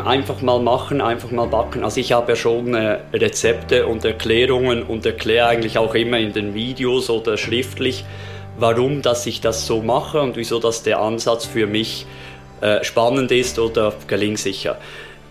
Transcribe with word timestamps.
Einfach 0.00 0.40
mal 0.40 0.58
machen, 0.58 1.02
einfach 1.02 1.30
mal 1.30 1.46
backen. 1.46 1.84
Also 1.84 2.00
ich 2.00 2.12
habe 2.12 2.32
ja 2.32 2.36
schon 2.36 2.74
äh, 2.74 3.00
Rezepte 3.12 3.86
und 3.86 4.04
Erklärungen 4.06 4.82
und 4.82 5.04
erkläre 5.04 5.48
eigentlich 5.48 5.76
auch 5.76 5.94
immer 5.94 6.18
in 6.18 6.32
den 6.32 6.54
Videos 6.54 7.10
oder 7.10 7.36
schriftlich, 7.36 8.06
warum 8.58 9.02
dass 9.02 9.26
ich 9.26 9.42
das 9.42 9.66
so 9.66 9.82
mache 9.82 10.22
und 10.22 10.36
wieso 10.36 10.58
dass 10.60 10.82
der 10.82 10.98
Ansatz 10.98 11.44
für 11.44 11.66
mich 11.66 12.06
äh, 12.62 12.82
spannend 12.82 13.32
ist 13.32 13.58
oder 13.58 13.92
gelingsicher. 14.06 14.78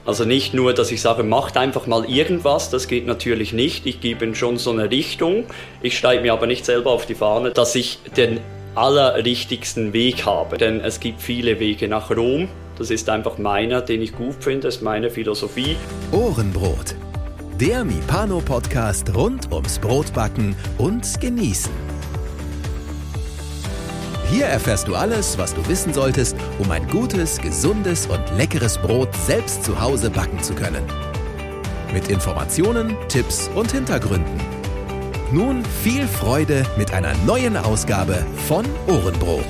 Also 0.06 0.26
nicht 0.26 0.54
nur, 0.54 0.74
dass 0.74 0.92
ich 0.92 1.02
sage, 1.02 1.24
macht 1.24 1.58
einfach 1.58 1.88
mal 1.88 2.06
irgendwas, 2.06 2.70
das 2.70 2.88
geht 2.88 3.08
natürlich 3.08 3.54
nicht. 3.54 3.88
Ich 3.88 4.00
gebe 4.00 4.26
ihnen 4.26 4.36
schon 4.36 4.58
so 4.58 4.72
eine 4.72 4.92
Richtung. 4.92 5.46
Ich 5.82 5.98
steige 5.98 6.22
mir 6.22 6.34
aber 6.34 6.46
nicht 6.46 6.66
selber 6.66 6.92
auf 6.92 7.08
die 7.08 7.16
Fahne, 7.16 7.50
dass 7.52 7.74
ich 7.74 8.00
den 8.16 8.40
allerrichtigsten 8.76 9.94
Weg 9.94 10.26
habe. 10.26 10.58
Denn 10.58 10.80
es 10.80 11.00
gibt 11.00 11.22
viele 11.22 11.60
Wege 11.60 11.88
nach 11.88 12.10
Rom 12.10 12.48
das 12.82 12.90
ist 12.90 13.10
einfach 13.10 13.38
meiner, 13.38 13.82
den 13.82 14.02
ich 14.02 14.16
gut 14.16 14.44
finde, 14.44 14.62
das 14.62 14.78
ist 14.78 14.82
meine 14.82 15.12
Philosophie. 15.12 15.78
Ohrenbrot. 16.12 16.96
Der 17.60 17.84
Mipano-Podcast 17.84 19.14
rund 19.14 19.52
ums 19.52 19.78
Brotbacken 19.78 20.56
und 20.80 21.22
Genießen. 21.22 21.72
Hier 24.32 24.46
erfährst 24.46 24.88
du 24.88 24.96
alles, 24.96 25.38
was 25.38 25.54
du 25.54 25.68
wissen 25.68 25.94
solltest, 25.94 26.36
um 26.58 26.72
ein 26.72 26.88
gutes, 26.88 27.40
gesundes 27.40 28.08
und 28.08 28.24
leckeres 28.36 28.80
Brot 28.80 29.14
selbst 29.16 29.64
zu 29.64 29.80
Hause 29.80 30.10
backen 30.10 30.42
zu 30.42 30.56
können. 30.56 30.84
Mit 31.94 32.10
Informationen, 32.10 32.96
Tipps 33.10 33.48
und 33.54 33.72
Hintergründen. 33.74 34.61
Nun 35.34 35.64
viel 35.64 36.08
Freude 36.08 36.66
mit 36.78 36.94
einer 36.94 37.14
neuen 37.26 37.56
Ausgabe 37.56 38.26
von 38.50 38.66
Ohrenbrot. 38.90 39.46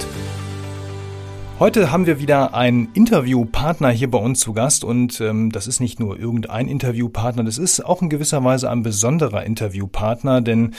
Heute 1.57 1.91
haben 1.91 2.05
wir 2.05 2.19
wieder 2.19 2.53
einen 2.53 2.89
Interviewpartner 2.93 3.89
hier 3.89 4.11
bei 4.11 4.19
uns 4.19 4.41
zu 4.41 4.53
Gast 4.53 4.83
und 4.83 5.19
ähm, 5.21 5.51
das 5.51 5.65
ist 5.65 5.79
nicht 5.79 5.99
nur 5.99 6.19
irgendein 6.19 6.67
Interviewpartner, 6.67 7.43
das 7.43 7.57
ist 7.57 7.83
auch 7.83 8.03
in 8.03 8.09
gewisser 8.09 8.43
Weise 8.43 8.69
ein 8.69 8.83
besonderer 8.83 9.43
Interviewpartner, 9.43 10.41
denn 10.41 10.75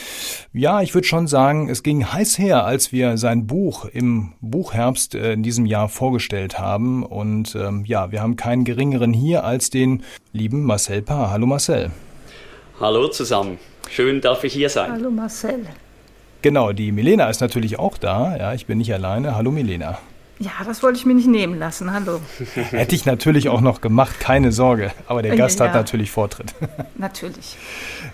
ja, 0.53 0.83
ich 0.83 0.94
würde 0.94 1.09
schon 1.09 1.27
sagen, 1.27 1.69
es 1.69 1.83
ging 1.83 2.06
heiß 2.06 2.39
her, 2.39 2.64
als 2.64 2.92
wir 2.92 3.19
sein 3.19 3.48
Buch 3.48 3.87
im 3.87 4.34
Buchherbst 4.41 5.16
äh, 5.16 5.33
in 5.33 5.42
diesem 5.42 5.66
Jahr 5.66 5.89
vorgestellt 5.89 6.61
haben 6.61 7.03
und 7.03 7.56
ähm, 7.56 7.84
ja, 7.87 8.12
wir 8.12 8.22
haben 8.22 8.37
keinen 8.37 8.62
geringeren 8.62 9.12
hier 9.12 9.42
als 9.42 9.69
den 9.69 10.05
lieben 10.33 10.62
Marcel 10.62 11.03
Paar. 11.03 11.33
Hallo 11.33 11.47
Marcel. 11.47 11.91
Hallo 12.81 13.09
zusammen. 13.09 13.59
Schön 13.91 14.20
darf 14.20 14.45
ich 14.45 14.55
hier 14.55 14.70
sein. 14.70 14.91
Hallo 14.92 15.11
Marcel. 15.11 15.67
Genau, 16.41 16.73
die 16.73 16.91
Milena 16.91 17.28
ist 17.28 17.41
natürlich 17.41 17.78
auch 17.78 17.98
da. 17.98 18.37
Ja, 18.37 18.55
ich 18.55 18.67
bin 18.67 18.78
nicht 18.78 18.92
alleine. 18.92 19.37
Hallo 19.37 19.51
Milena. 19.51 19.98
Ja, 20.39 20.51
das 20.65 20.83
wollte 20.83 20.98
ich 20.98 21.06
mir 21.06 21.15
nicht 21.15 21.28
nehmen 21.28 21.59
lassen. 21.59 21.93
Hallo. 21.93 22.20
Hätte 22.55 22.97
ich 22.97 23.05
natürlich 23.05 23.48
auch 23.48 23.61
noch 23.61 23.81
gemacht, 23.81 24.19
keine 24.19 24.50
Sorge. 24.50 24.91
Aber 25.06 25.23
der 25.23 25.37
Gast 25.37 25.61
ja, 25.61 25.67
hat 25.67 25.75
natürlich 25.75 26.11
Vortritt. 26.11 26.55
Natürlich. 26.97 27.56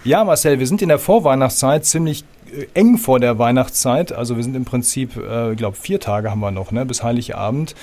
Ja, 0.05 0.25
Marcel, 0.25 0.59
wir 0.59 0.67
sind 0.67 0.83
in 0.83 0.89
der 0.89 0.98
Vorweihnachtszeit 0.98 1.86
ziemlich 1.86 2.25
äh, 2.53 2.67
eng 2.75 2.98
vor 2.98 3.20
der 3.20 3.39
Weihnachtszeit. 3.39 4.12
Also 4.12 4.36
wir 4.36 4.42
sind 4.42 4.56
im 4.56 4.67
Prinzip, 4.67 5.17
äh, 5.17 5.53
ich 5.53 5.56
glaube, 5.56 5.77
vier 5.77 6.01
Tage 6.01 6.31
haben 6.31 6.41
wir 6.41 6.51
noch, 6.51 6.70
ne, 6.73 6.84
bis 6.84 7.03
Heiligabend. 7.03 7.75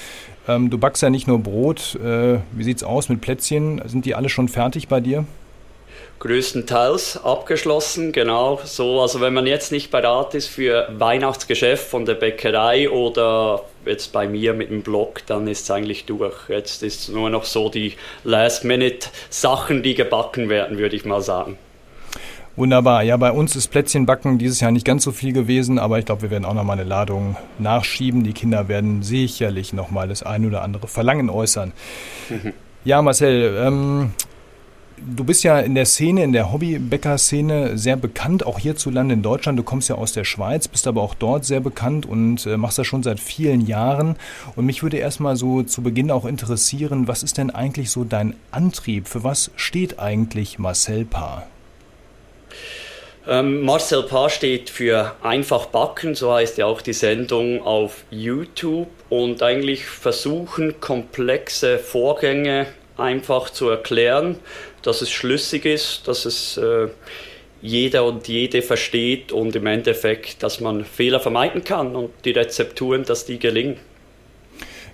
Ähm, 0.48 0.70
du 0.70 0.78
backst 0.78 1.02
ja 1.02 1.10
nicht 1.10 1.28
nur 1.28 1.40
Brot. 1.40 1.96
Äh, 1.96 2.40
wie 2.52 2.64
sieht's 2.64 2.84
aus 2.84 3.10
mit 3.10 3.22
Plätzchen? 3.22 3.82
Sind 3.88 4.06
die 4.06 4.14
alle 4.14 4.30
schon 4.30 4.50
fertig 4.50 4.88
bei 4.88 5.00
dir? 5.00 5.26
Größtenteils 6.26 7.24
abgeschlossen, 7.24 8.12
genau 8.12 8.60
so. 8.64 9.02
Also 9.02 9.22
wenn 9.22 9.34
man 9.34 9.46
jetzt 9.46 9.72
nicht 9.72 9.92
bereit 9.92 10.34
ist 10.34 10.48
für 10.48 10.88
Weihnachtsgeschäft 10.98 11.88
von 11.88 12.06
der 12.06 12.16
Bäckerei 12.16 12.90
oder 12.90 13.62
jetzt 13.86 14.12
bei 14.12 14.28
mir 14.28 14.54
mit 14.54 14.72
dem 14.72 14.82
Blog, 14.82 15.22
dann 15.28 15.48
ist 15.48 15.64
es 15.64 15.72
eigentlich 15.72 16.06
durch. 16.06 16.50
Jetzt 16.50 16.82
ist 16.82 17.10
nur 17.10 17.30
noch 17.30 17.44
so 17.44 17.70
die 17.70 17.94
Last-Minute-Sachen, 18.24 19.84
die 19.84 19.94
gebacken 19.94 20.50
werden, 20.50 20.80
würde 20.80 20.96
ich 20.96 21.06
mal 21.06 21.22
sagen. 21.22 21.58
Wunderbar. 22.56 23.04
Ja, 23.04 23.18
bei 23.18 23.32
uns 23.32 23.56
ist 23.56 23.68
Plätzchenbacken 23.68 24.40
dieses 24.40 24.62
Jahr 24.62 24.72
nicht 24.72 24.86
ganz 24.86 25.04
so 25.04 25.12
viel 25.12 25.34
gewesen, 25.34 25.78
aber 25.78 26.00
ich 26.00 26.06
glaube, 26.06 26.24
wir 26.24 26.32
werden 26.32 26.46
auch 26.46 26.54
noch 26.54 26.64
mal 26.64 26.74
eine 26.74 26.86
Ladung 26.86 27.36
nachschieben. 27.60 28.24
Die 28.24 28.34
Kinder 28.34 28.68
werden 28.68 29.04
sicherlich 29.04 29.74
noch 29.74 29.92
mal 29.92 30.08
das 30.08 30.24
ein 30.24 30.46
oder 30.46 30.64
andere 30.64 30.88
Verlangen 30.88 31.30
äußern. 31.30 31.74
ja, 32.86 33.02
Marcel, 33.02 33.58
ähm, 33.60 34.14
Du 34.98 35.26
bist 35.26 35.44
ja 35.44 35.60
in 35.60 35.76
der 35.76 35.86
Szene, 35.86 36.24
in 36.24 36.32
der 36.32 36.54
Hobbybäcker-Szene 36.54 37.78
sehr 37.78 37.98
bekannt, 37.98 38.46
auch 38.46 38.60
hierzulande 38.60 39.14
in 39.14 39.22
Deutschland. 39.22 39.60
Du 39.60 39.64
kommst 39.64 39.90
ja 39.90 39.96
aus 39.96 40.14
der 40.14 40.24
Schweiz, 40.24 40.70
bist 40.70 40.88
aber 40.88 41.02
auch 41.02 41.16
dort 41.16 41.44
sehr 41.44 41.60
bekannt 41.60 42.06
und 42.06 42.46
äh, 42.46 42.56
machst 42.56 42.78
das 42.78 42.88
schon 42.88 43.04
seit 43.04 43.20
vielen 43.20 43.68
Jahren. 43.68 44.16
Und 44.56 44.66
mich 44.66 44.84
würde 44.84 44.98
erstmal 44.98 45.36
so 45.36 45.64
zu 45.64 45.82
Beginn 45.82 46.12
auch 46.12 46.24
interessieren, 46.24 47.10
was 47.10 47.24
ist 47.24 47.38
denn 47.38 47.50
eigentlich 47.50 47.92
so 47.92 48.06
dein 48.06 48.36
Antrieb? 48.52 49.10
Für 49.10 49.26
was 49.26 49.52
steht 49.58 50.00
eigentlich 50.00 50.60
Marcel 50.60 51.04
Paar? 51.04 51.46
Ähm, 53.28 53.64
Marcel 53.64 54.04
Paar 54.04 54.30
steht 54.30 54.70
für 54.70 55.14
einfach 55.22 55.66
backen, 55.66 56.16
so 56.16 56.34
heißt 56.34 56.58
ja 56.58 56.68
auch 56.68 56.82
die 56.82 56.94
Sendung 56.94 57.62
auf 57.64 58.06
YouTube 58.12 58.88
und 59.10 59.44
eigentlich 59.44 59.86
versuchen 59.86 60.80
komplexe 60.80 61.80
Vorgänge 61.80 62.68
einfach 62.98 63.50
zu 63.50 63.68
erklären 63.68 64.38
dass 64.86 65.02
es 65.02 65.12
schlüssig 65.12 65.66
ist, 65.66 66.08
dass 66.08 66.26
es 66.26 66.58
äh, 66.58 66.88
jeder 67.62 68.06
und 68.06 68.28
jede 68.28 68.62
versteht 68.62 69.32
und 69.32 69.56
im 69.56 69.66
Endeffekt, 69.66 70.44
dass 70.44 70.60
man 70.60 70.86
Fehler 70.86 71.20
vermeiden 71.20 71.64
kann 71.64 71.96
und 71.96 72.12
die 72.24 72.32
Rezepturen, 72.32 73.04
dass 73.04 73.26
die 73.26 73.40
gelingen. 73.40 73.78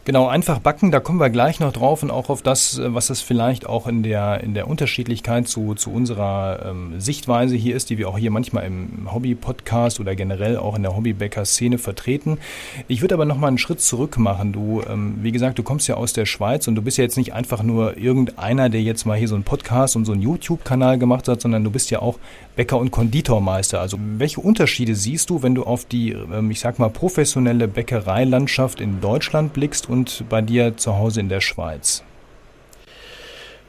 Genau, 0.04 0.28
einfach 0.28 0.58
backen, 0.58 0.90
da 0.90 1.00
kommen 1.00 1.20
wir 1.20 1.30
gleich 1.30 1.60
noch 1.60 1.72
drauf 1.72 2.02
und 2.02 2.10
auch 2.10 2.30
auf 2.30 2.42
das, 2.42 2.80
äh, 2.80 2.92
was 2.92 3.12
es 3.12 3.22
vielleicht 3.22 3.68
auch 3.68 3.86
in 3.86 4.02
der, 4.02 4.42
in 4.42 4.56
der 4.56 4.68
Unterschiedlichkeit 4.68 5.48
zu, 5.48 5.76
zu 5.76 5.92
unserer 5.92 6.66
ähm, 6.66 7.00
Sichtweise 7.00 7.56
hier 7.56 7.76
ist, 7.76 7.92
die 7.92 8.00
wir 8.00 8.10
auch 8.10 8.18
hier 8.18 8.32
manchmal 8.32 8.66
im 8.66 9.14
Hobby-Podcast 9.14 10.00
oder 10.00 10.16
generell 10.16 10.58
auch 10.58 10.76
in 10.76 10.82
der 10.82 10.96
Hobbybäcker-Szene 10.96 11.78
vertreten. 11.78 12.40
Ich 12.88 13.02
würde 13.02 13.14
aber 13.14 13.26
noch 13.26 13.38
mal 13.38 13.50
einen 13.50 13.60
Schritt 13.60 13.80
zurück 13.80 14.18
machen. 14.18 14.54
Du, 14.54 14.82
ähm, 14.90 15.20
wie 15.22 15.32
gesagt, 15.32 15.60
du 15.60 15.64
kommst 15.64 15.88
ja 15.88 15.98
aus 15.98 16.14
der 16.14 16.26
Schweiz 16.26 16.68
und 16.68 16.74
du 16.74 16.82
bist 16.82 16.98
ja 16.98 17.04
jetzt 17.04 17.18
nicht 17.18 17.34
einfach 17.34 17.62
nur 17.62 17.96
irgendeiner, 17.96 18.70
der 18.70 18.82
jetzt 18.82 19.06
mal 19.06 19.20
hier 19.20 19.28
so 19.28 19.36
einen 19.36 19.44
Podcast 19.44 19.96
und 19.96 20.06
so 20.06 20.14
einen 20.14 20.24
YouTube-Kanal 20.24 20.98
gemacht 20.98 21.28
hat, 21.28 21.42
sondern 21.42 21.64
du 21.64 21.70
bist 21.70 21.92
ja 21.92 22.02
auch 22.02 22.18
Bäcker 22.56 22.80
und 22.80 22.90
Konditormeister. 22.90 23.80
Also 23.80 24.00
welche 24.18 24.42
Unterschiede 24.42 24.96
siehst 24.96 25.30
du, 25.30 25.44
wenn 25.44 25.54
du 25.54 25.62
auf 25.64 25.86
die, 25.86 26.14
ähm, 26.14 26.50
ich 26.50 26.60
sag 26.60 26.80
mal, 26.80 26.90
professionelle 26.90 27.68
Bäckereilandschaft 27.68 28.82
in 28.82 29.00
Deutschland 29.00 29.54
blickst 29.54 29.91
und 29.92 30.24
bei 30.30 30.42
dir 30.42 30.78
zu 30.78 30.98
Hause 30.98 31.20
in 31.20 31.30
der 31.30 31.42
Schweiz? 31.42 32.04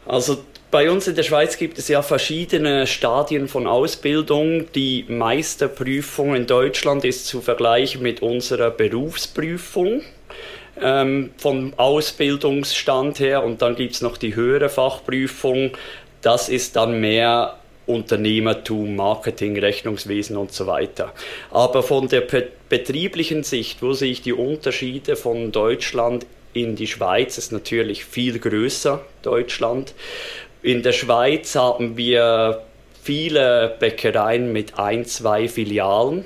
Also 0.06 0.38
bei 0.70 0.90
uns 0.90 1.06
in 1.06 1.14
der 1.14 1.22
Schweiz 1.22 1.58
gibt 1.58 1.78
es 1.78 1.88
ja 1.88 2.00
verschiedene 2.00 2.86
Stadien 2.86 3.46
von 3.46 3.66
Ausbildung. 3.66 4.72
Die 4.72 5.04
Meisterprüfung 5.06 6.34
in 6.34 6.46
Deutschland 6.46 7.04
ist 7.04 7.26
zu 7.26 7.42
vergleichen 7.42 8.02
mit 8.02 8.22
unserer 8.22 8.70
Berufsprüfung 8.70 10.00
ähm, 10.80 11.30
vom 11.36 11.74
Ausbildungsstand 11.76 13.20
her. 13.20 13.44
Und 13.44 13.60
dann 13.60 13.76
gibt 13.76 13.94
es 13.94 14.00
noch 14.00 14.16
die 14.16 14.34
höhere 14.34 14.70
Fachprüfung. 14.70 15.72
Das 16.22 16.48
ist 16.48 16.76
dann 16.76 17.00
mehr 17.00 17.58
Unternehmertum, 17.86 18.94
Marketing, 18.96 19.58
Rechnungswesen 19.58 20.36
und 20.36 20.52
so 20.52 20.66
weiter. 20.66 21.12
Aber 21.50 21.82
von 21.82 22.08
der 22.08 22.22
betrieblichen 22.68 23.42
Sicht, 23.42 23.82
wo 23.82 23.92
sehe 23.92 24.12
ich 24.12 24.22
die 24.22 24.32
Unterschiede 24.32 25.16
von 25.16 25.52
Deutschland 25.52 26.26
in 26.52 26.76
die 26.76 26.86
Schweiz, 26.86 27.38
ist 27.38 27.52
natürlich 27.52 28.04
viel 28.04 28.38
größer, 28.38 29.04
Deutschland. 29.22 29.94
In 30.62 30.82
der 30.82 30.92
Schweiz 30.92 31.56
haben 31.56 31.96
wir 31.96 32.62
viele 33.02 33.74
Bäckereien 33.80 34.52
mit 34.52 34.78
ein, 34.78 35.04
zwei 35.04 35.48
Filialen. 35.48 36.24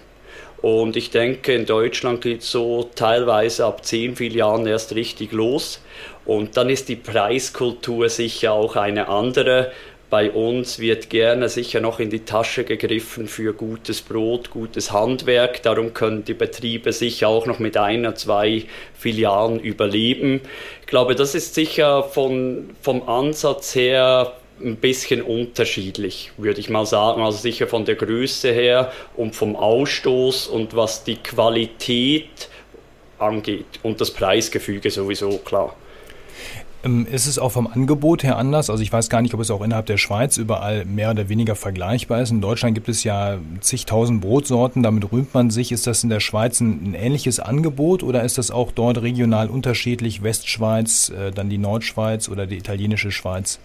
Und 0.61 0.97
ich 0.97 1.11
denke, 1.11 1.55
in 1.55 1.65
Deutschland 1.65 2.23
geht 2.23 2.41
es 2.41 2.51
so 2.51 2.91
teilweise 2.95 3.65
ab 3.65 3.85
zehn 3.85 4.17
Filialen 4.17 4.67
erst 4.67 4.95
richtig 4.95 5.33
los. 5.33 5.81
Und 6.25 6.57
dann 6.57 6.69
ist 6.69 6.89
die 6.89 6.97
Preiskultur 6.97 8.09
sicher 8.09 8.53
auch 8.53 8.77
eine 8.77 9.09
andere 9.09 9.71
bei 10.09 10.31
uns 10.31 10.79
wird 10.79 11.11
gerne 11.11 11.49
sicher 11.49 11.81
noch 11.81 11.99
in 11.99 12.11
die 12.11 12.21
Tasche 12.21 12.63
gegriffen 12.63 13.27
für 13.27 13.53
gutes 13.53 14.03
Brot, 14.03 14.51
gutes 14.51 14.93
Handwerk. 14.93 15.63
Darum 15.63 15.95
können 15.95 16.25
die 16.25 16.35
Betriebe 16.35 16.93
sicher 16.93 17.29
auch 17.29 17.47
noch 17.47 17.59
mit 17.59 17.77
einer, 17.77 18.15
zwei 18.15 18.65
Filialen 18.95 19.59
überleben. 19.59 20.43
Ich 20.83 20.87
glaube, 20.87 21.17
das 21.17 21.35
ist 21.35 21.55
sicher 21.55 22.05
von, 22.05 22.71
vom 22.81 23.09
Ansatz 23.09 23.75
her 23.75 24.35
ein 24.61 24.77
bisschen 24.77 25.23
unterschiedlich, 25.23 26.31
würde 26.37 26.61
ich 26.61 26.71
mal 26.71 26.87
sagen. 26.87 27.23
Also 27.23 27.39
sicher 27.39 27.67
von 27.67 27.85
der 27.85 27.97
Größe 27.97 28.53
her 28.53 28.93
und 29.17 29.35
vom 29.35 29.57
Ausstoß 29.57 30.47
und 30.47 30.77
was 30.77 31.03
die 31.03 31.17
Qualität 31.17 32.49
angeht 33.19 33.81
und 33.83 34.01
das 34.01 34.13
Preisgefüge 34.13 34.91
sowieso, 34.91 35.39
klar. 35.39 35.75
Ähm, 36.87 37.07
ist 37.11 37.27
es 37.27 37.39
auch 37.39 37.51
vom 37.51 37.67
Angebot 37.67 38.23
her 38.23 38.39
anders? 38.39 38.71
Also 38.71 38.83
ich 38.83 38.93
weiß 38.93 39.11
gar 39.11 39.21
nicht, 39.21 39.35
ob 39.35 39.41
es 39.41 39.51
auch 39.51 39.63
innerhalb 39.63 39.87
der 39.87 39.97
Schweiz 39.97 40.37
überall 40.37 40.85
mehr 40.85 41.11
oder 41.11 41.29
weniger 41.29 41.57
vergleichbar 41.57 42.23
ist. 42.23 42.31
In 42.31 42.41
Deutschland 42.41 42.75
gibt 42.75 42.89
es 42.89 43.03
ja 43.03 43.39
zigtausend 43.61 44.21
Brotsorten, 44.21 44.85
damit 44.85 45.11
rühmt 45.11 45.35
man 45.35 45.51
sich. 45.51 45.73
Ist 45.73 45.87
das 45.89 46.05
in 46.05 46.11
der 46.11 46.21
Schweiz 46.21 46.61
ein, 46.61 46.91
ein 46.91 46.95
ähnliches 46.95 47.41
Angebot 47.41 48.05
oder 48.05 48.23
ist 48.23 48.39
das 48.39 48.53
auch 48.53 48.71
dort 48.71 49.03
regional 49.03 49.49
unterschiedlich? 49.51 50.23
Westschweiz, 50.23 51.11
äh, 51.11 51.33
dann 51.33 51.51
die 51.51 51.59
Nordschweiz 51.59 52.29
oder 52.29 52.47
die 52.47 52.57
italienische 52.57 53.11
Schweiz? 53.11 53.59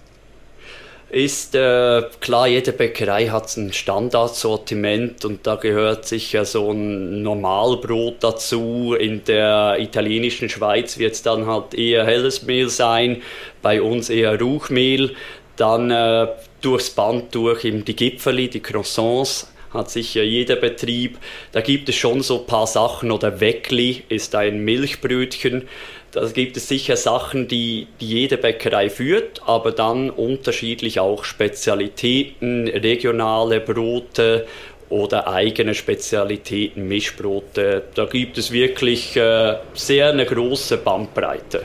Ist 1.12 1.56
äh, 1.56 2.04
klar, 2.22 2.48
jede 2.48 2.72
Bäckerei 2.72 3.28
hat 3.28 3.56
ein 3.58 3.74
Standardsortiment 3.74 5.25
und 5.25 5.46
da 5.46 5.56
gehört 5.56 6.06
sicher 6.06 6.46
so 6.46 6.72
ein 6.72 7.22
Normalbrot 7.22 8.16
dazu. 8.22 8.96
In 8.98 9.24
der 9.25 9.78
italienischen 9.80 10.48
Schweiz 10.48 10.98
wird 10.98 11.13
es 11.13 11.22
dann 11.22 11.48
halt 11.48 11.74
eher 11.74 12.06
helles 12.06 12.44
Mehl 12.44 12.69
sein, 12.69 13.22
bei 13.62 13.81
uns 13.81 14.10
eher 14.10 14.40
Ruchmehl. 14.40 15.16
Dann 15.58 15.92
äh, 15.92 16.28
durchs 16.62 16.92
Band 16.92 17.36
durch 17.36 17.66
eben 17.66 17.84
die 17.84 17.96
Gipfeli, 17.96 18.50
die 18.50 18.62
Croissants 18.62 19.52
hat 19.74 19.90
sicher 19.90 20.24
jeder 20.24 20.56
Betrieb. 20.56 21.18
Da 21.52 21.62
gibt 21.62 21.90
es 21.90 21.96
schon 21.96 22.22
so 22.22 22.42
ein 22.42 22.46
paar 22.46 22.68
Sachen 22.68 23.12
oder 23.12 23.40
Weckli 23.40 24.04
ist 24.10 24.36
ein 24.36 24.64
Milchbrötchen. 24.64 25.68
Da 26.12 26.25
gibt 26.25 26.58
es 26.58 26.68
sicher 26.68 26.98
Sachen, 26.98 27.48
die, 27.48 27.88
die 28.02 28.08
jede 28.08 28.38
Bäckerei 28.38 28.90
führt, 28.90 29.42
aber 29.46 29.72
dann 29.72 30.10
unterschiedlich 30.10 31.00
auch 31.00 31.24
Spezialitäten, 31.24 32.68
regionale 32.68 33.62
Brote 33.62 34.46
oder 34.90 35.30
eigene 35.30 35.74
Spezialitäten, 35.74 36.88
Mischbrote. 36.88 37.84
Da 37.96 38.06
gibt 38.06 38.38
es 38.38 38.52
wirklich 38.52 39.16
äh, 39.16 39.56
sehr 39.74 40.10
eine 40.10 40.25
große 40.25 40.78
Bandbreite. 40.78 41.63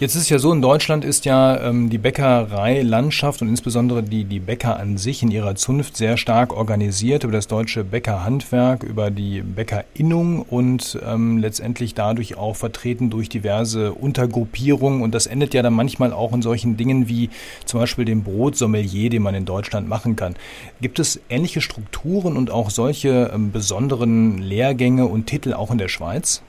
Jetzt 0.00 0.14
ist 0.14 0.30
ja 0.30 0.38
so, 0.38 0.50
in 0.50 0.62
Deutschland 0.62 1.04
ist 1.04 1.26
ja 1.26 1.60
ähm, 1.60 1.90
die 1.90 1.98
Bäckereilandschaft 1.98 3.42
und 3.42 3.48
insbesondere 3.48 4.02
die, 4.02 4.24
die 4.24 4.40
Bäcker 4.40 4.78
an 4.78 4.96
sich 4.96 5.22
in 5.22 5.30
ihrer 5.30 5.56
Zunft 5.56 5.98
sehr 5.98 6.16
stark 6.16 6.56
organisiert 6.56 7.22
über 7.22 7.34
das 7.34 7.48
deutsche 7.48 7.84
Bäckerhandwerk, 7.84 8.82
über 8.82 9.10
die 9.10 9.42
Bäckerinnung 9.42 10.40
und 10.40 10.98
ähm, 11.06 11.36
letztendlich 11.36 11.92
dadurch 11.92 12.38
auch 12.38 12.56
vertreten 12.56 13.10
durch 13.10 13.28
diverse 13.28 13.92
Untergruppierungen. 13.92 15.02
Und 15.02 15.14
das 15.14 15.26
endet 15.26 15.52
ja 15.52 15.60
dann 15.60 15.74
manchmal 15.74 16.14
auch 16.14 16.32
in 16.32 16.40
solchen 16.40 16.78
Dingen 16.78 17.06
wie 17.10 17.28
zum 17.66 17.80
Beispiel 17.80 18.06
dem 18.06 18.22
Brotsommelier, 18.22 19.10
den 19.10 19.20
man 19.20 19.34
in 19.34 19.44
Deutschland 19.44 19.86
machen 19.86 20.16
kann. 20.16 20.34
Gibt 20.80 20.98
es 20.98 21.20
ähnliche 21.28 21.60
Strukturen 21.60 22.38
und 22.38 22.50
auch 22.50 22.70
solche 22.70 23.32
ähm, 23.34 23.52
besonderen 23.52 24.38
Lehrgänge 24.38 25.04
und 25.04 25.26
Titel 25.26 25.52
auch 25.52 25.70
in 25.70 25.76
der 25.76 25.88
Schweiz? 25.88 26.40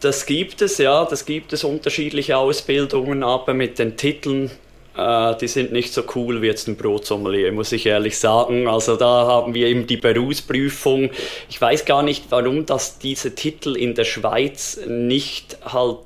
Das 0.00 0.24
gibt 0.24 0.62
es, 0.62 0.78
ja, 0.78 1.04
das 1.04 1.26
gibt 1.26 1.52
es 1.52 1.62
unterschiedliche 1.62 2.38
Ausbildungen, 2.38 3.22
aber 3.22 3.52
mit 3.52 3.78
den 3.78 3.96
Titeln 3.96 4.50
äh, 5.00 5.36
die 5.38 5.48
sind 5.48 5.72
nicht 5.72 5.92
so 5.92 6.02
cool 6.14 6.42
wie 6.42 6.46
jetzt 6.46 6.68
ein 6.68 6.76
Brotsommelier, 6.76 7.52
muss 7.52 7.72
ich 7.72 7.86
ehrlich 7.86 8.18
sagen. 8.18 8.68
Also 8.68 8.96
da 8.96 9.26
haben 9.26 9.54
wir 9.54 9.66
eben 9.66 9.86
die 9.86 9.96
Berufsprüfung. 9.96 11.10
Ich 11.48 11.60
weiß 11.60 11.84
gar 11.84 12.02
nicht, 12.02 12.24
warum 12.30 12.66
dass 12.66 12.98
diese 12.98 13.34
Titel 13.34 13.76
in 13.76 13.94
der 13.94 14.04
Schweiz 14.04 14.80
nicht 14.86 15.56
halt 15.64 15.98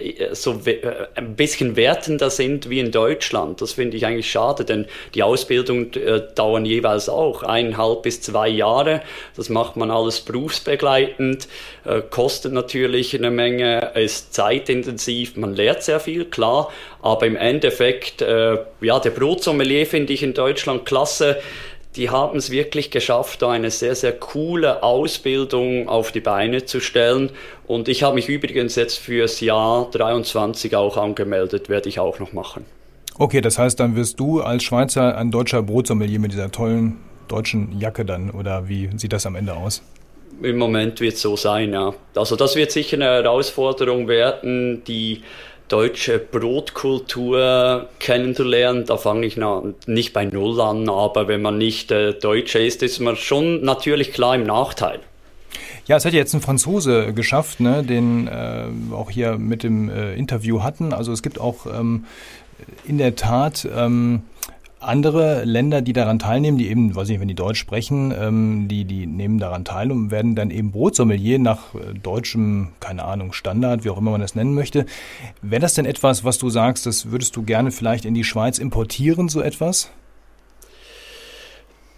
äh, 0.00 0.34
so 0.34 0.60
äh, 0.64 0.80
ein 1.14 1.36
bisschen 1.36 1.76
wertender 1.76 2.30
sind 2.30 2.70
wie 2.70 2.80
in 2.80 2.90
Deutschland. 2.90 3.60
Das 3.60 3.72
finde 3.72 3.96
ich 3.96 4.06
eigentlich 4.06 4.30
schade, 4.30 4.64
denn 4.64 4.86
die 5.14 5.22
Ausbildungen 5.22 5.90
dauern 6.34 6.64
jeweils 6.64 7.08
auch 7.08 7.42
eineinhalb 7.42 8.02
bis 8.02 8.20
zwei 8.20 8.48
Jahre. 8.48 9.02
Das 9.36 9.48
macht 9.48 9.76
man 9.76 9.90
alles 9.90 10.20
berufsbegleitend, 10.20 11.48
kostet 12.10 12.52
natürlich 12.52 13.14
eine 13.14 13.30
Menge, 13.30 13.92
ist 13.94 14.34
zeitintensiv, 14.34 15.36
man 15.36 15.54
lernt 15.54 15.82
sehr 15.82 16.00
viel, 16.00 16.24
klar, 16.24 16.70
aber 17.02 17.26
im 17.26 17.36
Endeffekt, 17.36 18.22
äh, 18.22 18.37
ja, 18.80 19.00
der 19.00 19.10
Brotsommelier 19.10 19.86
finde 19.86 20.12
ich 20.12 20.22
in 20.22 20.34
Deutschland 20.34 20.84
klasse. 20.84 21.38
Die 21.96 22.10
haben 22.10 22.38
es 22.38 22.50
wirklich 22.50 22.90
geschafft, 22.90 23.42
da 23.42 23.50
eine 23.50 23.70
sehr, 23.70 23.94
sehr 23.94 24.12
coole 24.12 24.82
Ausbildung 24.82 25.88
auf 25.88 26.12
die 26.12 26.20
Beine 26.20 26.64
zu 26.64 26.80
stellen. 26.80 27.30
Und 27.66 27.88
ich 27.88 28.02
habe 28.02 28.14
mich 28.14 28.28
übrigens 28.28 28.76
jetzt 28.76 28.98
fürs 28.98 29.40
Jahr 29.40 29.90
23 29.90 30.76
auch 30.76 30.96
angemeldet, 30.96 31.68
werde 31.68 31.88
ich 31.88 31.98
auch 31.98 32.18
noch 32.18 32.32
machen. 32.32 32.64
Okay, 33.18 33.40
das 33.40 33.58
heißt, 33.58 33.80
dann 33.80 33.96
wirst 33.96 34.20
du 34.20 34.40
als 34.40 34.62
Schweizer 34.62 35.16
ein 35.16 35.32
deutscher 35.32 35.62
Brotsommelier 35.62 36.20
mit 36.20 36.32
dieser 36.32 36.52
tollen 36.52 36.98
deutschen 37.26 37.78
Jacke 37.80 38.04
dann, 38.04 38.30
oder 38.30 38.68
wie 38.68 38.90
sieht 38.96 39.12
das 39.12 39.26
am 39.26 39.34
Ende 39.34 39.54
aus? 39.54 39.82
Im 40.40 40.56
Moment 40.56 41.00
wird 41.00 41.14
es 41.14 41.22
so 41.22 41.36
sein, 41.36 41.72
ja. 41.72 41.94
Also 42.14 42.36
das 42.36 42.54
wird 42.54 42.70
sicher 42.70 42.96
eine 42.96 43.06
Herausforderung 43.06 44.06
werden, 44.06 44.84
die 44.84 45.22
deutsche 45.68 46.18
Brotkultur 46.18 47.88
kennenzulernen. 47.98 48.84
Da 48.86 48.96
fange 48.96 49.26
ich 49.26 49.36
na, 49.36 49.62
nicht 49.86 50.12
bei 50.12 50.24
Null 50.24 50.60
an, 50.60 50.88
aber 50.88 51.28
wenn 51.28 51.42
man 51.42 51.58
nicht 51.58 51.90
äh, 51.90 52.14
Deutscher 52.14 52.60
ist, 52.60 52.82
ist 52.82 53.00
man 53.00 53.16
schon 53.16 53.62
natürlich 53.62 54.12
klar 54.12 54.34
im 54.34 54.44
Nachteil. 54.44 55.00
Ja, 55.86 55.96
es 55.96 56.04
hat 56.04 56.12
ja 56.12 56.18
jetzt 56.18 56.34
ein 56.34 56.42
Franzose 56.42 57.14
geschafft, 57.14 57.60
ne, 57.60 57.82
den 57.82 58.28
äh, 58.28 58.66
auch 58.92 59.10
hier 59.10 59.38
mit 59.38 59.62
dem 59.62 59.88
äh, 59.88 60.14
Interview 60.14 60.62
hatten. 60.62 60.92
Also 60.92 61.12
es 61.12 61.22
gibt 61.22 61.40
auch 61.40 61.66
ähm, 61.66 62.04
in 62.86 62.98
der 62.98 63.16
Tat 63.16 63.66
ähm, 63.74 64.22
andere 64.80 65.44
Länder, 65.44 65.82
die 65.82 65.92
daran 65.92 66.18
teilnehmen, 66.18 66.58
die 66.58 66.68
eben, 66.68 66.94
weiß 66.94 67.08
ich, 67.08 67.20
wenn 67.20 67.28
die 67.28 67.34
Deutsch 67.34 67.58
sprechen, 67.58 68.14
ähm, 68.18 68.68
die, 68.68 68.84
die 68.84 69.06
nehmen 69.06 69.38
daran 69.38 69.64
teil 69.64 69.90
und 69.90 70.10
werden 70.10 70.34
dann 70.34 70.50
eben 70.50 70.70
Brotsommelier 70.70 71.38
nach 71.38 71.74
äh, 71.74 71.94
deutschem, 71.94 72.68
keine 72.80 73.04
Ahnung, 73.04 73.32
Standard, 73.32 73.84
wie 73.84 73.90
auch 73.90 73.98
immer 73.98 74.12
man 74.12 74.20
das 74.20 74.34
nennen 74.34 74.54
möchte. 74.54 74.86
Wäre 75.42 75.60
das 75.60 75.74
denn 75.74 75.86
etwas, 75.86 76.24
was 76.24 76.38
du 76.38 76.50
sagst, 76.50 76.86
das 76.86 77.10
würdest 77.10 77.34
du 77.36 77.42
gerne 77.42 77.70
vielleicht 77.70 78.04
in 78.04 78.14
die 78.14 78.24
Schweiz 78.24 78.58
importieren, 78.58 79.28
so 79.28 79.40
etwas? 79.40 79.90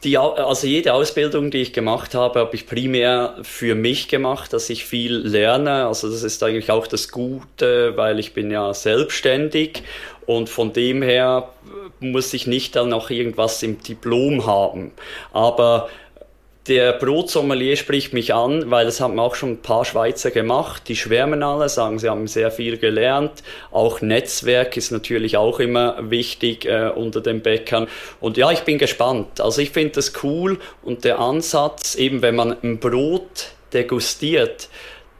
Die, 0.03 0.17
also 0.17 0.67
jede 0.67 0.95
Ausbildung, 0.95 1.51
die 1.51 1.59
ich 1.59 1.75
gemacht 1.75 2.15
habe, 2.15 2.41
habe 2.41 2.55
ich 2.55 2.67
primär 2.67 3.37
für 3.43 3.75
mich 3.75 4.09
gemacht, 4.09 4.55
dass 4.55 4.71
ich 4.71 4.87
viel 4.87 5.15
lerne. 5.15 5.87
Also 5.87 6.11
das 6.11 6.23
ist 6.23 6.43
eigentlich 6.43 6.71
auch 6.71 6.87
das 6.87 7.11
Gute, 7.11 7.99
weil 7.99 8.19
ich 8.19 8.33
bin 8.33 8.51
ja 8.51 8.73
selbstständig 8.73 9.83
und 10.25 10.49
von 10.49 10.73
dem 10.73 11.03
her 11.03 11.51
muss 12.01 12.35
ich 12.35 12.47
nicht 12.47 12.77
dann 12.77 12.89
noch 12.89 13.11
irgendwas 13.11 13.63
im 13.63 13.83
Diplom 13.83 14.47
haben. 14.47 14.93
Aber 15.33 15.89
der 16.67 16.93
Brotsommelier 16.93 17.77
spricht 17.77 18.13
mich 18.13 18.35
an, 18.35 18.71
weil 18.71 18.85
das 18.85 19.01
haben 19.01 19.19
auch 19.19 19.35
schon 19.35 19.53
ein 19.53 19.63
paar 19.63 19.85
Schweizer 19.85 20.31
gemacht. 20.31 20.89
Die 20.89 20.95
schwärmen 20.95 21.43
alle, 21.43 21.69
sagen, 21.69 21.99
sie 21.99 22.09
haben 22.09 22.27
sehr 22.27 22.51
viel 22.51 22.77
gelernt. 22.77 23.43
Auch 23.71 24.03
Netzwerk 24.03 24.77
ist 24.77 24.93
natürlich 24.93 25.37
auch 25.37 25.59
immer 25.59 26.11
wichtig 26.11 26.67
äh, 26.67 26.91
unter 26.95 27.23
den 27.23 27.41
Bäckern. 27.41 27.89
Und 28.21 28.37
ja, 28.37 28.51
ich 28.53 28.61
bin 28.61 28.79
gespannt. 28.79 29.41
Also 29.41 29.63
ich 29.63 29.71
finde 29.71 29.95
das 29.95 30.13
cool 30.23 30.59
und 30.83 31.05
der 31.05 31.19
Ansatz, 31.19 31.95
eben 31.95 32.21
wenn 32.23 32.37
man 32.37 32.57
ein 32.63 32.79
Brot 32.79 33.49
degustiert, 33.73 34.69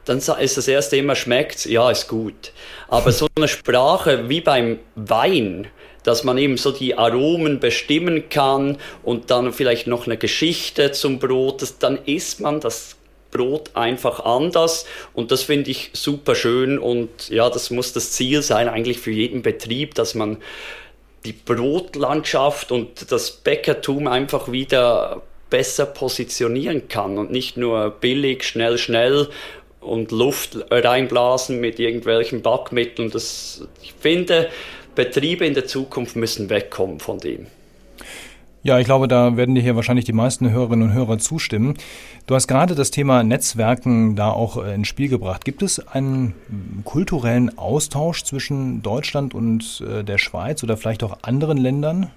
dann 0.05 0.19
ist 0.19 0.57
das 0.57 0.67
erste 0.67 0.97
immer 0.97 1.15
schmeckt, 1.15 1.65
ja, 1.65 1.89
ist 1.91 2.07
gut. 2.07 2.53
Aber 2.87 3.11
so 3.11 3.27
eine 3.35 3.47
Sprache 3.47 4.29
wie 4.29 4.41
beim 4.41 4.79
Wein, 4.95 5.67
dass 6.03 6.23
man 6.23 6.37
eben 6.37 6.57
so 6.57 6.71
die 6.71 6.97
Aromen 6.97 7.59
bestimmen 7.59 8.29
kann 8.29 8.77
und 9.03 9.31
dann 9.31 9.53
vielleicht 9.53 9.87
noch 9.87 10.05
eine 10.05 10.17
Geschichte 10.17 10.91
zum 10.91 11.19
Brot, 11.19 11.61
das, 11.61 11.77
dann 11.77 11.99
isst 12.05 12.39
man 12.39 12.59
das 12.59 12.97
Brot 13.31 13.71
einfach 13.75 14.25
anders 14.25 14.85
und 15.13 15.31
das 15.31 15.43
finde 15.43 15.71
ich 15.71 15.91
super 15.93 16.35
schön 16.35 16.77
und 16.77 17.29
ja, 17.29 17.49
das 17.49 17.69
muss 17.69 17.93
das 17.93 18.11
Ziel 18.11 18.41
sein 18.41 18.67
eigentlich 18.67 18.99
für 18.99 19.11
jeden 19.11 19.41
Betrieb, 19.41 19.95
dass 19.95 20.15
man 20.15 20.37
die 21.23 21.33
Brotlandschaft 21.33 22.71
und 22.71 23.11
das 23.11 23.31
Bäckertum 23.31 24.07
einfach 24.07 24.51
wieder 24.51 25.21
besser 25.49 25.85
positionieren 25.85 26.87
kann 26.87 27.17
und 27.17 27.31
nicht 27.31 27.57
nur 27.57 27.91
billig, 27.91 28.43
schnell, 28.43 28.77
schnell 28.77 29.27
und 29.81 30.11
Luft 30.11 30.57
reinblasen 30.69 31.59
mit 31.59 31.79
irgendwelchen 31.79 32.41
Backmitteln. 32.41 33.11
Das, 33.11 33.67
ich 33.81 33.93
finde, 33.99 34.49
Betriebe 34.95 35.45
in 35.45 35.53
der 35.53 35.65
Zukunft 35.65 36.15
müssen 36.15 36.49
wegkommen 36.49 36.99
von 36.99 37.19
dem. 37.19 37.47
Ja, 38.63 38.77
ich 38.77 38.85
glaube, 38.85 39.07
da 39.07 39.37
werden 39.37 39.55
dir 39.55 39.61
hier 39.61 39.75
wahrscheinlich 39.75 40.05
die 40.05 40.13
meisten 40.13 40.51
Hörerinnen 40.51 40.89
und 40.89 40.93
Hörer 40.93 41.17
zustimmen. 41.17 41.77
Du 42.27 42.35
hast 42.35 42.47
gerade 42.47 42.75
das 42.75 42.91
Thema 42.91 43.23
Netzwerken 43.23 44.15
da 44.15 44.29
auch 44.29 44.63
äh, 44.63 44.75
ins 44.75 44.87
Spiel 44.87 45.09
gebracht. 45.09 45.45
Gibt 45.45 45.63
es 45.63 45.85
einen 45.87 46.35
kulturellen 46.85 47.57
Austausch 47.57 48.23
zwischen 48.23 48.83
Deutschland 48.83 49.33
und 49.33 49.83
äh, 49.87 50.03
der 50.03 50.19
Schweiz 50.19 50.63
oder 50.63 50.77
vielleicht 50.77 51.03
auch 51.03 51.17
anderen 51.23 51.57
Ländern? 51.57 52.11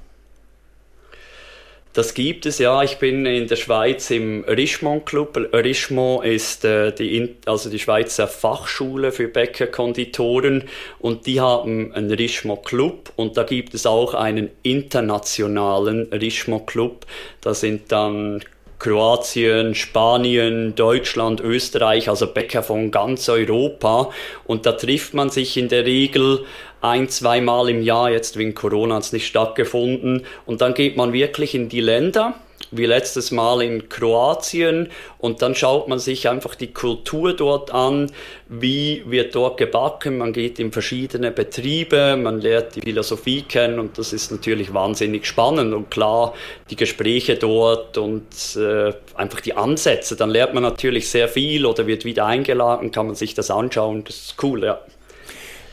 Das 1.95 2.13
gibt 2.15 2.45
es 2.45 2.59
ja. 2.59 2.83
Ich 2.83 2.97
bin 2.97 3.25
in 3.25 3.47
der 3.47 3.55
Schweiz 3.55 4.11
im 4.11 4.43
Richemont 4.49 5.07
Club. 5.07 5.37
Richemont 5.53 6.25
ist 6.25 6.65
äh, 6.65 6.93
die, 6.93 7.37
also 7.47 7.71
die 7.71 7.79
Schweizer 7.79 8.27
Fachschule 8.27 9.13
für 9.13 9.29
Bäckerkonditoren 9.29 10.65
und 10.99 11.27
die 11.27 11.41
haben 11.41 11.95
einen 11.95 12.11
Richemont 12.11 12.67
Club 12.67 13.13
und 13.15 13.37
da 13.37 13.45
gibt 13.45 13.75
es 13.75 13.87
auch 13.87 14.15
einen 14.15 14.51
internationalen 14.65 16.13
Richemont 16.13 16.67
Club. 16.67 17.07
Da 17.41 17.55
sind 17.55 17.93
dann 17.93 18.43
Kroatien, 18.81 19.77
Spanien, 19.77 20.75
Deutschland, 20.75 21.41
Österreich, 21.41 22.09
also 22.09 22.27
Bäcker 22.27 22.65
von 22.65 22.91
ganz 22.91 23.29
Europa. 23.29 24.11
Und 24.47 24.67
da 24.67 24.73
trifft 24.73 25.15
man 25.15 25.31
sich 25.31 25.57
in 25.57 25.69
der 25.69 25.87
Regel 25.87 26.45
ein, 26.85 27.09
zweimal 27.09 27.71
im 27.71 27.83
Jahr, 27.83 28.11
jetzt 28.11 28.37
wegen 28.37 28.55
Corona 28.55 28.97
hat 28.97 29.05
es 29.05 29.13
nicht 29.13 29.27
stattgefunden. 29.27 30.27
Und 30.45 30.61
dann 30.61 30.75
geht 30.75 30.97
man 30.97 31.13
wirklich 31.13 31.55
in 31.55 31.69
die 31.69 31.81
Länder 31.81 32.35
wie 32.71 32.87
letztes 32.87 33.31
Mal 33.31 33.63
in 33.63 33.89
Kroatien 33.89 34.89
und 35.19 35.43
dann 35.43 35.55
schaut 35.55 35.89
man 35.89 35.99
sich 35.99 36.29
einfach 36.29 36.55
die 36.55 36.73
Kultur 36.73 37.35
dort 37.35 37.73
an, 37.73 38.11
wie 38.49 39.03
wird 39.07 39.35
dort 39.35 39.59
gebacken, 39.59 40.19
man 40.19 40.33
geht 40.33 40.59
in 40.59 40.73
verschiedene 40.73 41.31
Betriebe, 41.31 42.17
man 42.17 42.41
lernt 42.41 42.75
die 42.75 42.81
Philosophie 42.81 43.43
kennen 43.43 43.79
und 43.79 43.99
das 43.99 44.13
ist 44.13 44.33
natürlich 44.33 44.75
wahnsinnig 44.75 45.27
spannend 45.27 45.73
und 45.73 45.91
klar 45.91 46.35
die 46.71 46.77
Gespräche 46.77 47.37
dort 47.37 47.97
und 47.97 48.27
äh, 48.57 48.93
einfach 49.15 49.41
die 49.41 49.57
Ansätze, 49.57 50.17
dann 50.17 50.31
lernt 50.31 50.55
man 50.55 50.63
natürlich 50.63 51.09
sehr 51.09 51.29
viel 51.29 51.67
oder 51.67 51.87
wird 51.87 52.05
wieder 52.05 52.27
eingeladen, 52.27 52.91
kann 52.91 53.07
man 53.07 53.15
sich 53.15 53.35
das 53.35 53.51
anschauen, 53.51 54.05
das 54.05 54.17
ist 54.17 54.43
cool, 54.43 54.65
ja. 54.65 54.81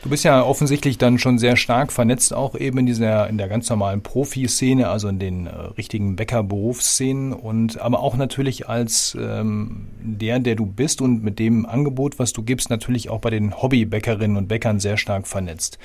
Du 0.02 0.08
bist 0.08 0.24
ja 0.24 0.42
offensichtlich 0.42 0.98
dann 0.98 1.20
schon 1.20 1.38
sehr 1.38 1.54
stark 1.54 1.92
vernetzt, 1.92 2.34
auch 2.34 2.56
eben 2.56 2.78
in 2.78 2.86
dieser, 2.86 3.28
in 3.28 3.38
der 3.38 3.46
ganz 3.46 3.70
normalen 3.70 4.02
Profiszene, 4.02 4.88
also 4.88 5.06
in 5.06 5.20
den 5.20 5.46
äh, 5.46 5.50
richtigen 5.78 6.16
Bäckerberufsszenen 6.16 7.32
und 7.32 7.80
aber 7.80 8.00
auch 8.00 8.16
natürlich 8.16 8.68
als 8.68 9.16
ähm, 9.20 9.86
der, 10.02 10.40
der 10.40 10.56
du 10.56 10.66
bist 10.66 11.00
und 11.00 11.22
mit 11.22 11.38
dem 11.38 11.66
Angebot, 11.66 12.18
was 12.18 12.32
du 12.32 12.42
gibst, 12.42 12.68
natürlich 12.68 13.10
auch 13.10 13.20
bei 13.20 13.30
den 13.30 13.62
Hobbybäckerinnen 13.62 14.36
und 14.36 14.48
Bäckern 14.48 14.80
sehr 14.80 14.96
stark 14.96 15.28
vernetzt. 15.28 15.78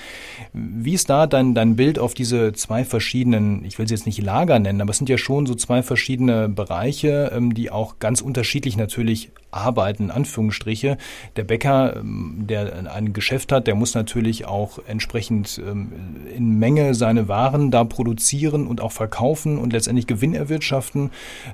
Wie 0.51 0.93
ist 0.93 1.11
da 1.11 1.27
dein, 1.27 1.53
dein 1.53 1.75
Bild 1.75 1.99
auf 1.99 2.15
diese 2.15 2.53
zwei 2.53 2.85
verschiedenen, 2.85 3.63
ich 3.65 3.77
will 3.77 3.87
sie 3.87 3.93
jetzt 3.93 4.07
nicht 4.07 4.23
Lager 4.23 4.57
nennen, 4.57 4.81
aber 4.81 4.89
es 4.89 4.97
sind 4.97 5.09
ja 5.09 5.19
schon 5.19 5.45
so 5.45 5.53
zwei 5.53 5.83
verschiedene 5.83 6.49
Bereiche, 6.49 7.31
ähm, 7.35 7.53
die 7.53 7.69
auch 7.69 7.99
ganz 7.99 8.21
unterschiedlich 8.21 8.77
natürlich 8.77 9.29
arbeiten, 9.51 10.11
Anführungsstriche. 10.11 10.97
Der 11.35 11.43
Bäcker, 11.43 11.97
ähm, 11.97 12.45
der 12.47 12.91
ein 12.93 13.13
Geschäft 13.13 13.51
hat, 13.51 13.67
der 13.67 13.75
muss 13.75 13.95
natürlich 13.95 14.45
auch 14.45 14.79
entsprechend 14.87 15.61
ähm, 15.65 15.91
in 16.35 16.59
Menge 16.59 16.93
seine 16.93 17.27
Waren 17.27 17.71
da 17.71 17.83
produzieren 17.83 18.67
und 18.67 18.81
auch 18.81 18.91
verkaufen 18.91 19.57
und 19.57 19.73
letztendlich 19.73 20.07
Gewinn 20.07 20.33
erwirtschaften 20.33 21.11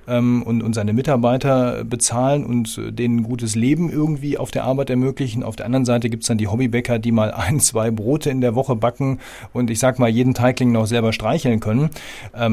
ähm, 0.08 0.44
und, 0.44 0.74
seine 0.74 0.94
Mitarbeiter 0.94 1.84
bezahlen 1.84 2.46
und 2.46 2.82
denen 2.90 3.18
ein 3.18 3.24
gutes 3.24 3.54
Leben 3.54 3.92
irgendwie 3.92 4.40
auf 4.40 4.50
der 4.50 4.64
Arbeit 4.64 4.90
ermöglichen. 4.90 5.44
Auf 5.44 5.56
der 5.56 5.68
anderen 5.68 5.86
Seite 5.86 6.10
gibt's 6.10 6.26
dann 6.26 6.40
die 6.40 6.48
Hobbybäcker, 6.48 6.98
die 6.98 7.12
mal 7.12 7.32
ein, 7.36 7.60
zwei 7.60 7.92
Brote 7.92 8.32
in 8.32 8.42
der 8.42 8.56
Woche 8.56 8.76
backen 8.76 9.20
und 9.52 9.70
ich 9.70 9.78
sag 9.78 10.00
mal 10.00 10.10
jeden 10.10 10.34
Teigling 10.34 10.72
noch 10.72 10.88
selber 10.88 11.14
streicheln 11.14 11.60
können. 11.60 11.92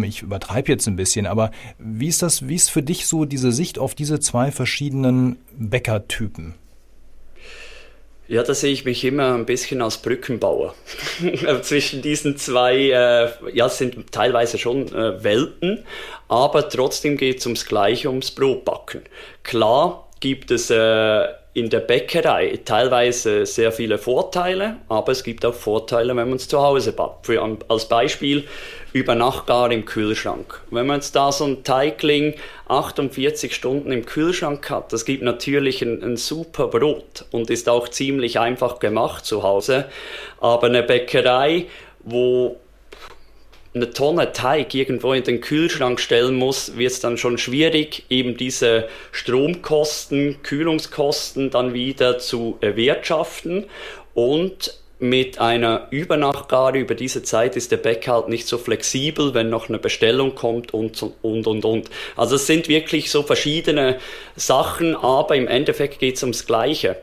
ich 0.04 0.20
übertreibe 0.20 0.70
jetzt 0.70 0.86
ein 0.86 0.96
bisschen, 0.96 1.26
aber 1.26 1.50
wie 1.78 2.08
ist 2.08 2.20
das, 2.20 2.46
wie 2.46 2.56
ist 2.56 2.70
für 2.70 2.82
dich 2.82 3.06
so 3.06 3.24
diese 3.24 3.52
Sicht 3.52 3.78
auf 3.78 3.94
diese 3.94 4.20
zwei 4.20 4.50
verschiedenen 4.50 5.29
Bäckertypen? 5.52 6.54
Ja, 8.30 8.44
da 8.44 8.54
sehe 8.54 8.72
ich 8.72 8.84
mich 8.84 9.04
immer 9.04 9.34
ein 9.34 9.44
bisschen 9.44 9.82
als 9.82 9.98
Brückenbauer. 9.98 10.76
Zwischen 11.62 12.00
diesen 12.00 12.36
zwei, 12.36 12.76
äh, 12.76 13.28
ja, 13.52 13.68
sind 13.68 14.12
teilweise 14.12 14.56
schon 14.56 14.86
äh, 14.94 15.24
Welten, 15.24 15.84
aber 16.28 16.68
trotzdem 16.68 17.16
geht 17.16 17.40
es 17.40 17.46
ums 17.46 17.66
Gleiche, 17.66 18.08
ums 18.08 18.30
Brotbacken. 18.30 19.02
Klar 19.42 20.08
gibt 20.20 20.52
es 20.52 20.70
äh, 20.70 21.24
in 21.54 21.70
der 21.70 21.80
Bäckerei 21.80 22.60
teilweise 22.64 23.44
sehr 23.46 23.72
viele 23.72 23.98
Vorteile, 23.98 24.76
aber 24.88 25.10
es 25.10 25.24
gibt 25.24 25.44
auch 25.44 25.54
Vorteile, 25.54 26.14
wenn 26.14 26.28
man 26.28 26.36
es 26.36 26.46
zu 26.46 26.60
Hause 26.60 26.92
backt. 26.92 27.26
Für, 27.26 27.58
als 27.68 27.88
Beispiel 27.88 28.44
über 28.92 29.14
Nacht 29.14 29.46
gar 29.46 29.70
im 29.70 29.84
Kühlschrank. 29.84 30.60
Wenn 30.70 30.86
man 30.86 30.96
jetzt 30.96 31.14
da 31.14 31.32
so 31.32 31.44
ein 31.44 31.64
Teigling 31.64 32.34
48 32.68 33.54
Stunden 33.54 33.92
im 33.92 34.04
Kühlschrank 34.06 34.68
hat, 34.70 34.92
das 34.92 35.04
gibt 35.04 35.22
natürlich 35.22 35.82
ein, 35.82 36.02
ein 36.02 36.16
super 36.16 36.68
Brot 36.68 37.24
und 37.30 37.50
ist 37.50 37.68
auch 37.68 37.88
ziemlich 37.88 38.38
einfach 38.38 38.78
gemacht 38.78 39.24
zu 39.24 39.42
Hause. 39.42 39.86
Aber 40.40 40.66
eine 40.66 40.82
Bäckerei, 40.82 41.66
wo 42.00 42.56
eine 43.72 43.90
Tonne 43.90 44.32
Teig 44.32 44.74
irgendwo 44.74 45.12
in 45.12 45.22
den 45.22 45.40
Kühlschrank 45.40 46.00
stellen 46.00 46.34
muss, 46.34 46.76
wird 46.76 46.90
es 46.90 47.00
dann 47.00 47.18
schon 47.18 47.38
schwierig, 47.38 48.04
eben 48.10 48.36
diese 48.36 48.88
Stromkosten, 49.12 50.42
Kühlungskosten 50.42 51.50
dann 51.50 51.72
wieder 51.72 52.18
zu 52.18 52.58
erwirtschaften. 52.60 53.66
Und 54.14 54.79
mit 55.00 55.38
einer 55.40 55.88
Übernachtgare 55.90 56.78
über 56.78 56.94
diese 56.94 57.22
Zeit 57.22 57.56
ist 57.56 57.72
der 57.72 57.78
Bäcker 57.78 58.12
halt 58.12 58.28
nicht 58.28 58.46
so 58.46 58.58
flexibel, 58.58 59.34
wenn 59.34 59.50
noch 59.50 59.68
eine 59.68 59.78
Bestellung 59.78 60.34
kommt 60.34 60.74
und, 60.74 61.02
und, 61.22 61.46
und, 61.46 61.64
und. 61.64 61.90
Also 62.16 62.36
es 62.36 62.46
sind 62.46 62.68
wirklich 62.68 63.10
so 63.10 63.22
verschiedene 63.22 63.98
Sachen, 64.36 64.94
aber 64.94 65.36
im 65.36 65.48
Endeffekt 65.48 65.98
geht 65.98 66.16
es 66.16 66.22
ums 66.22 66.46
Gleiche 66.46 66.96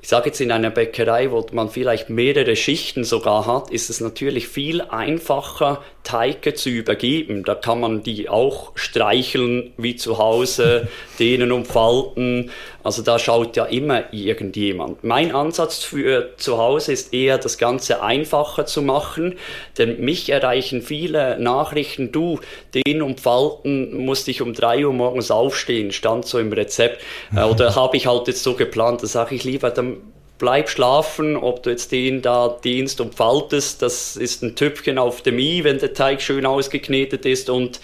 ich 0.00 0.08
sage 0.08 0.26
jetzt 0.26 0.40
in 0.40 0.52
einer 0.52 0.70
Bäckerei, 0.70 1.30
wo 1.32 1.44
man 1.52 1.70
vielleicht 1.70 2.08
mehrere 2.08 2.54
Schichten 2.54 3.02
sogar 3.02 3.46
hat, 3.46 3.70
ist 3.70 3.90
es 3.90 4.00
natürlich 4.00 4.46
viel 4.46 4.80
einfacher, 4.80 5.82
Teige 6.04 6.54
zu 6.54 6.70
übergeben. 6.70 7.42
Da 7.42 7.54
kann 7.56 7.80
man 7.80 8.02
die 8.02 8.28
auch 8.28 8.72
streicheln 8.76 9.72
wie 9.76 9.96
zu 9.96 10.18
Hause, 10.18 10.88
denen 11.18 11.50
umfalten. 11.50 12.50
Also 12.88 13.02
da 13.02 13.18
schaut 13.18 13.54
ja 13.54 13.66
immer 13.66 14.14
irgendjemand. 14.14 15.04
Mein 15.04 15.34
Ansatz 15.34 15.84
für 15.84 16.30
zu 16.38 16.56
Hause 16.56 16.92
ist 16.92 17.12
eher, 17.12 17.36
das 17.36 17.58
Ganze 17.58 18.02
einfacher 18.02 18.64
zu 18.64 18.80
machen, 18.80 19.34
denn 19.76 20.00
mich 20.00 20.30
erreichen 20.30 20.80
viele 20.80 21.38
Nachrichten, 21.38 22.12
du, 22.12 22.40
den 22.72 23.02
umfalten 23.02 24.06
musste 24.06 24.30
ich 24.30 24.40
um 24.40 24.54
drei 24.54 24.86
Uhr 24.86 24.94
morgens 24.94 25.30
aufstehen, 25.30 25.92
stand 25.92 26.24
so 26.24 26.38
im 26.38 26.50
Rezept. 26.50 27.02
Äh, 27.36 27.42
oder 27.42 27.74
habe 27.76 27.98
ich 27.98 28.06
halt 28.06 28.26
jetzt 28.26 28.42
so 28.42 28.54
geplant, 28.54 29.02
da 29.02 29.06
sage 29.06 29.34
ich 29.34 29.44
lieber, 29.44 29.68
dann 29.68 29.98
bleib 30.38 30.70
schlafen, 30.70 31.36
ob 31.36 31.62
du 31.62 31.68
jetzt 31.68 31.92
den 31.92 32.22
da 32.22 32.56
dienst 32.64 33.02
und 33.02 33.14
faltest, 33.14 33.82
das 33.82 34.16
ist 34.16 34.42
ein 34.42 34.56
Tüpfchen 34.56 34.96
auf 34.96 35.20
dem 35.20 35.38
i, 35.38 35.62
wenn 35.62 35.78
der 35.78 35.92
Teig 35.92 36.22
schön 36.22 36.46
ausgeknetet 36.46 37.26
ist 37.26 37.50
und 37.50 37.80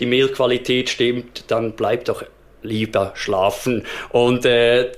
die 0.00 0.06
Mehlqualität 0.06 0.90
stimmt, 0.90 1.44
dann 1.46 1.74
bleib 1.74 2.06
doch 2.06 2.24
lieber 2.62 3.12
schlafen. 3.14 3.84
Und 4.10 4.44
äh, 4.44 4.92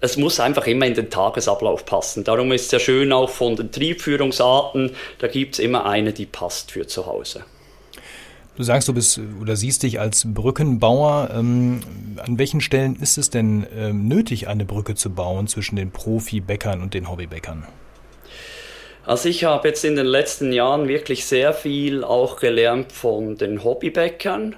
es 0.00 0.16
muss 0.16 0.40
einfach 0.40 0.66
immer 0.66 0.86
in 0.86 0.94
den 0.94 1.10
Tagesablauf 1.10 1.84
passen. 1.84 2.24
Darum 2.24 2.52
ist 2.52 2.66
es 2.66 2.70
ja 2.70 2.78
schön 2.78 3.12
auch 3.12 3.30
von 3.30 3.56
den 3.56 3.72
Triebführungsarten, 3.72 4.92
da 5.18 5.26
gibt 5.26 5.54
es 5.54 5.58
immer 5.58 5.86
eine, 5.86 6.12
die 6.12 6.26
passt 6.26 6.72
für 6.72 6.86
zu 6.86 7.06
Hause. 7.06 7.44
Du 8.56 8.64
sagst, 8.64 8.88
du 8.88 8.92
bist 8.94 9.20
oder 9.40 9.54
siehst 9.54 9.84
dich 9.84 10.00
als 10.00 10.24
Brückenbauer. 10.26 11.30
Ähm, 11.32 11.80
an 12.16 12.38
welchen 12.40 12.60
Stellen 12.60 12.96
ist 12.96 13.16
es 13.16 13.30
denn 13.30 13.64
ähm, 13.76 14.08
nötig, 14.08 14.48
eine 14.48 14.64
Brücke 14.64 14.96
zu 14.96 15.10
bauen 15.10 15.46
zwischen 15.46 15.76
den 15.76 15.92
Profibäckern 15.92 16.82
und 16.82 16.92
den 16.92 17.08
Hobbybäckern? 17.08 17.68
Also 19.06 19.28
ich 19.28 19.44
habe 19.44 19.68
jetzt 19.68 19.84
in 19.84 19.94
den 19.94 20.06
letzten 20.06 20.52
Jahren 20.52 20.88
wirklich 20.88 21.24
sehr 21.24 21.54
viel 21.54 22.02
auch 22.02 22.36
gelernt 22.36 22.90
von 22.90 23.36
den 23.38 23.62
Hobbybäckern 23.62 24.56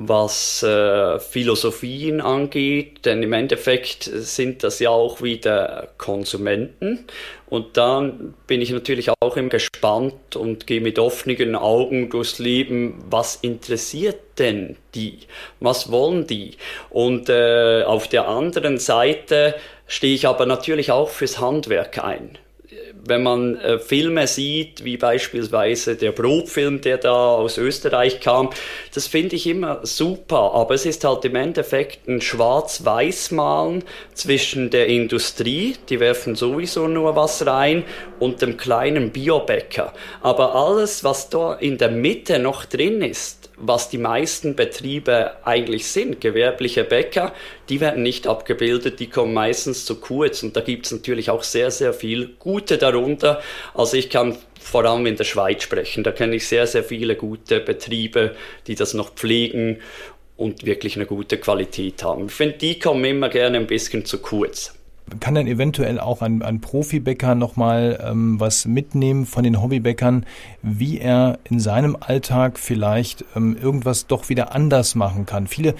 was 0.00 0.62
äh, 0.62 1.18
Philosophien 1.18 2.20
angeht, 2.20 3.04
denn 3.04 3.20
im 3.20 3.32
Endeffekt 3.32 4.04
sind 4.04 4.62
das 4.62 4.78
ja 4.78 4.90
auch 4.90 5.22
wieder 5.22 5.88
Konsumenten. 5.98 7.04
Und 7.46 7.76
dann 7.76 8.34
bin 8.46 8.62
ich 8.62 8.70
natürlich 8.70 9.10
auch 9.20 9.36
immer 9.36 9.48
gespannt 9.48 10.36
und 10.36 10.68
gehe 10.68 10.80
mit 10.80 11.00
offenen 11.00 11.56
Augen 11.56 12.10
durchs 12.10 12.38
Leben, 12.38 13.02
was 13.10 13.36
interessiert 13.36 14.20
denn 14.38 14.76
die? 14.94 15.18
Was 15.58 15.90
wollen 15.90 16.28
die? 16.28 16.52
Und 16.90 17.28
äh, 17.28 17.82
auf 17.82 18.06
der 18.06 18.28
anderen 18.28 18.78
Seite 18.78 19.56
stehe 19.88 20.14
ich 20.14 20.28
aber 20.28 20.46
natürlich 20.46 20.92
auch 20.92 21.08
fürs 21.08 21.40
Handwerk 21.40 22.04
ein 22.04 22.38
wenn 23.08 23.22
man 23.22 23.56
äh, 23.56 23.78
Filme 23.78 24.26
sieht, 24.26 24.84
wie 24.84 24.96
beispielsweise 24.96 25.96
der 25.96 26.12
Brotfilm, 26.12 26.80
der 26.80 26.98
da 26.98 27.32
aus 27.34 27.58
Österreich 27.58 28.20
kam, 28.20 28.50
das 28.94 29.06
finde 29.06 29.36
ich 29.36 29.46
immer 29.46 29.80
super, 29.82 30.52
aber 30.54 30.74
es 30.74 30.86
ist 30.86 31.04
halt 31.04 31.24
im 31.24 31.36
Endeffekt 31.36 32.08
ein 32.08 32.20
Schwarz-Weiß-Malen 32.20 33.84
zwischen 34.14 34.70
der 34.70 34.86
Industrie, 34.86 35.76
die 35.88 36.00
werfen 36.00 36.34
sowieso 36.34 36.88
nur 36.88 37.16
was 37.16 37.46
rein, 37.46 37.84
und 38.18 38.42
dem 38.42 38.56
kleinen 38.56 39.10
Biobäcker. 39.10 39.92
Aber 40.22 40.54
alles, 40.54 41.04
was 41.04 41.30
da 41.30 41.54
in 41.54 41.78
der 41.78 41.90
Mitte 41.90 42.38
noch 42.38 42.64
drin 42.64 43.02
ist, 43.02 43.37
was 43.60 43.88
die 43.88 43.98
meisten 43.98 44.54
Betriebe 44.54 45.32
eigentlich 45.44 45.86
sind, 45.86 46.20
gewerbliche 46.20 46.84
Bäcker, 46.84 47.32
die 47.68 47.80
werden 47.80 48.02
nicht 48.02 48.26
abgebildet, 48.26 49.00
die 49.00 49.08
kommen 49.08 49.34
meistens 49.34 49.84
zu 49.84 49.96
kurz 50.00 50.42
und 50.42 50.56
da 50.56 50.60
gibt 50.60 50.86
es 50.86 50.92
natürlich 50.92 51.30
auch 51.30 51.42
sehr, 51.42 51.70
sehr 51.70 51.92
viel 51.92 52.36
Gute 52.38 52.78
darunter. 52.78 53.42
Also 53.74 53.96
ich 53.96 54.10
kann 54.10 54.36
vor 54.60 54.84
allem 54.84 55.06
in 55.06 55.16
der 55.16 55.24
Schweiz 55.24 55.62
sprechen, 55.62 56.04
da 56.04 56.12
kenne 56.12 56.36
ich 56.36 56.46
sehr, 56.46 56.66
sehr 56.66 56.84
viele 56.84 57.16
gute 57.16 57.60
Betriebe, 57.60 58.34
die 58.66 58.74
das 58.74 58.94
noch 58.94 59.14
pflegen 59.14 59.80
und 60.36 60.64
wirklich 60.64 60.96
eine 60.96 61.06
gute 61.06 61.38
Qualität 61.38 62.02
haben. 62.04 62.26
Ich 62.26 62.32
finde, 62.32 62.58
die 62.58 62.78
kommen 62.78 63.04
immer 63.04 63.28
gerne 63.28 63.58
ein 63.58 63.66
bisschen 63.66 64.04
zu 64.04 64.18
kurz. 64.18 64.77
Kann 65.20 65.34
dann 65.34 65.46
eventuell 65.46 66.00
auch 66.00 66.22
ein, 66.22 66.42
ein 66.42 66.60
Profibäcker 66.60 67.34
nochmal 67.34 68.02
ähm, 68.04 68.40
was 68.40 68.66
mitnehmen 68.66 69.26
von 69.26 69.44
den 69.44 69.62
Hobbybäckern, 69.62 70.26
wie 70.62 70.98
er 70.98 71.38
in 71.44 71.60
seinem 71.60 71.96
Alltag 71.98 72.58
vielleicht 72.58 73.24
ähm, 73.36 73.56
irgendwas 73.60 74.06
doch 74.06 74.28
wieder 74.28 74.54
anders 74.54 74.94
machen 74.94 75.26
kann. 75.26 75.46
Viele 75.46 75.74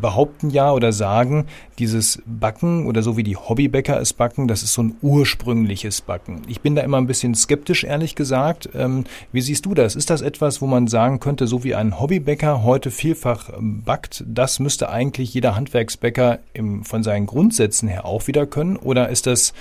behaupten 0.00 0.50
ja 0.50 0.72
oder 0.72 0.92
sagen, 0.92 1.46
dieses 1.78 2.22
Backen 2.26 2.86
oder 2.86 3.02
so 3.02 3.16
wie 3.16 3.22
die 3.22 3.36
Hobbybäcker 3.36 3.98
es 4.00 4.12
backen, 4.12 4.48
das 4.48 4.62
ist 4.62 4.74
so 4.74 4.82
ein 4.82 4.96
ursprüngliches 5.00 6.02
Backen. 6.02 6.42
Ich 6.46 6.60
bin 6.60 6.74
da 6.74 6.82
immer 6.82 6.98
ein 6.98 7.06
bisschen 7.06 7.34
skeptisch, 7.34 7.84
ehrlich 7.84 8.14
gesagt. 8.14 8.68
Ähm, 8.74 9.04
wie 9.32 9.40
siehst 9.40 9.66
du 9.66 9.74
das? 9.74 9.96
Ist 9.96 10.10
das 10.10 10.20
etwas, 10.20 10.60
wo 10.60 10.66
man 10.66 10.86
sagen 10.86 11.20
könnte, 11.20 11.46
so 11.46 11.64
wie 11.64 11.74
ein 11.74 11.98
Hobbybäcker 11.98 12.62
heute 12.62 12.90
vielfach 12.90 13.50
backt, 13.58 14.24
das 14.26 14.60
müsste 14.60 14.90
eigentlich 14.90 15.34
jeder 15.34 15.56
Handwerksbäcker 15.56 16.40
im, 16.52 16.84
von 16.84 17.02
seinen 17.02 17.26
Grundsätzen 17.26 17.88
her 17.88 18.04
auch 18.04 18.26
wieder 18.26 18.46
können? 18.50 18.76
Oder 18.76 19.08
ist 19.08 19.26
das 19.26 19.54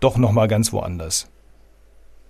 doch 0.00 0.16
nochmal 0.16 0.48
ganz 0.48 0.72
woanders? 0.72 1.28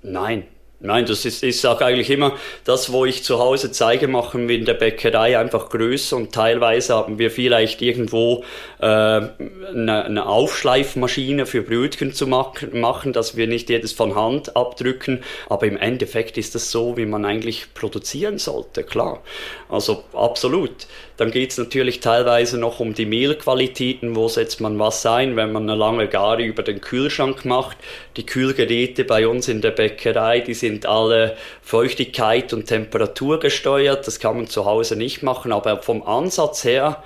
Nein, 0.02 0.44
Nein, 0.78 1.06
das 1.06 1.25
ist, 1.25 1.42
ich 1.42 1.58
sage 1.58 1.87
eigentlich 1.87 2.11
immer, 2.11 2.37
das, 2.64 2.92
wo 2.92 3.06
ich 3.06 3.25
zu 3.25 3.38
Hause 3.38 3.73
zeige, 3.73 4.08
machen 4.08 4.46
wir 4.46 4.56
in 4.56 4.66
der 4.66 4.75
Bäckerei 4.75 5.38
einfach 5.38 5.70
größer 5.70 6.14
und 6.16 6.32
teilweise 6.32 6.94
haben 6.94 7.18
wir 7.18 7.30
vielleicht 7.30 7.80
irgendwo 7.80 8.44
äh, 8.78 8.85
eine, 8.85 10.04
eine 10.04 10.26
Aufschleifmaschine 10.26 11.46
für 11.46 11.62
Brötchen 11.62 12.12
zu 12.12 12.26
machen, 12.26 13.14
dass 13.14 13.38
wir 13.38 13.46
nicht 13.46 13.70
jedes 13.70 13.92
von 13.92 14.14
Hand 14.14 14.54
abdrücken, 14.54 15.23
aber 15.49 15.66
im 15.66 15.78
Endeffekt 15.78 16.37
ist 16.37 16.54
das 16.54 16.70
so, 16.70 16.99
wie 16.99 17.06
man 17.06 17.25
eigentlich 17.25 17.73
produzieren 17.73 18.37
sollte, 18.37 18.85
klar. 18.85 19.23
Also 19.70 20.04
absolut. 20.12 20.87
Dann 21.16 21.30
geht 21.30 21.50
es 21.50 21.58
natürlich 21.58 22.00
teilweise 22.00 22.58
noch 22.58 22.78
um 22.78 22.92
die 22.92 23.06
Mehlqualitäten, 23.06 24.14
wo 24.16 24.28
setzt 24.28 24.61
man 24.61 24.78
was 24.78 25.06
ein, 25.06 25.37
wenn 25.37 25.50
man 25.50 25.62
eine 25.62 25.78
lange 25.78 26.08
Gare 26.08 26.44
über 26.44 26.62
den 26.62 26.80
Kühlschrank 26.80 27.44
macht. 27.44 27.78
Die 28.16 28.26
Kühlgeräte 28.26 29.04
bei 29.04 29.26
uns 29.26 29.49
in 29.49 29.62
der 29.62 29.70
Bäckerei, 29.70 30.40
die 30.40 30.54
sind 30.54 30.85
alle 30.85 31.37
Feuchtigkeit 31.62 32.52
und 32.52 32.66
Temperatur 32.66 33.40
gesteuert. 33.40 34.06
Das 34.06 34.20
kann 34.20 34.37
man 34.37 34.46
zu 34.46 34.66
Hause 34.66 34.96
nicht 34.96 35.23
machen, 35.23 35.52
aber 35.52 35.82
vom 35.82 36.02
Ansatz 36.02 36.64
her 36.64 37.02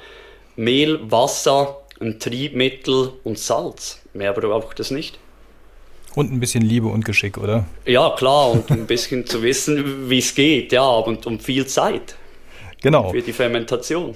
Mehl, 0.57 0.99
Wasser, 1.11 1.81
ein 2.01 2.19
Triebmittel 2.19 3.13
und 3.23 3.39
Salz. 3.39 4.03
Mehr 4.13 4.33
braucht 4.33 4.81
es 4.81 4.91
nicht. 4.91 5.19
Und 6.17 6.33
ein 6.33 6.41
bisschen 6.41 6.63
Liebe 6.63 6.89
und 6.89 7.05
Geschick, 7.05 7.39
oder? 7.39 7.67
Ja, 7.87 8.13
klar, 8.17 8.51
und 8.51 8.69
ein 8.71 8.87
bisschen 8.87 9.27
zu 9.27 9.43
wissen, 9.43 10.11
wie 10.11 10.19
es 10.19 10.35
geht, 10.35 10.73
ja, 10.73 10.89
und, 10.89 11.25
und 11.27 11.41
viel 11.41 11.67
Zeit. 11.67 12.17
Genau. 12.81 13.11
Für 13.11 13.23
die 13.23 13.33
Fermentation. 13.33 14.15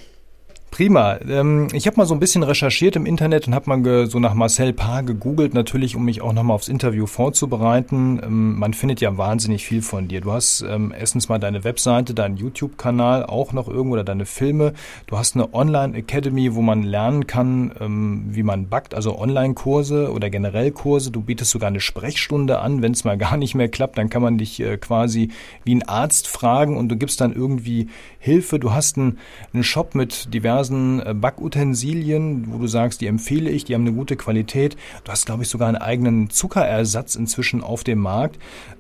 Prima. 0.74 1.20
Ähm, 1.28 1.68
ich 1.72 1.86
habe 1.86 1.98
mal 1.98 2.04
so 2.04 2.14
ein 2.14 2.18
bisschen 2.18 2.42
recherchiert 2.42 2.96
im 2.96 3.06
Internet 3.06 3.46
und 3.46 3.54
habe 3.54 3.78
mal 3.78 4.06
so 4.08 4.18
nach 4.18 4.34
Marcel 4.34 4.72
Paar 4.72 5.04
gegoogelt, 5.04 5.54
natürlich, 5.54 5.94
um 5.94 6.04
mich 6.04 6.20
auch 6.20 6.32
nochmal 6.32 6.56
aufs 6.56 6.66
Interview 6.66 7.06
vorzubereiten. 7.06 8.20
Ähm, 8.20 8.58
man 8.58 8.74
findet 8.74 9.00
ja 9.00 9.16
wahnsinnig 9.16 9.64
viel 9.64 9.82
von 9.82 10.08
dir. 10.08 10.20
Du 10.20 10.32
hast 10.32 10.62
ähm, 10.68 10.92
erstens 10.98 11.28
mal 11.28 11.38
deine 11.38 11.62
Webseite, 11.62 12.12
deinen 12.12 12.36
YouTube-Kanal 12.36 13.24
auch 13.24 13.52
noch 13.52 13.68
irgendwo 13.68 13.92
oder 13.92 14.02
deine 14.02 14.26
Filme. 14.26 14.72
Du 15.06 15.16
hast 15.16 15.36
eine 15.36 15.54
Online-Academy, 15.54 16.56
wo 16.56 16.60
man 16.60 16.82
lernen 16.82 17.28
kann, 17.28 17.70
ähm, 17.78 18.24
wie 18.30 18.42
man 18.42 18.68
backt, 18.68 18.96
also 18.96 19.16
Online-Kurse 19.16 20.10
oder 20.10 20.28
generell 20.28 20.72
Kurse. 20.72 21.12
Du 21.12 21.20
bietest 21.20 21.52
sogar 21.52 21.68
eine 21.68 21.78
Sprechstunde 21.78 22.58
an. 22.58 22.82
Wenn 22.82 22.90
es 22.90 23.04
mal 23.04 23.16
gar 23.16 23.36
nicht 23.36 23.54
mehr 23.54 23.68
klappt, 23.68 23.96
dann 23.96 24.10
kann 24.10 24.22
man 24.22 24.38
dich 24.38 24.58
äh, 24.58 24.76
quasi 24.78 25.30
wie 25.62 25.76
ein 25.76 25.88
Arzt 25.88 26.26
fragen 26.26 26.76
und 26.76 26.88
du 26.88 26.96
gibst 26.96 27.20
dann 27.20 27.32
irgendwie 27.32 27.86
Hilfe. 28.18 28.58
Du 28.58 28.72
hast 28.72 28.98
einen, 28.98 29.18
einen 29.52 29.62
Shop 29.62 29.94
mit 29.94 30.34
diversen 30.34 30.63
diversen 30.64 31.00
äh, 31.00 31.14
Backutensilien, 31.14 32.46
wo 32.48 32.58
du 32.58 32.66
sagst, 32.66 33.00
die 33.00 33.06
empfehle 33.06 33.50
ich, 33.50 33.64
die 33.64 33.74
haben 33.74 33.82
eine 33.82 33.92
gute 33.92 34.16
Qualität. 34.16 34.76
Du 35.04 35.12
hast, 35.12 35.26
glaube 35.26 35.42
ich, 35.42 35.48
sogar 35.48 35.68
einen 35.68 35.76
eigenen 35.76 36.30
Zuckerersatz 36.30 37.14
inzwischen 37.14 37.62
auf 37.62 37.84
dem 37.84 37.98
Markt. 37.98 38.38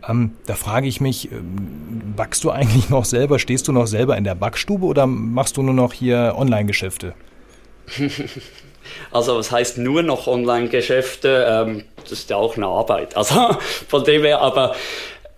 Ähm, 0.08 0.32
da 0.46 0.54
frage 0.54 0.86
ich 0.86 1.00
mich, 1.00 1.30
ähm, 1.30 2.14
backst 2.16 2.44
du 2.44 2.50
eigentlich 2.50 2.88
noch 2.90 3.04
selber? 3.04 3.38
Stehst 3.38 3.68
du 3.68 3.72
noch 3.72 3.86
selber 3.86 4.16
in 4.16 4.24
der 4.24 4.34
Backstube 4.34 4.84
oder 4.84 5.06
machst 5.06 5.56
du 5.56 5.62
nur 5.62 5.74
noch 5.74 5.92
hier 5.92 6.34
Online-Geschäfte? 6.36 7.14
Also 9.10 9.36
was 9.38 9.50
heißt 9.50 9.78
nur 9.78 10.02
noch 10.02 10.26
Online-Geschäfte? 10.26 11.46
Ähm, 11.48 11.84
das 12.02 12.12
ist 12.12 12.30
ja 12.30 12.36
auch 12.36 12.56
eine 12.56 12.66
Arbeit. 12.66 13.16
Also 13.16 13.34
von 13.88 14.04
dem 14.04 14.22
her, 14.22 14.40
aber 14.40 14.74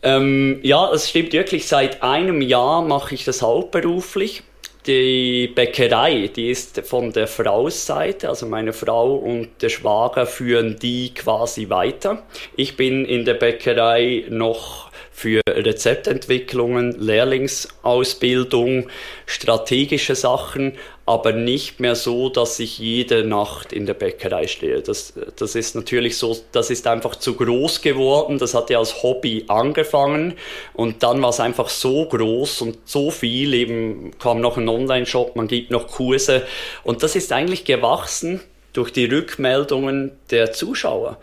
ähm, 0.03 0.59
ja, 0.63 0.91
es 0.93 1.09
stimmt 1.09 1.33
wirklich, 1.33 1.67
seit 1.67 2.03
einem 2.03 2.43
Jahr 2.43 2.83
mache 2.83 3.15
ich 3.15 3.25
das 3.25 3.43
hauptberuflich 3.43 4.43
die 4.87 5.49
Bäckerei, 5.49 6.31
die 6.35 6.51
ist 6.51 6.81
von 6.87 7.13
der 7.13 7.27
Frauseite, 7.27 8.29
also 8.29 8.47
meine 8.47 8.73
Frau 8.73 9.17
und 9.17 9.49
der 9.61 9.69
Schwager 9.69 10.27
führen 10.27 10.77
die 10.79 11.13
quasi 11.15 11.69
weiter. 11.69 12.23
Ich 12.57 12.77
bin 12.77 13.05
in 13.05 13.25
der 13.25 13.35
Bäckerei 13.35 14.25
noch 14.29 14.91
für 15.11 15.41
Rezeptentwicklungen, 15.49 16.93
Lehrlingsausbildung, 17.01 18.89
strategische 19.25 20.15
Sachen, 20.15 20.75
aber 21.09 21.33
nicht 21.33 21.79
mehr 21.79 21.95
so, 21.95 22.29
dass 22.29 22.59
ich 22.59 22.81
jede 22.81 23.25
Nacht 23.25 23.73
in 23.73 23.87
der 23.87 23.95
Bäckerei 23.95 24.49
stehe. 24.49 24.83
Das, 24.83 25.15
das 25.37 25.55
ist 25.55 25.77
natürlich 25.77 26.19
so, 26.19 26.37
das 26.51 26.69
ist 26.69 26.89
einfach 26.89 27.15
zu 27.15 27.35
groß 27.35 27.81
geworden. 27.81 28.39
Das 28.39 28.55
hat 28.55 28.71
ja 28.71 28.81
als 28.81 29.05
Hobby 29.05 29.45
angefangen 29.47 30.35
und 30.75 31.05
dann 31.05 31.23
war 31.23 31.31
es 31.31 31.39
einfach 31.39 31.69
so 31.69 32.07
groß 32.07 32.61
und 32.63 32.79
so 32.85 33.13
viel. 33.13 33.55
Eben 33.55 34.19
kam 34.19 34.41
noch 34.41 34.57
ein 34.57 34.69
Online-Shop, 34.69 35.37
man 35.37 35.47
gibt 35.47 35.71
noch 35.71 35.87
Kurse 35.87 36.45
und 36.83 37.05
das 37.05 37.15
ist 37.15 37.33
eigentlich 37.33 37.65
gewachsen 37.65 38.41
durch 38.73 38.93
die 38.93 39.05
Rückmeldungen 39.05 40.11
der 40.31 40.53
Zuschauer. 40.53 41.19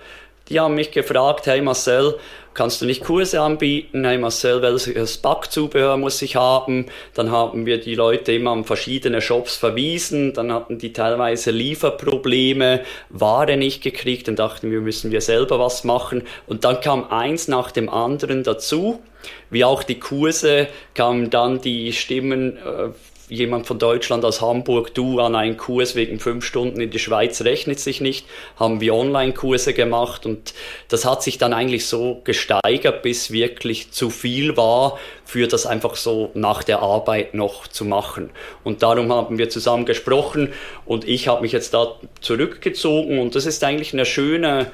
Die 0.48 0.62
haben 0.62 0.76
mich 0.76 0.92
gefragt, 0.92 1.46
hey 1.46 1.62
Marcel, 1.62 2.18
kannst 2.54 2.82
du 2.82 2.86
nicht 2.86 3.04
Kurse 3.04 3.42
anbieten? 3.42 4.06
Hey 4.06 4.18
Marcel, 4.18 4.62
welches 4.62 5.18
Backzubehör 5.18 5.98
muss 5.98 6.22
ich 6.22 6.36
haben? 6.36 6.88
Dann 7.14 7.32
haben 7.32 7.66
wir 7.66 7.80
die 7.80 7.96
Leute 7.96 8.34
immer 8.34 8.52
an 8.52 8.64
verschiedene 8.64 9.22
Shops 9.22 9.56
verwiesen, 9.56 10.34
dann 10.34 10.52
hatten 10.52 10.78
die 10.78 10.94
teilweise 10.94 11.52
Lieferprobleme, 11.52 12.82
Ware 13.10 13.58
nicht 13.58 13.82
gekriegt, 13.82 14.28
dann 14.28 14.36
dachten 14.36 14.72
wir, 14.72 14.82
müssen 14.82 15.12
wir 15.12 15.22
selber 15.22 15.60
was 15.60 15.84
machen. 15.84 16.24
Und 16.48 16.64
dann 16.64 16.82
kam 16.82 17.10
eins 17.10 17.48
nach 17.48 17.72
dem 17.72 17.90
anderen 17.90 18.44
dazu. 18.44 19.02
Wie 19.50 19.64
auch 19.64 19.84
die 19.84 20.00
Kurse 20.00 20.68
kamen 20.96 21.30
dann 21.30 21.62
die 21.62 21.94
Stimmen 21.94 22.58
äh, 22.58 22.90
jemand 23.34 23.66
von 23.66 23.80
Deutschland 23.80 24.24
aus 24.24 24.42
Hamburg, 24.42 24.94
du 24.94 25.20
an 25.20 25.36
einen 25.36 25.58
Kurs 25.58 25.96
wegen 25.96 26.20
fünf 26.20 26.46
Stunden 26.46 26.80
in 26.80 26.92
die 26.92 27.00
Schweiz 27.00 27.42
rechnet 27.42 27.80
sich 27.80 28.00
nicht, 28.00 28.28
haben 28.58 28.80
wir 28.80 28.94
Online-Kurse 28.94 29.74
gemacht 29.74 30.26
und 30.26 30.54
das 30.88 31.04
hat 31.04 31.24
sich 31.24 31.38
dann 31.38 31.54
eigentlich 31.54 31.88
so 31.88 32.22
gesteigert, 32.24 33.02
bis 33.02 33.32
wirklich 33.32 33.92
zu 33.92 34.10
viel 34.10 34.56
war, 34.56 35.00
für 35.26 35.48
das 35.48 35.66
einfach 35.66 35.96
so 35.96 36.30
nach 36.36 36.64
der 36.64 36.80
Arbeit 36.80 37.34
noch 37.34 37.68
zu 37.68 37.86
machen. 37.86 38.30
Und 38.64 38.84
darum 38.84 39.12
haben 39.12 39.38
wir 39.38 39.50
zusammen 39.50 39.86
gesprochen 39.86 40.54
und 40.86 41.08
ich 41.08 41.28
habe 41.28 41.42
mich 41.42 41.52
jetzt 41.52 41.74
da 41.74 41.96
zurückgezogen 42.22 43.20
und 43.20 43.36
das 43.36 43.46
ist 43.46 43.64
eigentlich 43.64 43.94
eine 43.94 44.06
schöne 44.06 44.68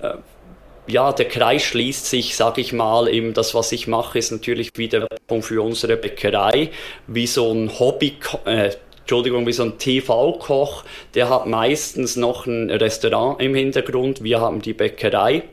äh, 0.00 0.14
ja, 0.86 1.12
der 1.12 1.26
Kreis 1.26 1.62
schließt 1.62 2.06
sich, 2.06 2.36
sage 2.36 2.60
ich 2.60 2.72
mal, 2.72 3.08
eben 3.08 3.34
das, 3.34 3.54
was 3.54 3.72
ich 3.72 3.86
mache, 3.86 4.18
ist 4.18 4.30
natürlich 4.30 4.70
wieder 4.76 5.06
für 5.40 5.62
unsere 5.62 5.96
Bäckerei, 5.96 6.70
wie 7.06 7.26
so 7.26 7.52
ein 7.52 7.78
Hobby, 7.78 8.14
äh, 8.44 8.70
Entschuldigung, 9.00 9.46
wie 9.46 9.52
so 9.52 9.62
ein 9.62 9.78
TV-Koch, 9.78 10.84
der 11.14 11.28
hat 11.28 11.46
meistens 11.46 12.16
noch 12.16 12.46
ein 12.46 12.70
Restaurant 12.70 13.40
im 13.40 13.54
Hintergrund, 13.54 14.22
wir 14.24 14.40
haben 14.40 14.62
die 14.62 14.72
Bäckerei. 14.72 15.44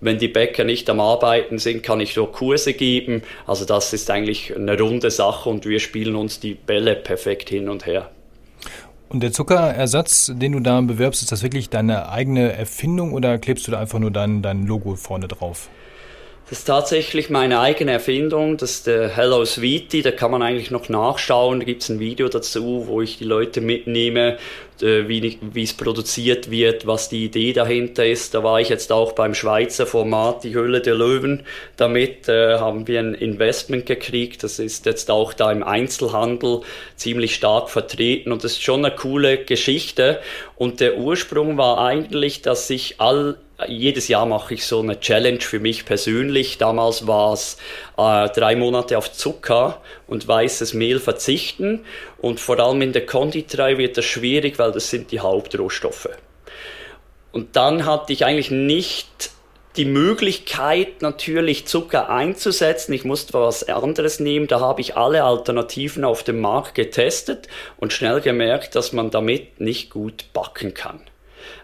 Wenn 0.00 0.18
die 0.18 0.28
Bäcker 0.28 0.64
nicht 0.64 0.90
am 0.90 0.98
Arbeiten 0.98 1.58
sind, 1.58 1.84
kann 1.84 2.00
ich 2.00 2.16
nur 2.16 2.32
Kurse 2.32 2.72
geben. 2.72 3.22
Also 3.46 3.64
das 3.64 3.92
ist 3.92 4.10
eigentlich 4.10 4.54
eine 4.54 4.76
runde 4.76 5.12
Sache 5.12 5.48
und 5.48 5.64
wir 5.64 5.78
spielen 5.78 6.16
uns 6.16 6.40
die 6.40 6.54
Bälle 6.54 6.96
perfekt 6.96 7.50
hin 7.50 7.68
und 7.68 7.86
her. 7.86 8.10
Und 9.12 9.22
der 9.22 9.30
Zuckerersatz, 9.30 10.32
den 10.34 10.52
du 10.52 10.60
da 10.60 10.80
bewirbst, 10.80 11.20
ist 11.20 11.30
das 11.30 11.42
wirklich 11.42 11.68
deine 11.68 12.08
eigene 12.08 12.52
Erfindung 12.52 13.12
oder 13.12 13.36
klebst 13.36 13.66
du 13.66 13.70
da 13.70 13.78
einfach 13.78 13.98
nur 13.98 14.10
dein, 14.10 14.40
dein 14.40 14.66
Logo 14.66 14.96
vorne 14.96 15.28
drauf? 15.28 15.68
Das 16.48 16.58
ist 16.58 16.64
tatsächlich 16.64 17.30
meine 17.30 17.60
eigene 17.60 17.92
Erfindung. 17.92 18.58
Das 18.58 18.72
ist 18.72 18.86
der 18.86 19.08
Hello 19.08 19.44
Sweetie. 19.44 20.02
Da 20.02 20.10
kann 20.10 20.30
man 20.30 20.42
eigentlich 20.42 20.70
noch 20.70 20.88
nachschauen. 20.88 21.60
Da 21.60 21.64
gibt 21.64 21.82
es 21.82 21.88
ein 21.88 21.98
Video 21.98 22.28
dazu, 22.28 22.84
wo 22.88 23.00
ich 23.00 23.16
die 23.16 23.24
Leute 23.24 23.62
mitnehme, 23.62 24.36
wie, 24.80 25.38
wie 25.40 25.62
es 25.62 25.72
produziert 25.72 26.50
wird, 26.50 26.86
was 26.86 27.08
die 27.08 27.24
Idee 27.24 27.52
dahinter 27.52 28.04
ist. 28.04 28.34
Da 28.34 28.42
war 28.42 28.60
ich 28.60 28.68
jetzt 28.68 28.92
auch 28.92 29.12
beim 29.12 29.32
Schweizer 29.34 29.86
Format 29.86 30.44
Die 30.44 30.52
Höhle 30.52 30.80
der 30.80 30.94
Löwen. 30.94 31.44
Damit 31.76 32.28
äh, 32.28 32.58
haben 32.58 32.88
wir 32.88 32.98
ein 32.98 33.14
Investment 33.14 33.86
gekriegt. 33.86 34.42
Das 34.42 34.58
ist 34.58 34.84
jetzt 34.84 35.10
auch 35.10 35.32
da 35.32 35.52
im 35.52 35.62
Einzelhandel 35.62 36.62
ziemlich 36.96 37.34
stark 37.36 37.70
vertreten 37.70 38.32
und 38.32 38.44
das 38.44 38.52
ist 38.52 38.62
schon 38.62 38.84
eine 38.84 38.94
coole 38.94 39.38
Geschichte. 39.38 40.20
Und 40.56 40.80
der 40.80 40.98
Ursprung 40.98 41.56
war 41.56 41.78
eigentlich, 41.78 42.42
dass 42.42 42.68
ich 42.68 43.00
all 43.00 43.36
jedes 43.68 44.08
Jahr 44.08 44.26
mache 44.26 44.54
ich 44.54 44.66
so 44.66 44.80
eine 44.80 44.98
Challenge 45.00 45.40
für 45.40 45.60
mich 45.60 45.84
persönlich. 45.84 46.58
Damals 46.58 47.06
war 47.06 47.32
es 47.32 47.56
äh, 47.96 48.28
drei 48.30 48.56
Monate 48.56 48.98
auf 48.98 49.12
Zucker 49.12 49.80
und 50.06 50.26
weißes 50.26 50.74
Mehl 50.74 51.00
verzichten. 51.00 51.84
Und 52.18 52.40
vor 52.40 52.58
allem 52.58 52.82
in 52.82 52.92
der 52.92 53.06
Konditorei 53.06 53.78
wird 53.78 53.96
das 53.96 54.04
schwierig, 54.04 54.58
weil 54.58 54.72
das 54.72 54.90
sind 54.90 55.10
die 55.12 55.20
Hauptrohstoffe. 55.20 56.08
Und 57.32 57.56
dann 57.56 57.86
hatte 57.86 58.12
ich 58.12 58.24
eigentlich 58.24 58.50
nicht 58.50 59.30
die 59.76 59.86
Möglichkeit 59.86 61.00
natürlich 61.00 61.66
Zucker 61.66 62.10
einzusetzen. 62.10 62.92
Ich 62.92 63.04
musste 63.04 63.32
was 63.34 63.68
anderes 63.68 64.20
nehmen. 64.20 64.46
Da 64.46 64.60
habe 64.60 64.80
ich 64.82 64.96
alle 64.96 65.24
Alternativen 65.24 66.04
auf 66.04 66.22
dem 66.22 66.40
Markt 66.40 66.74
getestet 66.74 67.48
und 67.78 67.92
schnell 67.92 68.20
gemerkt, 68.20 68.74
dass 68.74 68.92
man 68.92 69.10
damit 69.10 69.60
nicht 69.60 69.90
gut 69.90 70.26
backen 70.34 70.74
kann. 70.74 71.00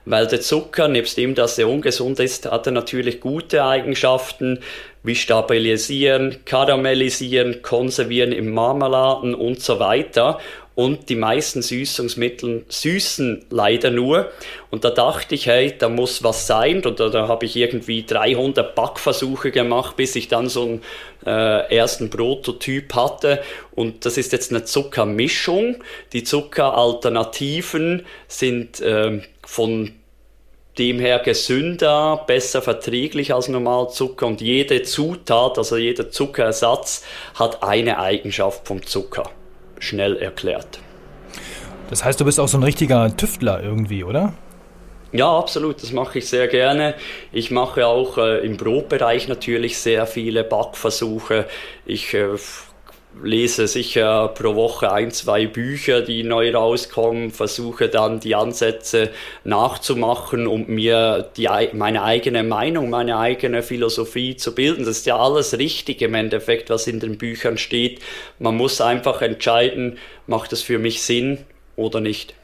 Weil 0.04 0.26
der 0.26 0.40
Zucker, 0.40 0.88
nebst 0.88 1.16
dem, 1.16 1.34
dass 1.34 1.58
er 1.58 1.68
ungesund 1.68 2.20
ist, 2.20 2.50
hat 2.50 2.66
er 2.66 2.72
natürlich 2.72 3.20
gute 3.20 3.64
Eigenschaften 3.64 4.60
wie 5.02 5.14
stabilisieren, 5.14 6.44
karamellisieren, 6.44 7.62
konservieren 7.62 8.32
im 8.32 8.52
Marmeladen 8.52 9.34
und 9.34 9.62
so 9.62 9.78
weiter 9.78 10.38
und 10.78 11.08
die 11.08 11.16
meisten 11.16 11.60
Süßungsmittel 11.60 12.64
süßen 12.68 13.46
leider 13.50 13.90
nur. 13.90 14.30
Und 14.70 14.84
da 14.84 14.90
dachte 14.90 15.34
ich, 15.34 15.48
hey, 15.48 15.74
da 15.76 15.88
muss 15.88 16.22
was 16.22 16.46
sein. 16.46 16.86
Und 16.86 17.00
da, 17.00 17.08
da 17.08 17.26
habe 17.26 17.46
ich 17.46 17.56
irgendwie 17.56 18.06
300 18.06 18.76
Backversuche 18.76 19.50
gemacht, 19.50 19.96
bis 19.96 20.14
ich 20.14 20.28
dann 20.28 20.48
so 20.48 20.62
einen 20.62 20.82
äh, 21.26 21.76
ersten 21.76 22.10
Prototyp 22.10 22.94
hatte. 22.94 23.42
Und 23.72 24.06
das 24.06 24.18
ist 24.18 24.30
jetzt 24.30 24.52
eine 24.52 24.62
Zuckermischung. 24.62 25.82
Die 26.12 26.22
Zuckeralternativen 26.22 28.06
sind 28.28 28.80
äh, 28.80 29.22
von 29.44 29.90
dem 30.78 31.00
her 31.00 31.18
gesünder, 31.18 32.22
besser 32.28 32.62
verträglich 32.62 33.34
als 33.34 33.48
Normalzucker 33.48 34.28
und 34.28 34.40
jede 34.40 34.84
Zutat, 34.84 35.58
also 35.58 35.76
jeder 35.76 36.12
Zuckerersatz 36.12 37.04
hat 37.34 37.64
eine 37.64 37.98
Eigenschaft 37.98 38.64
vom 38.64 38.86
Zucker 38.86 39.28
schnell 39.78 40.16
erklärt. 40.16 40.80
Das 41.90 42.04
heißt, 42.04 42.20
du 42.20 42.24
bist 42.24 42.38
auch 42.38 42.48
so 42.48 42.58
ein 42.58 42.62
richtiger 42.62 43.16
Tüftler 43.16 43.62
irgendwie, 43.62 44.04
oder? 44.04 44.34
Ja, 45.10 45.38
absolut, 45.38 45.82
das 45.82 45.92
mache 45.92 46.18
ich 46.18 46.28
sehr 46.28 46.48
gerne. 46.48 46.94
Ich 47.32 47.50
mache 47.50 47.86
auch 47.86 48.18
äh, 48.18 48.44
im 48.44 48.58
Brotbereich 48.58 49.26
natürlich 49.26 49.78
sehr 49.78 50.06
viele 50.06 50.44
Backversuche. 50.44 51.46
Ich 51.86 52.12
äh, 52.12 52.28
lese 53.22 53.66
sicher 53.66 54.28
pro 54.28 54.54
Woche 54.54 54.92
ein, 54.92 55.11
zwei 55.11 55.46
Bücher, 55.46 56.02
die 56.02 56.22
neu 56.22 56.52
rauskommen, 56.52 57.31
versuche 57.31 57.88
dann 57.88 58.20
die 58.20 58.35
Ansätze 58.35 59.11
nachzumachen 59.44 60.46
und 60.46 60.68
mir 60.68 61.31
die, 61.37 61.48
meine 61.72 62.02
eigene 62.02 62.42
Meinung, 62.42 62.90
meine 62.90 63.18
eigene 63.18 63.62
Philosophie 63.62 64.37
zu 64.37 64.54
bilden. 64.54 64.85
Das 64.85 64.98
ist 64.98 65.07
ja 65.07 65.18
alles 65.18 65.59
richtig 65.59 66.02
im 66.02 66.14
Endeffekt, 66.14 66.70
was 66.70 66.87
in 66.87 67.00
den 67.00 67.18
Büchern 67.18 67.59
steht. 67.59 68.00
Man 68.38 68.57
muss 68.57 68.81
einfach 68.81 69.22
entscheiden, 69.22 69.98
macht 70.26 70.52
es 70.52 70.62
für 70.62 70.78
mich 70.78 71.02
Sinn 71.02 71.38
oder 71.76 72.00
nicht. 72.00 72.35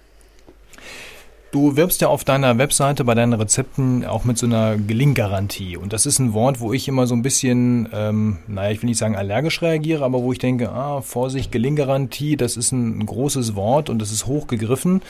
Du 1.55 1.77
wirbst 1.77 2.01
ja 2.01 2.09
auf 2.09 2.25
deiner 2.25 2.59
Webseite 2.59 3.05
bei 3.05 3.15
deinen 3.15 3.33
Rezepten 3.33 4.05
auch 4.05 4.25
mit 4.25 4.37
so 4.39 4.47
einer 4.47 4.77
Gelinggarantie. 4.77 5.77
Und 5.77 5.93
das 5.93 6.05
ist 6.05 6.19
ein 6.19 6.33
Wort, 6.33 6.59
wo 6.59 6.73
ich 6.73 6.89
immer 6.89 7.07
so 7.07 7.15
ein 7.15 7.23
bisschen, 7.23 7.89
ähm, 7.93 8.39
naja, 8.49 8.73
ich 8.73 8.83
will 8.83 8.89
nicht 8.89 8.99
sagen 8.99 9.15
allergisch 9.15 9.63
reagiere, 9.63 10.05
aber 10.05 10.21
wo 10.25 10.33
ich 10.33 10.41
denke, 10.41 10.73
ah, 10.73 11.01
Vorsicht, 11.01 11.53
Gelinggarantie, 11.53 12.37
das 12.37 12.57
ist 12.57 12.73
ein 12.73 13.07
großes 13.07 13.55
Wort 13.55 13.89
und 13.89 14.01
das 14.01 14.11
ist 14.11 14.27
hochgegriffen. 14.27 15.01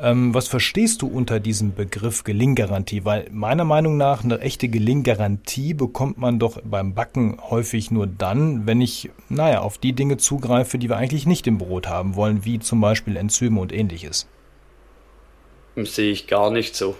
Ähm, 0.00 0.34
was 0.34 0.48
verstehst 0.48 1.02
du 1.02 1.06
unter 1.06 1.38
diesem 1.38 1.72
Begriff 1.72 2.24
Gelinggarantie? 2.24 3.04
Weil 3.04 3.28
meiner 3.30 3.64
Meinung 3.64 3.96
nach 3.96 4.24
eine 4.24 4.40
echte 4.40 4.68
Gelinggarantie 4.68 5.72
bekommt 5.72 6.18
man 6.18 6.40
doch 6.40 6.60
beim 6.64 6.94
Backen 6.94 7.38
häufig 7.48 7.92
nur 7.92 8.08
dann, 8.08 8.66
wenn 8.66 8.80
ich, 8.80 9.10
naja, 9.28 9.60
auf 9.60 9.78
die 9.78 9.92
Dinge 9.92 10.16
zugreife, 10.16 10.78
die 10.78 10.88
wir 10.88 10.96
eigentlich 10.96 11.28
nicht 11.28 11.46
im 11.46 11.58
Brot 11.58 11.88
haben 11.88 12.16
wollen, 12.16 12.44
wie 12.44 12.58
zum 12.58 12.80
Beispiel 12.80 13.16
Enzyme 13.16 13.60
und 13.60 13.72
ähnliches 13.72 14.26
sehe 15.76 16.12
ich 16.12 16.26
gar 16.26 16.50
nicht 16.50 16.76
so. 16.76 16.96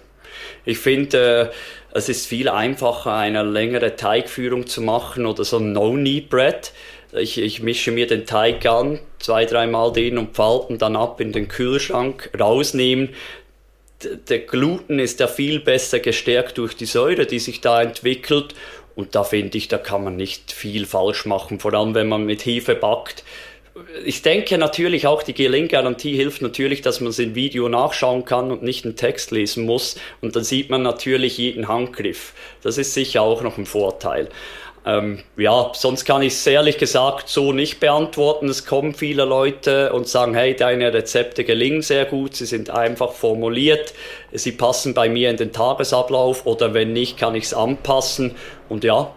Ich 0.65 0.77
finde, 0.77 1.51
äh, 1.51 1.97
es 1.97 2.09
ist 2.09 2.25
viel 2.25 2.49
einfacher, 2.49 3.13
eine 3.13 3.43
längere 3.43 3.95
Teigführung 3.95 4.65
zu 4.65 4.81
machen 4.81 5.25
oder 5.25 5.43
so 5.43 5.57
ein 5.57 5.73
No-Knead-Bread. 5.73 6.71
Ich, 7.13 7.37
ich 7.37 7.61
mische 7.61 7.91
mir 7.91 8.07
den 8.07 8.25
Teig 8.25 8.65
an, 8.65 8.99
zwei, 9.19 9.45
dreimal 9.45 9.93
den 9.93 10.17
und 10.17 10.35
falten 10.35 10.79
dann 10.79 10.95
ab 10.95 11.21
in 11.21 11.31
den 11.31 11.47
Kühlschrank, 11.47 12.31
rausnehmen. 12.39 13.09
Der 14.27 14.39
Gluten 14.39 14.97
ist 14.97 15.19
ja 15.19 15.27
viel 15.27 15.59
besser 15.59 15.99
gestärkt 15.99 16.57
durch 16.57 16.75
die 16.75 16.85
Säure, 16.85 17.27
die 17.27 17.39
sich 17.39 17.61
da 17.61 17.81
entwickelt. 17.81 18.55
Und 18.95 19.15
da 19.15 19.23
finde 19.23 19.57
ich, 19.57 19.67
da 19.67 19.77
kann 19.77 20.03
man 20.03 20.15
nicht 20.15 20.51
viel 20.51 20.85
falsch 20.85 21.25
machen, 21.25 21.59
vor 21.59 21.73
allem 21.73 21.93
wenn 21.95 22.09
man 22.09 22.25
mit 22.25 22.45
Hefe 22.45 22.75
backt 22.75 23.23
ich 24.05 24.21
denke 24.21 24.57
natürlich 24.57 25.07
auch, 25.07 25.23
die 25.23 25.33
Gelinggarantie 25.33 26.15
hilft 26.15 26.41
natürlich, 26.41 26.81
dass 26.81 27.01
man 27.01 27.09
es 27.09 27.19
im 27.19 27.33
Video 27.33 27.69
nachschauen 27.69 28.23
kann 28.23 28.51
und 28.51 28.61
nicht 28.61 28.85
einen 28.85 28.95
Text 28.95 29.31
lesen 29.31 29.65
muss. 29.65 29.95
Und 30.21 30.35
dann 30.35 30.43
sieht 30.43 30.69
man 30.69 30.83
natürlich 30.83 31.37
jeden 31.39 31.67
Handgriff. 31.67 32.33
Das 32.61 32.77
ist 32.77 32.93
sicher 32.93 33.23
auch 33.23 33.41
noch 33.41 33.57
ein 33.57 33.65
Vorteil. 33.65 34.29
Ähm, 34.85 35.19
ja, 35.37 35.71
sonst 35.73 36.03
kann 36.03 36.21
ich 36.21 36.33
es 36.33 36.45
ehrlich 36.45 36.77
gesagt 36.77 37.29
so 37.29 37.53
nicht 37.53 37.79
beantworten. 37.79 38.49
Es 38.49 38.65
kommen 38.65 38.93
viele 38.93 39.23
Leute 39.23 39.93
und 39.93 40.07
sagen, 40.07 40.35
hey, 40.35 40.55
deine 40.55 40.93
Rezepte 40.93 41.45
gelingen 41.45 41.81
sehr 41.81 42.05
gut, 42.05 42.35
sie 42.35 42.45
sind 42.45 42.69
einfach 42.69 43.13
formuliert, 43.13 43.93
sie 44.33 44.51
passen 44.51 44.93
bei 44.93 45.07
mir 45.07 45.29
in 45.29 45.37
den 45.37 45.53
Tagesablauf 45.53 46.45
oder 46.45 46.73
wenn 46.73 46.91
nicht, 46.91 47.17
kann 47.17 47.33
ich 47.33 47.45
es 47.45 47.53
anpassen. 47.53 48.35
Und 48.67 48.83
ja, 48.83 49.13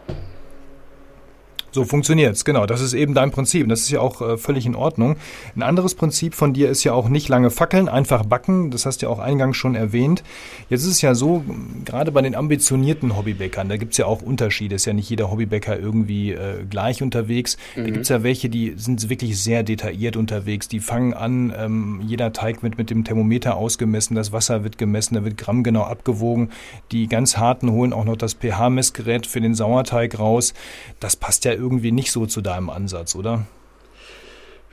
so 1.76 1.84
funktioniert's, 1.84 2.46
genau. 2.46 2.64
Das 2.64 2.80
ist 2.80 2.94
eben 2.94 3.12
dein 3.12 3.30
Prinzip. 3.30 3.68
Das 3.68 3.82
ist 3.82 3.90
ja 3.90 4.00
auch 4.00 4.22
äh, 4.22 4.38
völlig 4.38 4.64
in 4.64 4.74
Ordnung. 4.74 5.16
Ein 5.54 5.62
anderes 5.62 5.94
Prinzip 5.94 6.34
von 6.34 6.54
dir 6.54 6.70
ist 6.70 6.82
ja 6.84 6.94
auch 6.94 7.10
nicht 7.10 7.28
lange 7.28 7.50
fackeln, 7.50 7.88
einfach 7.90 8.24
backen. 8.24 8.70
Das 8.70 8.86
hast 8.86 9.02
du 9.02 9.06
ja 9.06 9.12
auch 9.12 9.18
eingangs 9.18 9.58
schon 9.58 9.74
erwähnt. 9.74 10.24
Jetzt 10.70 10.84
ist 10.84 10.92
es 10.92 11.02
ja 11.02 11.14
so, 11.14 11.44
gerade 11.84 12.12
bei 12.12 12.22
den 12.22 12.34
ambitionierten 12.34 13.14
Hobbybäckern, 13.14 13.68
da 13.68 13.76
gibt's 13.76 13.98
ja 13.98 14.06
auch 14.06 14.22
Unterschiede. 14.22 14.74
Ist 14.74 14.86
ja 14.86 14.94
nicht 14.94 15.10
jeder 15.10 15.30
Hobbybäcker 15.30 15.78
irgendwie 15.78 16.32
äh, 16.32 16.64
gleich 16.68 17.02
unterwegs. 17.02 17.58
Mhm. 17.76 17.84
Da 17.84 17.90
gibt's 17.90 18.08
ja 18.08 18.22
welche, 18.22 18.48
die 18.48 18.72
sind 18.78 19.10
wirklich 19.10 19.38
sehr 19.40 19.62
detailliert 19.62 20.16
unterwegs. 20.16 20.68
Die 20.68 20.80
fangen 20.80 21.12
an, 21.12 21.52
ähm, 21.56 22.00
jeder 22.06 22.32
Teig 22.32 22.62
wird 22.62 22.78
mit 22.78 22.88
dem 22.88 23.04
Thermometer 23.04 23.54
ausgemessen, 23.54 24.16
das 24.16 24.32
Wasser 24.32 24.64
wird 24.64 24.78
gemessen, 24.78 25.14
da 25.14 25.24
wird 25.24 25.36
grammgenau 25.36 25.82
abgewogen. 25.82 26.48
Die 26.90 27.06
ganz 27.06 27.36
harten 27.36 27.70
holen 27.70 27.92
auch 27.92 28.06
noch 28.06 28.16
das 28.16 28.32
pH-Messgerät 28.32 29.26
für 29.26 29.42
den 29.42 29.54
Sauerteig 29.54 30.18
raus. 30.18 30.54
Das 31.00 31.16
passt 31.16 31.44
ja 31.44 31.52
irgendwie 31.52 31.65
irgendwie 31.66 31.92
nicht 31.92 32.12
so 32.12 32.26
zu 32.26 32.40
deinem 32.40 32.70
Ansatz, 32.70 33.14
oder? 33.16 33.46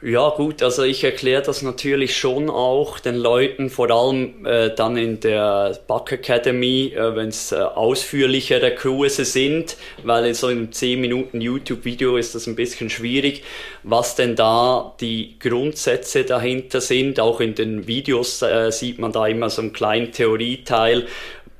Ja 0.06 0.32
gut, 0.32 0.62
also 0.62 0.84
ich 0.84 1.02
erkläre 1.06 1.44
das 1.44 1.62
natürlich 1.62 2.18
schon 2.18 2.50
auch 2.50 3.00
den 3.00 3.16
Leuten, 3.16 3.70
vor 3.70 3.90
allem 3.90 4.46
äh, 4.46 4.76
dann 4.76 4.98
in 4.98 5.22
der 5.22 5.80
Back 5.88 6.12
Academy, 6.12 6.94
äh, 6.94 7.16
wenn 7.16 7.30
es 7.30 7.54
äh, 7.54 7.56
ausführlichere 7.56 8.76
Kurse 8.76 9.24
sind, 9.24 9.78
weil 10.04 10.26
in 10.26 10.34
so 10.34 10.48
einem 10.48 10.74
10 10.74 11.00
Minuten 11.00 11.40
YouTube-Video 11.40 12.18
ist 12.18 12.36
das 12.36 12.48
ein 12.48 12.58
bisschen 12.58 12.90
schwierig, 12.90 13.44
was 13.84 14.16
denn 14.16 14.36
da 14.36 14.94
die 15.00 15.40
Grundsätze 15.40 16.26
dahinter 16.26 16.82
sind. 16.82 17.22
Auch 17.22 17.40
in 17.40 17.56
den 17.56 17.88
Videos 17.88 18.42
äh, 18.42 18.74
sieht 18.74 19.00
man 19.00 19.14
da 19.14 19.26
immer 19.26 19.50
so 19.50 19.62
einen 19.62 19.72
kleinen 19.72 20.12
Theorieteil, 20.12 21.08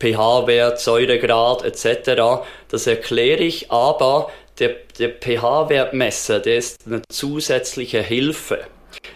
pH-Wert, 0.02 0.82
Säuregrad 0.82 1.64
etc. 1.64 2.44
Das 2.68 2.88
erkläre 2.88 3.42
ich, 3.42 3.72
aber 3.72 4.30
der, 4.60 4.76
der 5.00 5.10
pH-Wertmesser, 5.10 6.40
der 6.40 6.58
ist 6.58 6.86
eine 6.86 7.02
zusätzliche 7.10 8.02
Hilfe. 8.02 8.66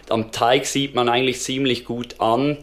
Am 0.08 0.32
Teig 0.32 0.66
sieht 0.66 0.94
man 0.94 1.08
eigentlich 1.08 1.40
ziemlich 1.40 1.84
gut 1.84 2.16
an, 2.18 2.58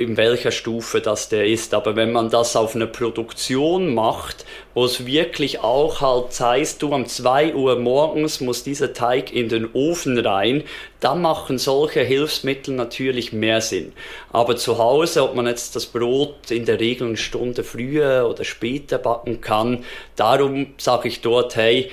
in 0.00 0.16
welcher 0.16 0.50
Stufe 0.50 1.02
das 1.02 1.28
der 1.28 1.46
ist. 1.46 1.74
Aber 1.74 1.94
wenn 1.94 2.10
man 2.10 2.30
das 2.30 2.56
auf 2.56 2.74
eine 2.74 2.86
Produktion 2.86 3.94
macht, 3.94 4.46
wo 4.72 4.86
es 4.86 5.04
wirklich 5.04 5.60
auch 5.60 6.00
halt 6.00 6.40
heißt, 6.40 6.80
du 6.80 6.94
um 6.94 7.04
2 7.04 7.54
Uhr 7.54 7.78
morgens 7.78 8.40
muss 8.40 8.62
dieser 8.62 8.94
Teig 8.94 9.30
in 9.30 9.50
den 9.50 9.68
Ofen 9.74 10.18
rein, 10.18 10.64
dann 11.00 11.20
machen 11.20 11.58
solche 11.58 12.00
Hilfsmittel 12.00 12.74
natürlich 12.74 13.34
mehr 13.34 13.60
Sinn. 13.60 13.92
Aber 14.32 14.56
zu 14.56 14.78
Hause, 14.78 15.22
ob 15.22 15.34
man 15.34 15.46
jetzt 15.46 15.76
das 15.76 15.84
Brot 15.84 16.50
in 16.50 16.64
der 16.64 16.80
Regel 16.80 17.08
eine 17.08 17.16
Stunde 17.18 17.62
früher 17.62 18.26
oder 18.26 18.44
später 18.44 18.96
backen 18.96 19.42
kann, 19.42 19.84
darum 20.16 20.68
sage 20.78 21.08
ich 21.08 21.20
dort, 21.20 21.56
hey, 21.56 21.90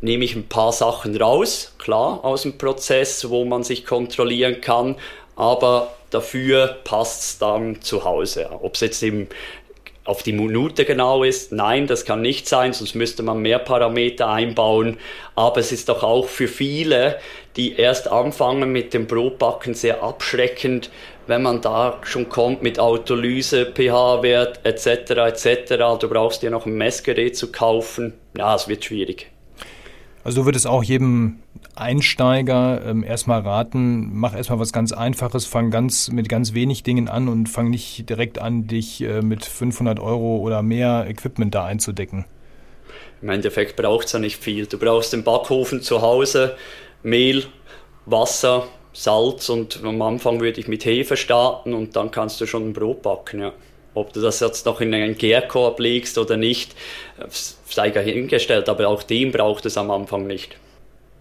nehme 0.00 0.24
ich 0.24 0.36
ein 0.36 0.46
paar 0.46 0.70
Sachen 0.70 1.16
raus, 1.20 1.74
klar, 1.78 2.24
aus 2.24 2.42
dem 2.42 2.56
Prozess, 2.56 3.28
wo 3.30 3.44
man 3.44 3.64
sich 3.64 3.84
kontrollieren 3.84 4.60
kann, 4.60 4.94
aber 5.34 5.97
dafür 6.10 6.78
passt 6.84 7.22
es 7.22 7.38
dann 7.38 7.80
zu 7.80 8.04
Hause. 8.04 8.48
Ob 8.62 8.74
es 8.74 8.80
jetzt 8.80 9.02
im, 9.02 9.28
auf 10.04 10.22
die 10.22 10.32
Minute 10.32 10.84
genau 10.84 11.22
ist, 11.22 11.52
nein, 11.52 11.86
das 11.86 12.04
kann 12.04 12.22
nicht 12.22 12.48
sein, 12.48 12.72
sonst 12.72 12.94
müsste 12.94 13.22
man 13.22 13.40
mehr 13.40 13.58
Parameter 13.58 14.28
einbauen. 14.28 14.96
Aber 15.34 15.60
es 15.60 15.70
ist 15.70 15.88
doch 15.88 16.02
auch 16.02 16.26
für 16.26 16.48
viele, 16.48 17.18
die 17.56 17.76
erst 17.76 18.08
anfangen 18.08 18.72
mit 18.72 18.94
dem 18.94 19.06
Brotbacken, 19.06 19.74
sehr 19.74 20.02
abschreckend, 20.02 20.90
wenn 21.26 21.42
man 21.42 21.60
da 21.60 21.98
schon 22.04 22.28
kommt 22.30 22.62
mit 22.62 22.80
Autolyse, 22.80 23.66
pH-Wert 23.66 24.60
etc. 24.64 25.10
etc. 25.10 25.74
Du 26.00 26.08
brauchst 26.08 26.42
dir 26.42 26.50
noch 26.50 26.64
ein 26.64 26.72
Messgerät 26.72 27.36
zu 27.36 27.52
kaufen. 27.52 28.14
Ja, 28.36 28.54
es 28.54 28.66
wird 28.66 28.84
schwierig. 28.84 29.30
Also 30.24 30.40
du 30.40 30.46
würdest 30.46 30.66
auch 30.66 30.82
jedem 30.82 31.40
Einsteiger 31.80 32.84
ähm, 32.84 33.02
erstmal 33.02 33.40
raten, 33.40 34.10
mach 34.12 34.34
erstmal 34.34 34.58
was 34.58 34.72
ganz 34.72 34.92
Einfaches, 34.92 35.46
fang 35.46 35.70
ganz 35.70 36.10
mit 36.10 36.28
ganz 36.28 36.54
wenig 36.54 36.82
Dingen 36.82 37.08
an 37.08 37.28
und 37.28 37.48
fang 37.48 37.70
nicht 37.70 38.08
direkt 38.08 38.38
an, 38.38 38.66
dich 38.66 39.00
äh, 39.00 39.22
mit 39.22 39.44
500 39.44 40.00
Euro 40.00 40.38
oder 40.38 40.62
mehr 40.62 41.06
Equipment 41.08 41.54
da 41.54 41.64
einzudecken. 41.64 42.24
Im 43.22 43.30
Endeffekt 43.30 43.76
braucht 43.76 44.06
es 44.06 44.12
ja 44.12 44.18
nicht 44.18 44.42
viel. 44.42 44.66
Du 44.66 44.78
brauchst 44.78 45.12
den 45.12 45.24
Backofen 45.24 45.82
zu 45.82 46.02
Hause, 46.02 46.56
Mehl, 47.02 47.44
Wasser, 48.06 48.68
Salz 48.92 49.48
und 49.48 49.80
am 49.84 50.00
Anfang 50.02 50.40
würde 50.40 50.60
ich 50.60 50.68
mit 50.68 50.84
Hefe 50.84 51.16
starten 51.16 51.74
und 51.74 51.96
dann 51.96 52.10
kannst 52.10 52.40
du 52.40 52.46
schon 52.46 52.68
ein 52.68 52.72
Brot 52.72 53.02
backen, 53.02 53.40
ja. 53.40 53.52
Ob 53.94 54.12
du 54.12 54.20
das 54.20 54.38
jetzt 54.40 54.66
noch 54.66 54.80
in 54.80 54.94
einen 54.94 55.16
Gärkorb 55.16 55.80
legst 55.80 56.18
oder 56.18 56.36
nicht, 56.36 56.74
sei 57.64 57.90
dahingestellt, 57.90 58.68
aber 58.68 58.86
auch 58.86 59.02
den 59.02 59.32
braucht 59.32 59.66
es 59.66 59.76
am 59.76 59.90
Anfang 59.90 60.26
nicht. 60.26 60.56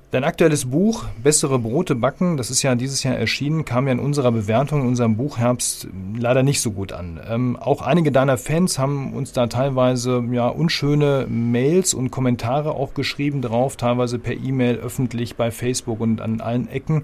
Dein 0.10 0.24
aktuelles 0.24 0.64
Buch 0.64 1.04
Bessere 1.22 1.60
Brote 1.60 1.94
backen, 1.94 2.38
das 2.38 2.50
ist 2.50 2.64
ja 2.64 2.76
dieses 2.76 3.04
Jahr 3.04 3.16
erschienen, 3.16 3.66
kam 3.66 3.88
ja 3.88 3.92
in 3.92 4.00
unserer 4.00 4.32
Bewertung 4.32 4.84
in 4.84 4.88
unserem 4.88 5.18
Buchherbst 5.18 5.90
leider 6.18 6.44
nicht 6.44 6.62
so 6.62 6.72
gut 6.72 6.94
an. 6.94 7.20
Ähm, 7.30 7.58
auch 7.58 7.82
einige 7.82 8.14
deiner 8.14 8.38
Fans 8.38 8.80
haben 8.80 9.12
uns 9.12 9.34
da 9.34 9.48
teilweise 9.48 10.24
ja 10.32 10.48
unschöne 10.48 11.28
Mails 11.30 11.94
und 11.94 12.10
Kommentare 12.10 12.72
auch 12.72 12.94
geschrieben 12.94 13.42
drauf, 13.42 13.76
teilweise 13.76 14.18
per 14.18 14.32
E-Mail, 14.32 14.78
öffentlich 14.78 15.36
bei 15.36 15.52
Facebook 15.52 16.00
und 16.00 16.22
an 16.22 16.40
allen 16.40 16.70
Ecken. 16.70 17.04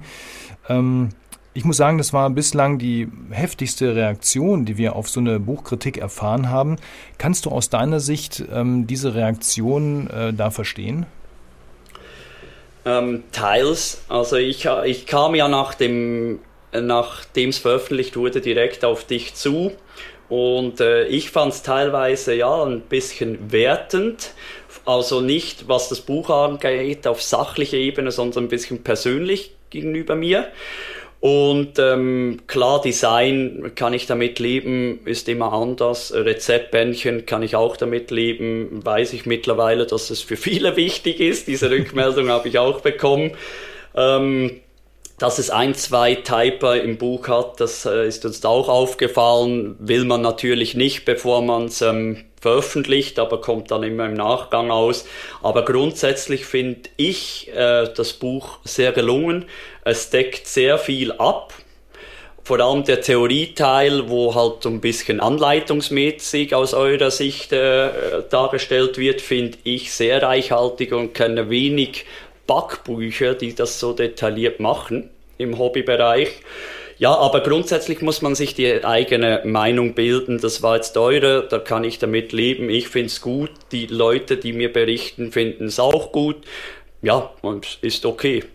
Ähm, 0.69 1.09
ich 1.53 1.65
muss 1.65 1.75
sagen, 1.75 1.97
das 1.97 2.13
war 2.13 2.29
bislang 2.29 2.79
die 2.79 3.09
heftigste 3.31 3.97
Reaktion, 3.97 4.63
die 4.63 4.77
wir 4.77 4.95
auf 4.95 5.09
so 5.09 5.19
eine 5.19 5.41
Buchkritik 5.41 5.97
erfahren 5.97 6.49
haben. 6.49 6.77
Kannst 7.17 7.45
du 7.45 7.49
aus 7.49 7.69
deiner 7.69 7.99
Sicht 7.99 8.45
ähm, 8.49 8.87
diese 8.87 9.13
Reaktion 9.13 10.09
äh, 10.09 10.31
da 10.31 10.51
verstehen? 10.51 11.05
Ähm, 12.85 13.23
teils. 13.31 14.03
Also 14.09 14.35
ich, 14.35 14.67
ich 14.85 15.05
kam 15.05 15.35
ja 15.35 15.47
nach 15.47 15.73
dem, 15.73 16.39
nachdem 16.71 17.49
es 17.49 17.59
veröffentlicht 17.59 18.17
wurde, 18.17 18.41
direkt 18.41 18.83
auf 18.83 19.05
dich 19.05 19.35
zu. 19.35 19.71
Und 20.29 20.79
äh, 20.79 21.05
ich 21.05 21.31
fand 21.31 21.53
es 21.53 21.63
teilweise 21.63 22.33
ja 22.33 22.63
ein 22.63 22.81
bisschen 22.81 23.51
wertend. 23.51 24.33
Also 24.85 25.21
nicht, 25.21 25.67
was 25.67 25.89
das 25.89 26.01
Buch 26.01 26.29
angeht, 26.29 27.07
auf 27.07 27.21
sachlicher 27.21 27.77
Ebene, 27.77 28.11
sondern 28.11 28.45
ein 28.45 28.49
bisschen 28.49 28.83
persönlich 28.83 29.55
gegenüber 29.69 30.15
mir. 30.15 30.47
Und 31.23 31.79
ähm, 31.79 32.41
klar, 32.47 32.81
Design 32.81 33.71
kann 33.75 33.93
ich 33.93 34.07
damit 34.07 34.39
leben, 34.39 34.99
ist 35.05 35.29
immer 35.29 35.53
anders. 35.53 36.13
Rezeptbändchen 36.13 37.25
kann 37.25 37.43
ich 37.43 37.55
auch 37.55 37.77
damit 37.77 38.11
leben. 38.11 38.85
Weiß 38.85 39.13
ich 39.13 39.25
mittlerweile, 39.25 39.85
dass 39.85 40.09
es 40.09 40.21
für 40.21 40.35
viele 40.35 40.75
wichtig 40.75 41.21
ist. 41.21 41.47
Diese 41.47 41.71
Rückmeldung 41.71 42.27
habe 42.27 42.49
ich 42.49 42.59
auch 42.59 42.81
bekommen. 42.81 43.37
Ähm, 43.95 44.59
dass 45.17 45.39
es 45.39 45.49
ein, 45.49 45.75
zwei 45.75 46.15
Typer 46.15 46.81
im 46.81 46.97
Buch 46.97 47.29
hat, 47.29 47.61
das 47.61 47.85
äh, 47.85 48.05
ist 48.05 48.25
uns 48.25 48.43
auch 48.43 48.67
aufgefallen. 48.67 49.77
Will 49.79 50.03
man 50.03 50.21
natürlich 50.21 50.75
nicht, 50.75 51.05
bevor 51.05 51.41
man 51.41 51.67
es 51.67 51.81
ähm, 51.81 52.25
veröffentlicht, 52.43 53.17
aber 53.19 53.41
kommt 53.41 53.71
dann 53.71 53.83
immer 53.83 54.05
im 54.05 54.13
Nachgang 54.13 54.69
aus. 54.69 55.05
Aber 55.41 55.65
grundsätzlich 55.65 56.45
finde 56.45 56.89
ich 56.97 57.49
äh, 57.55 57.87
das 57.95 58.13
Buch 58.13 58.59
sehr 58.63 58.91
gelungen. 58.91 59.45
Es 59.83 60.09
deckt 60.09 60.45
sehr 60.45 60.77
viel 60.77 61.13
ab. 61.13 61.53
Vor 62.43 62.59
allem 62.59 62.83
der 62.83 62.99
Theorieteil, 62.99 64.09
wo 64.09 64.35
halt 64.35 64.65
ein 64.65 64.81
bisschen 64.81 65.21
anleitungsmäßig 65.21 66.53
aus 66.53 66.73
eurer 66.73 67.09
Sicht 67.09 67.53
äh, 67.53 67.89
dargestellt 68.29 68.97
wird, 68.97 69.21
finde 69.21 69.57
ich 69.63 69.93
sehr 69.93 70.21
reichhaltig 70.21 70.91
und 70.91 71.13
kenne 71.13 71.49
wenig 71.49 72.05
Backbücher, 72.45 73.35
die 73.35 73.55
das 73.55 73.79
so 73.79 73.93
detailliert 73.93 74.59
machen 74.59 75.09
im 75.37 75.57
Hobbybereich. 75.57 76.41
Ja, 77.03 77.17
aber 77.17 77.41
grundsätzlich 77.41 78.01
muss 78.01 78.21
man 78.21 78.33
sich 78.33 78.55
die 78.55 78.85
eigene 78.85 79.41
Meinung 79.43 79.93
bilden. 79.93 80.39
Das 80.39 80.63
war 80.63 80.77
jetzt 80.77 80.95
eure, 80.95 81.45
da 81.49 81.59
kann 81.59 81.83
ich 81.83 81.99
damit 81.99 82.31
leben. 82.31 82.69
Ich 82.69 82.87
finde 82.87 83.07
es 83.07 83.19
gut. 83.19 83.51
Die 83.73 83.87
Leute, 83.87 84.37
die 84.37 84.53
mir 84.53 84.71
berichten, 84.71 85.33
finden 85.33 85.65
es 85.65 85.81
auch 85.81 86.13
gut. 86.13 86.37
Ja, 87.01 87.31
und 87.41 87.77
ist 87.81 88.05
okay 88.05 88.45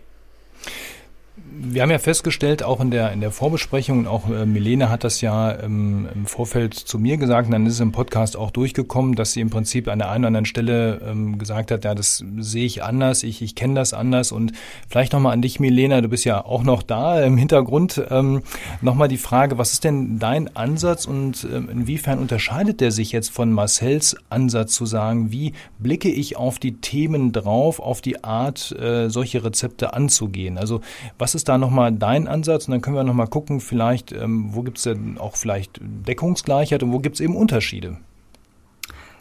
wir 1.51 1.81
haben 1.81 1.91
ja 1.91 1.99
festgestellt, 1.99 2.63
auch 2.63 2.79
in 2.79 2.91
der, 2.91 3.11
in 3.11 3.21
der 3.21 3.31
Vorbesprechung, 3.31 3.99
und 3.99 4.07
auch 4.07 4.29
äh, 4.29 4.45
Milene 4.45 4.89
hat 4.89 5.03
das 5.03 5.21
ja 5.21 5.59
ähm, 5.59 6.07
im 6.13 6.25
Vorfeld 6.25 6.73
zu 6.73 6.99
mir 6.99 7.17
gesagt, 7.17 7.47
und 7.47 7.53
dann 7.53 7.65
ist 7.65 7.73
es 7.73 7.79
im 7.79 7.91
Podcast 7.91 8.37
auch 8.37 8.51
durchgekommen, 8.51 9.15
dass 9.15 9.33
sie 9.33 9.41
im 9.41 9.49
Prinzip 9.49 9.87
an 9.87 9.99
der 9.99 10.09
einen 10.09 10.23
oder 10.23 10.27
anderen 10.27 10.45
Stelle 10.45 11.01
ähm, 11.05 11.37
gesagt 11.37 11.71
hat, 11.71 11.85
ja, 11.85 11.95
das 11.95 12.23
sehe 12.37 12.65
ich 12.65 12.83
anders, 12.83 13.23
ich, 13.23 13.41
ich 13.41 13.55
kenne 13.55 13.75
das 13.75 13.93
anders. 13.93 14.31
Und 14.31 14.53
vielleicht 14.89 15.13
nochmal 15.13 15.33
an 15.33 15.41
dich, 15.41 15.59
Milena, 15.59 16.01
du 16.01 16.09
bist 16.09 16.25
ja 16.25 16.43
auch 16.43 16.63
noch 16.63 16.83
da 16.83 17.21
im 17.21 17.37
Hintergrund. 17.37 18.01
Ähm, 18.09 18.43
nochmal 18.81 19.07
die 19.07 19.17
Frage, 19.17 19.57
was 19.57 19.73
ist 19.73 19.83
denn 19.83 20.19
dein 20.19 20.55
Ansatz 20.55 21.05
und 21.05 21.47
ähm, 21.51 21.69
inwiefern 21.71 22.19
unterscheidet 22.19 22.79
der 22.81 22.91
sich 22.91 23.11
jetzt 23.11 23.31
von 23.31 23.51
Marcells 23.51 24.15
Ansatz 24.29 24.73
zu 24.73 24.85
sagen, 24.85 25.31
wie 25.31 25.53
blicke 25.79 26.09
ich 26.09 26.37
auf 26.37 26.59
die 26.59 26.77
Themen 26.77 27.31
drauf, 27.31 27.79
auf 27.79 28.01
die 28.01 28.23
Art, 28.23 28.71
äh, 28.79 29.09
solche 29.09 29.43
Rezepte 29.43 29.93
anzugehen? 29.93 30.57
Also 30.57 30.81
was 31.17 31.35
ist 31.35 31.38
da 31.47 31.57
nochmal 31.57 31.91
dein 31.91 32.27
Ansatz? 32.27 32.67
Und 32.67 32.71
dann 32.71 32.81
können 32.81 32.95
wir 32.95 33.03
nochmal 33.03 33.27
gucken, 33.27 33.59
vielleicht, 33.59 34.11
ähm, 34.11 34.49
wo 34.51 34.63
gibt 34.63 34.77
es 34.77 34.83
denn 34.83 35.17
auch 35.17 35.35
vielleicht 35.35 35.79
Deckungsgleichheit 35.81 36.83
und 36.83 36.91
wo 36.91 36.99
gibt 36.99 37.15
es 37.15 37.21
eben 37.21 37.35
Unterschiede? 37.35 37.97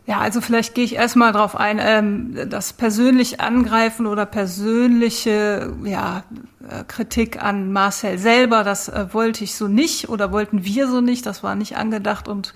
Ja, 0.08 0.20
also 0.20 0.40
vielleicht 0.40 0.74
gehe 0.74 0.86
ich 0.86 0.94
erstmal 0.94 1.32
darauf 1.32 1.54
ein, 1.54 1.78
ähm, 1.78 2.48
das 2.48 2.72
persönlich 2.72 3.40
angreifen 3.40 4.06
oder 4.06 4.24
persönliche 4.24 5.74
ja, 5.84 6.24
äh, 6.66 6.82
Kritik 6.88 7.42
an 7.42 7.72
Marcel 7.72 8.16
selber, 8.16 8.64
das 8.64 8.88
äh, 8.88 9.12
wollte 9.12 9.44
ich 9.44 9.54
so 9.54 9.68
nicht 9.68 10.08
oder 10.08 10.32
wollten 10.32 10.64
wir 10.64 10.88
so 10.88 11.02
nicht, 11.02 11.26
das 11.26 11.42
war 11.42 11.56
nicht 11.56 11.76
angedacht 11.76 12.26
und 12.26 12.54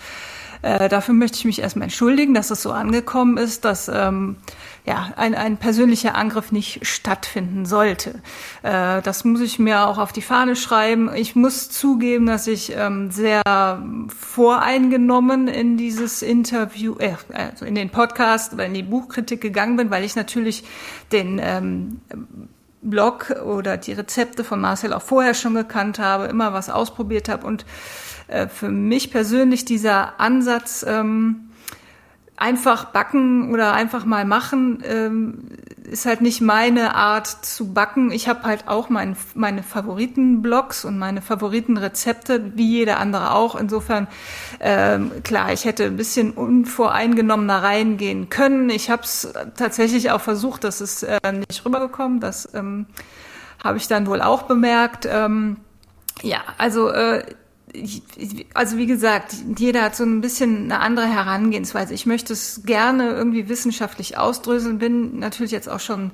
äh, 0.62 0.88
dafür 0.88 1.12
möchte 1.12 1.36
ich 1.36 1.44
mich 1.44 1.60
erstmal 1.60 1.84
entschuldigen, 1.84 2.32
dass 2.32 2.50
es 2.50 2.62
so 2.62 2.72
angekommen 2.72 3.36
ist, 3.36 3.66
dass 3.66 3.90
ähm, 3.92 4.36
ja, 4.84 5.12
ein, 5.16 5.34
ein 5.34 5.58
persönlicher 5.58 6.16
Angriff 6.16 6.50
nicht 6.50 6.84
stattfinden 6.84 7.66
sollte. 7.66 8.20
Äh, 8.62 9.00
das 9.02 9.24
muss 9.24 9.40
ich 9.40 9.58
mir 9.58 9.86
auch 9.86 9.98
auf 9.98 10.12
die 10.12 10.22
Fahne 10.22 10.56
schreiben. 10.56 11.08
Ich 11.14 11.36
muss 11.36 11.70
zugeben, 11.70 12.26
dass 12.26 12.48
ich 12.48 12.72
ähm, 12.74 13.10
sehr 13.12 13.42
voreingenommen 14.08 15.46
in 15.46 15.76
dieses 15.76 16.22
Interview, 16.22 16.96
äh, 16.98 17.14
also 17.32 17.64
in 17.64 17.76
den 17.76 17.90
Podcast 17.90 18.54
in 18.54 18.74
die 18.74 18.82
Buchkritik 18.82 19.40
gegangen 19.40 19.76
bin, 19.76 19.90
weil 19.90 20.02
ich 20.02 20.16
natürlich 20.16 20.64
den 21.12 21.40
ähm, 21.40 22.00
Blog 22.82 23.30
oder 23.44 23.76
die 23.76 23.92
Rezepte 23.92 24.42
von 24.42 24.60
Marcel 24.60 24.92
auch 24.92 25.02
vorher 25.02 25.34
schon 25.34 25.54
gekannt 25.54 26.00
habe, 26.00 26.24
immer 26.24 26.52
was 26.52 26.68
ausprobiert 26.68 27.28
habe 27.28 27.46
und 27.46 27.64
äh, 28.26 28.48
für 28.48 28.68
mich 28.68 29.12
persönlich 29.12 29.64
dieser 29.64 30.20
Ansatz, 30.20 30.84
ähm, 30.86 31.51
einfach 32.42 32.86
backen 32.86 33.52
oder 33.52 33.72
einfach 33.72 34.04
mal 34.04 34.24
machen 34.24 34.82
ähm, 34.84 35.48
ist 35.84 36.06
halt 36.06 36.22
nicht 36.22 36.40
meine 36.40 36.94
Art 36.94 37.26
zu 37.26 37.72
backen. 37.72 38.10
Ich 38.10 38.26
habe 38.26 38.44
halt 38.44 38.66
auch 38.66 38.88
mein, 38.88 39.16
meine 39.34 39.62
Favoritenblogs 39.62 40.84
und 40.84 40.98
meine 40.98 41.22
Favoritenrezepte, 41.22 42.56
wie 42.56 42.66
jeder 42.66 42.98
andere 42.98 43.32
auch. 43.32 43.54
Insofern, 43.54 44.08
ähm, 44.60 45.12
klar, 45.22 45.52
ich 45.52 45.64
hätte 45.64 45.84
ein 45.84 45.96
bisschen 45.96 46.32
unvoreingenommener 46.32 47.62
reingehen 47.62 48.28
können. 48.28 48.70
Ich 48.70 48.90
habe 48.90 49.02
es 49.02 49.32
tatsächlich 49.56 50.10
auch 50.10 50.20
versucht, 50.20 50.64
das 50.64 50.80
ist 50.80 51.02
äh, 51.02 51.18
nicht 51.32 51.64
rübergekommen. 51.64 52.20
Das 52.20 52.48
ähm, 52.54 52.86
habe 53.62 53.76
ich 53.76 53.86
dann 53.86 54.06
wohl 54.06 54.22
auch 54.22 54.42
bemerkt. 54.42 55.06
Ähm, 55.10 55.58
ja, 56.22 56.40
also 56.58 56.88
äh, 56.88 57.24
also 58.54 58.76
wie 58.76 58.86
gesagt, 58.86 59.34
jeder 59.56 59.82
hat 59.82 59.96
so 59.96 60.04
ein 60.04 60.20
bisschen 60.20 60.64
eine 60.64 60.80
andere 60.80 61.06
Herangehensweise. 61.06 61.94
Ich 61.94 62.06
möchte 62.06 62.32
es 62.32 62.62
gerne 62.64 63.10
irgendwie 63.10 63.48
wissenschaftlich 63.48 64.18
ausdröseln, 64.18 64.78
bin 64.78 65.18
natürlich 65.18 65.52
jetzt 65.52 65.68
auch 65.68 65.80
schon 65.80 66.10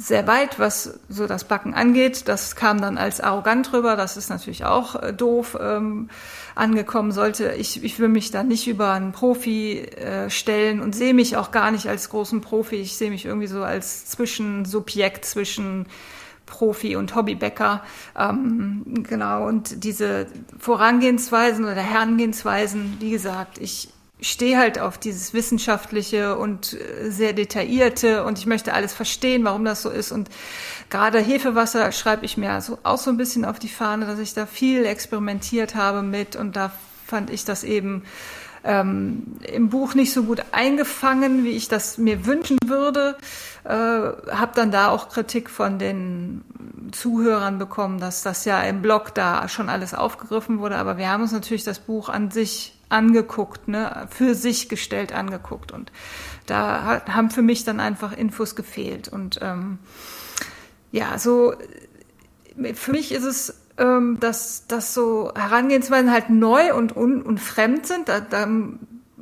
sehr 0.00 0.26
weit, 0.26 0.58
was 0.58 0.98
so 1.10 1.26
das 1.26 1.44
Backen 1.44 1.74
angeht. 1.74 2.26
Das 2.26 2.56
kam 2.56 2.80
dann 2.80 2.96
als 2.96 3.20
arrogant 3.20 3.72
rüber. 3.74 3.96
Das 3.96 4.16
ist 4.16 4.30
natürlich 4.30 4.64
auch 4.64 5.00
äh, 5.00 5.12
doof 5.12 5.58
ähm, 5.60 6.08
angekommen 6.54 7.12
sollte. 7.12 7.52
Ich, 7.52 7.84
ich 7.84 7.98
will 7.98 8.08
mich 8.08 8.30
da 8.30 8.42
nicht 8.42 8.66
über 8.66 8.92
einen 8.92 9.12
Profi 9.12 9.80
äh, 9.80 10.30
stellen 10.30 10.80
und 10.80 10.94
sehe 10.94 11.12
mich 11.12 11.36
auch 11.36 11.50
gar 11.50 11.70
nicht 11.70 11.86
als 11.86 12.08
großen 12.08 12.40
Profi. 12.40 12.76
Ich 12.76 12.96
sehe 12.96 13.10
mich 13.10 13.26
irgendwie 13.26 13.46
so 13.46 13.62
als 13.62 14.06
Zwischensubjekt 14.06 15.26
zwischen 15.26 15.86
Profi 16.46 16.96
und 16.96 17.14
Hobbybäcker. 17.14 17.82
Ähm, 18.18 19.04
genau, 19.08 19.46
und 19.46 19.84
diese 19.84 20.26
Vorangehensweisen 20.58 21.64
oder 21.64 21.80
Herangehensweisen, 21.80 22.96
wie 23.00 23.10
gesagt, 23.10 23.58
ich 23.58 23.88
stehe 24.22 24.58
halt 24.58 24.78
auf 24.78 24.98
dieses 24.98 25.32
Wissenschaftliche 25.32 26.36
und 26.36 26.74
äh, 26.74 27.10
sehr 27.10 27.32
Detaillierte 27.32 28.24
und 28.24 28.38
ich 28.38 28.46
möchte 28.46 28.74
alles 28.74 28.92
verstehen, 28.92 29.44
warum 29.44 29.64
das 29.64 29.82
so 29.82 29.90
ist. 29.90 30.12
Und 30.12 30.28
gerade 30.90 31.20
Hefewasser 31.20 31.90
schreibe 31.92 32.24
ich 32.24 32.36
mir 32.36 32.52
also 32.52 32.78
auch 32.82 32.98
so 32.98 33.10
ein 33.10 33.16
bisschen 33.16 33.44
auf 33.44 33.58
die 33.58 33.68
Fahne, 33.68 34.06
dass 34.06 34.18
ich 34.18 34.34
da 34.34 34.46
viel 34.46 34.84
experimentiert 34.84 35.74
habe 35.74 36.02
mit 36.02 36.36
und 36.36 36.56
da 36.56 36.72
fand 37.06 37.30
ich 37.30 37.44
das 37.44 37.64
eben 37.64 38.04
ähm, 38.62 39.22
im 39.42 39.70
Buch 39.70 39.94
nicht 39.94 40.12
so 40.12 40.24
gut 40.24 40.42
eingefangen, 40.52 41.44
wie 41.44 41.50
ich 41.50 41.68
das 41.68 41.98
mir 41.98 42.26
wünschen 42.26 42.58
würde. 42.66 43.16
Äh, 43.70 44.32
habe 44.32 44.50
dann 44.56 44.72
da 44.72 44.88
auch 44.88 45.08
Kritik 45.08 45.48
von 45.48 45.78
den 45.78 46.42
Zuhörern 46.90 47.60
bekommen, 47.60 48.00
dass 48.00 48.24
das 48.24 48.44
ja 48.44 48.60
im 48.62 48.82
Blog 48.82 49.14
da 49.14 49.46
schon 49.48 49.68
alles 49.68 49.94
aufgegriffen 49.94 50.58
wurde. 50.58 50.74
Aber 50.74 50.98
wir 50.98 51.08
haben 51.08 51.22
uns 51.22 51.30
natürlich 51.30 51.62
das 51.62 51.78
Buch 51.78 52.08
an 52.08 52.32
sich 52.32 52.76
angeguckt, 52.88 53.68
ne, 53.68 54.08
für 54.10 54.34
sich 54.34 54.68
gestellt 54.68 55.12
angeguckt. 55.12 55.70
Und 55.70 55.92
da 56.46 56.82
hat, 56.82 57.14
haben 57.14 57.30
für 57.30 57.42
mich 57.42 57.62
dann 57.62 57.78
einfach 57.78 58.12
Infos 58.12 58.56
gefehlt. 58.56 59.06
Und 59.06 59.38
ähm, 59.40 59.78
ja, 60.90 61.16
so 61.16 61.54
für 62.74 62.90
mich 62.90 63.12
ist 63.12 63.22
es, 63.22 63.54
ähm, 63.78 64.18
dass, 64.18 64.66
dass 64.66 64.94
so 64.94 65.32
Herangehensweisen 65.36 66.10
halt 66.10 66.28
neu 66.28 66.74
und, 66.74 66.96
un, 66.96 67.22
und 67.22 67.38
fremd 67.38 67.86
sind. 67.86 68.08
Da, 68.08 68.18
da 68.18 68.48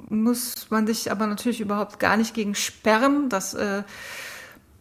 muss 0.08 0.70
man 0.70 0.86
sich 0.86 1.10
aber 1.12 1.26
natürlich 1.26 1.60
überhaupt 1.60 1.98
gar 1.98 2.16
nicht 2.16 2.32
gegen 2.32 2.54
sperren. 2.54 3.28
Das 3.28 3.52
äh, 3.52 3.82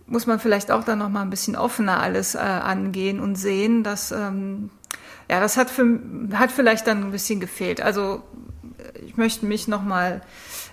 muss 0.07 0.25
man 0.25 0.39
vielleicht 0.39 0.71
auch 0.71 0.83
dann 0.83 0.99
noch 0.99 1.09
mal 1.09 1.21
ein 1.21 1.29
bisschen 1.29 1.55
offener 1.55 1.99
alles 1.99 2.35
äh, 2.35 2.39
angehen 2.39 3.19
und 3.19 3.35
sehen. 3.35 3.83
Dass, 3.83 4.11
ähm, 4.11 4.69
ja, 5.29 5.39
das 5.39 5.57
hat, 5.57 5.69
für, 5.69 5.99
hat 6.33 6.51
vielleicht 6.51 6.87
dann 6.87 7.03
ein 7.03 7.11
bisschen 7.11 7.39
gefehlt. 7.39 7.81
Also 7.81 8.23
ich 9.05 9.17
möchte 9.17 9.45
mich 9.45 9.67
noch 9.67 9.83
mal 9.83 10.21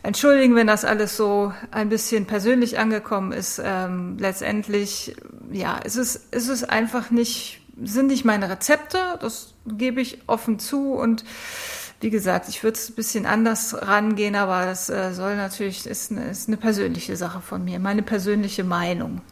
entschuldigen, 0.03 0.55
wenn 0.55 0.67
das 0.67 0.85
alles 0.85 1.17
so 1.17 1.53
ein 1.71 1.89
bisschen 1.89 2.27
persönlich 2.27 2.79
angekommen 2.79 3.33
ist. 3.33 3.61
Ähm, 3.65 4.17
letztendlich, 4.19 5.17
ja, 5.51 5.81
es 5.83 5.97
ist, 5.97 6.29
es 6.33 6.65
einfach 6.65 7.11
nicht, 7.11 7.63
sind 7.83 8.09
nicht 8.09 8.25
meine 8.25 8.49
Rezepte, 8.49 8.99
das 9.21 9.55
gebe 9.67 10.01
ich 10.01 10.23
offen 10.27 10.59
zu 10.59 10.93
und 10.93 11.25
wie 12.05 12.11
gesagt, 12.11 12.51
ich 12.51 12.63
würde 12.63 12.77
es 12.77 12.91
ein 12.91 12.95
bisschen 12.95 13.25
anders 13.25 13.75
rangehen, 13.81 14.37
aber 14.37 14.67
das 14.67 14.91
äh, 14.91 15.15
soll 15.15 15.37
natürlich, 15.37 15.87
ist 15.87 16.13
eine, 16.13 16.25
ist 16.25 16.49
eine 16.49 16.59
persönliche 16.59 17.17
Sache 17.17 17.41
von 17.41 17.65
mir, 17.65 17.79
meine 17.79 18.03
persönliche 18.03 18.63
Meinung. 18.63 19.23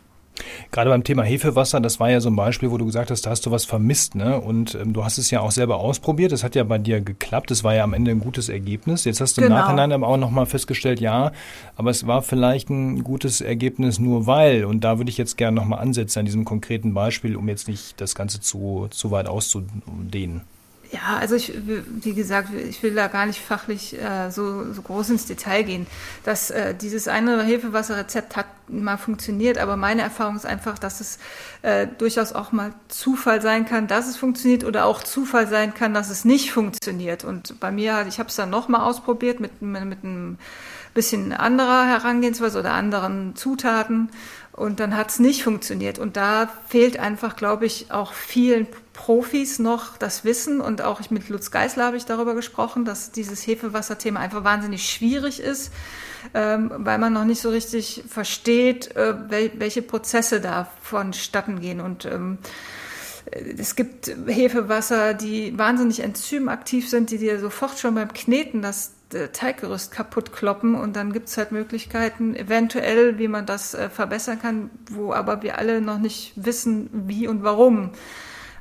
Gerade 0.71 0.89
beim 0.89 1.05
Thema 1.05 1.23
Hefewasser, 1.23 1.81
das 1.81 2.01
war 2.01 2.09
ja 2.09 2.23
so 2.23 2.31
ein 2.31 2.35
Beispiel, 2.35 2.71
wo 2.71 2.79
du 2.79 2.87
gesagt 2.87 3.11
hast, 3.11 3.27
da 3.27 3.31
hast 3.31 3.45
du 3.45 3.51
was 3.51 3.67
vermisst, 3.67 4.15
ne? 4.15 4.41
Und 4.41 4.75
ähm, 4.75 4.95
du 4.95 5.05
hast 5.05 5.19
es 5.19 5.31
ja 5.31 5.41
auch 5.41 5.51
selber 5.51 5.77
ausprobiert. 5.77 6.33
Das 6.33 6.43
hat 6.43 6.55
ja 6.55 6.65
bei 6.65 6.79
dir 6.79 7.03
geklappt. 7.03 7.51
Das 7.51 7.63
war 7.63 7.75
ja 7.75 7.85
am 7.85 7.93
Ende 7.93 8.11
ein 8.11 8.21
gutes 8.21 8.49
Ergebnis. 8.49 9.05
Jetzt 9.05 9.21
hast 9.21 9.37
du 9.37 9.43
genau. 9.43 9.55
im 9.55 9.61
Nachhinein 9.61 9.93
aber 9.93 10.09
auch 10.09 10.17
nochmal 10.17 10.47
festgestellt, 10.47 10.99
ja, 10.99 11.33
aber 11.77 11.91
es 11.91 12.07
war 12.07 12.23
vielleicht 12.23 12.71
ein 12.71 13.05
gutes 13.05 13.43
Ergebnis 13.43 13.99
nur 13.99 14.27
weil. 14.27 14.65
Und 14.65 14.83
da 14.83 14.97
würde 14.97 15.11
ich 15.11 15.19
jetzt 15.19 15.37
gerne 15.37 15.55
nochmal 15.57 15.81
ansetzen 15.81 16.21
an 16.21 16.25
diesem 16.25 16.47
konkreten 16.47 16.95
Beispiel, 16.95 17.37
um 17.37 17.47
jetzt 17.49 17.69
nicht 17.69 18.01
das 18.01 18.15
Ganze 18.15 18.41
zu, 18.41 18.89
zu 18.91 19.11
weit 19.11 19.29
auszudehnen. 19.29 20.41
Ja, 20.93 21.17
also 21.19 21.37
ich, 21.37 21.55
wie 21.57 22.13
gesagt, 22.13 22.51
ich 22.53 22.83
will 22.83 22.95
da 22.95 23.07
gar 23.09 23.25
nicht 23.25 23.41
fachlich 23.41 23.99
äh, 23.99 24.31
so, 24.31 24.71
so 24.75 24.83
groß 24.83 25.09
ins 25.09 25.25
Detail 25.25 25.63
gehen. 25.63 25.87
Dass 26.23 26.51
äh, 26.51 26.75
dieses 26.75 27.09
eine 27.09 27.43
Hefewasserrezept 27.43 28.37
hat 28.37 28.45
mal 28.69 28.99
funktioniert, 28.99 29.57
aber 29.57 29.77
meine 29.79 30.03
Erfahrung 30.03 30.37
ist 30.37 30.45
einfach, 30.45 30.79
dass 30.79 31.01
es 31.01 31.19
äh, 31.63 31.87
durchaus 31.97 32.35
auch 32.35 32.53
mal 32.53 32.75
Zufall 32.89 33.41
sein 33.41 33.65
kann, 33.65 33.87
dass 33.87 34.07
es 34.07 34.19
funktioniert 34.19 34.65
oder 34.65 34.85
auch 34.85 35.03
Zufall 35.03 35.49
sein 35.49 35.73
kann, 35.73 35.95
dass 35.95 36.11
es 36.11 36.27
nicht 36.27 36.53
funktioniert. 36.53 37.25
Und 37.25 37.59
bei 37.59 37.71
mir, 37.71 38.05
ich 38.07 38.19
habe 38.19 38.29
es 38.29 38.37
dann 38.37 38.51
nochmal 38.51 38.83
ausprobiert 38.83 39.41
mit, 39.41 39.63
mit, 39.63 39.87
mit 39.87 40.05
einem 40.05 40.37
bisschen 40.93 41.33
anderer 41.33 41.87
Herangehensweise 41.87 42.59
oder 42.59 42.75
anderen 42.75 43.35
Zutaten 43.35 44.11
und 44.53 44.79
dann 44.79 44.95
hat 44.95 45.09
es 45.09 45.19
nicht 45.21 45.43
funktioniert. 45.43 45.99
Und 45.99 46.19
da 46.19 46.51
fehlt 46.69 46.99
einfach, 46.99 47.37
glaube 47.37 47.65
ich, 47.65 47.91
auch 47.91 48.13
vielen 48.13 48.67
Profis 48.93 49.59
noch 49.59 49.97
das 49.97 50.25
Wissen. 50.25 50.61
Und 50.61 50.83
auch 50.83 51.01
ich 51.01 51.11
mit 51.11 51.29
Lutz 51.29 51.51
Geisler 51.51 51.87
habe 51.87 51.97
ich 51.97 52.05
darüber 52.05 52.35
gesprochen, 52.35 52.85
dass 52.85 53.11
dieses 53.11 53.47
Hefewasserthema 53.47 54.21
einfach 54.21 54.45
wahnsinnig 54.45 54.89
schwierig 54.89 55.41
ist, 55.41 55.73
ähm, 56.35 56.71
weil 56.77 56.99
man 56.99 57.13
noch 57.13 57.25
nicht 57.25 57.41
so 57.41 57.51
richtig 57.51 58.05
versteht, 58.09 58.95
äh, 58.97 59.31
wel 59.31 59.53
welche 59.57 59.83
Prozesse 59.83 60.41
da 60.41 60.71
vonstatten 60.83 61.61
gehen. 61.61 61.81
Und 61.81 62.05
ähm, 62.05 62.39
es 63.31 63.77
gibt 63.77 64.15
Hefewasser, 64.27 65.15
die 65.15 65.57
wahnsinnig 65.57 66.01
enzymaktiv 66.01 66.89
sind, 66.89 67.11
die 67.11 67.19
dir 67.19 67.39
sofort 67.39 67.79
schon 67.79 67.95
beim 67.95 68.13
Kneten 68.13 68.63
das 68.63 68.93
äh, 69.15 69.29
Teiggerüst 69.29 69.93
kaputt 69.93 70.33
kloppen 70.33 70.75
und 70.75 70.97
dann 70.97 71.13
gibt 71.13 71.29
es 71.29 71.39
halt 71.39 71.53
Möglichkeiten, 71.53 72.35
eventuell, 72.35 73.19
wie 73.19 73.29
man 73.29 73.47
das 73.47 73.75
äh, 73.75 73.89
verbessern 73.89 74.41
kann, 74.41 74.71
wo 74.91 75.13
aber 75.13 75.43
wir 75.43 75.59
alle 75.59 75.81
noch 75.81 75.99
nicht 75.99 76.33
wissen, 76.37 76.91
wie 76.93 77.29
und 77.29 77.43
warum. 77.43 77.93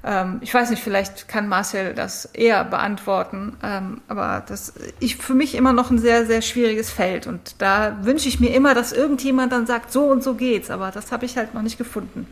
Ähm, 0.03 0.39
ich 0.41 0.53
weiß 0.53 0.69
nicht, 0.71 0.81
vielleicht 0.81 1.27
kann 1.27 1.47
Marcel 1.47 1.93
das 1.93 2.25
eher 2.25 2.63
beantworten, 2.63 3.57
ähm, 3.63 4.01
aber 4.07 4.43
das 4.47 4.73
ist 4.99 5.21
für 5.21 5.35
mich 5.35 5.55
immer 5.55 5.73
noch 5.73 5.91
ein 5.91 5.99
sehr, 5.99 6.25
sehr 6.25 6.41
schwieriges 6.41 6.89
Feld 6.89 7.27
und 7.27 7.55
da 7.59 7.97
wünsche 8.01 8.27
ich 8.27 8.39
mir 8.39 8.53
immer, 8.53 8.73
dass 8.73 8.93
irgendjemand 8.93 9.51
dann 9.51 9.67
sagt, 9.67 9.91
so 9.91 10.05
und 10.05 10.23
so 10.23 10.33
geht's, 10.33 10.71
aber 10.71 10.91
das 10.91 11.11
habe 11.11 11.25
ich 11.25 11.37
halt 11.37 11.53
noch 11.53 11.61
nicht 11.61 11.77
gefunden. 11.77 12.25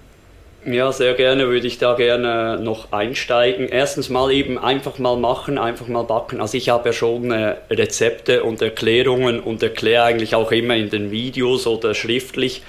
Ja, 0.65 0.91
sehr 0.91 1.13
gerne 1.13 1.47
würde 1.47 1.67
ich 1.67 1.77
da 1.77 1.93
gerne 1.93 2.60
noch 2.62 2.91
einsteigen. 2.91 3.69
Erstens 3.69 4.10
mal 4.10 4.29
eben 4.29 4.58
einfach 4.58 4.99
mal 4.99 5.15
machen, 5.15 5.58
einfach 5.58 5.88
mal 5.88 6.03
backen. 6.03 6.41
Also 6.41 6.58
ich 6.58 6.67
habe 6.67 6.89
ja 6.89 6.93
schon 6.93 7.32
äh, 7.32 7.55
Rezepte 7.71 8.43
und 8.43 8.62
Erklärungen 8.62 9.39
und 9.39 9.63
erkläre 9.63 10.03
eigentlich 10.03 10.36
auch 10.36 10.51
immer 10.51 10.75
in 10.75 10.89
den 10.89 11.12
Videos 11.12 11.65
oder 11.65 11.93
schriftlich, 11.95 12.62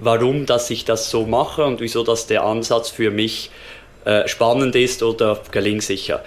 warum 0.00 0.44
dass 0.46 0.70
ich 0.70 0.84
das 0.84 1.08
so 1.08 1.24
mache 1.24 1.64
und 1.64 1.80
wieso 1.80 2.02
dass 2.02 2.26
der 2.26 2.42
Ansatz 2.42 2.90
für 2.90 3.12
mich 3.12 3.52
äh, 4.06 4.26
spannend 4.26 4.74
ist 4.74 5.02
oder 5.02 5.40
gelingsicher. 5.50 6.24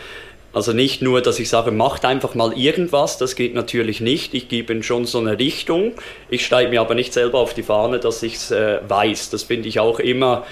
Also 0.54 0.74
nicht 0.74 1.02
nur, 1.02 1.22
dass 1.22 1.40
ich 1.40 1.50
sage, 1.50 1.72
macht 1.72 2.06
einfach 2.06 2.34
mal 2.36 2.58
irgendwas, 2.58 3.18
das 3.18 3.36
geht 3.36 3.54
natürlich 3.54 4.02
nicht. 4.02 4.34
Ich 4.34 4.48
gebe 4.48 4.74
ihnen 4.74 4.84
schon 4.84 5.06
so 5.06 5.20
eine 5.20 5.38
Richtung. 5.38 5.94
Ich 6.30 6.46
steige 6.46 6.70
mir 6.70 6.82
aber 6.82 6.96
nicht 6.96 7.14
selber 7.14 7.40
auf 7.40 7.54
die 7.54 7.64
Fahne, 7.64 8.00
dass 8.00 8.24
ich 8.24 8.36
es 8.36 8.52
äh, 8.52 8.80
weiß. 8.88 9.30
Das 9.32 9.44
finde 9.44 9.68
ich 9.68 9.80
auch 9.80 10.00
immer 10.00 10.46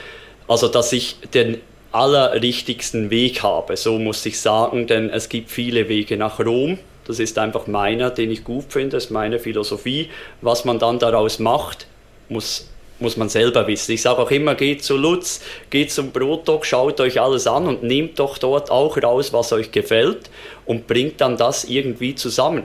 also, 0.48 0.70
dass 0.70 0.94
ich 0.94 1.18
den 1.34 1.60
allerrichtigsten 1.92 3.10
Weg 3.10 3.44
habe, 3.44 3.76
so 3.76 4.00
muss 4.00 4.26
ich 4.26 4.40
sagen, 4.40 4.88
denn 4.88 5.10
es 5.10 5.30
gibt 5.30 5.52
viele 5.52 5.90
Wege 5.90 6.18
nach 6.18 6.40
Rom. 6.40 6.80
Das 7.06 7.20
ist 7.20 7.38
einfach 7.38 7.68
meiner, 7.68 8.10
den 8.10 8.32
ich 8.32 8.44
gut 8.44 8.66
finde, 8.70 8.90
das 8.90 9.06
ist 9.06 9.12
meine 9.12 9.40
Philosophie. 9.40 10.10
Was 10.42 10.66
man 10.66 10.80
dann 10.80 11.00
daraus 11.00 11.40
macht, 11.40 11.88
muss, 12.30 12.70
muss 13.00 13.18
man 13.18 13.30
selber 13.30 13.68
wissen. 13.68 13.92
Ich 13.92 14.02
sage 14.02 14.20
auch 14.20 14.32
immer, 14.32 14.56
geht 14.56 14.84
zu 14.84 14.98
Lutz, 14.98 15.42
geht 15.70 15.92
zum 15.92 16.12
Brotdog, 16.12 16.66
schaut 16.66 17.00
euch 17.00 17.22
alles 17.22 17.48
an 17.48 17.68
und 17.68 17.84
nehmt 17.84 18.20
doch 18.20 18.38
dort 18.38 18.72
auch 18.72 18.98
raus, 19.02 19.34
was 19.34 19.54
euch 19.54 19.72
gefällt 19.72 20.30
und 20.66 20.88
bringt 20.88 21.22
dann 21.22 21.38
das 21.38 21.66
irgendwie 21.66 22.16
zusammen. 22.16 22.64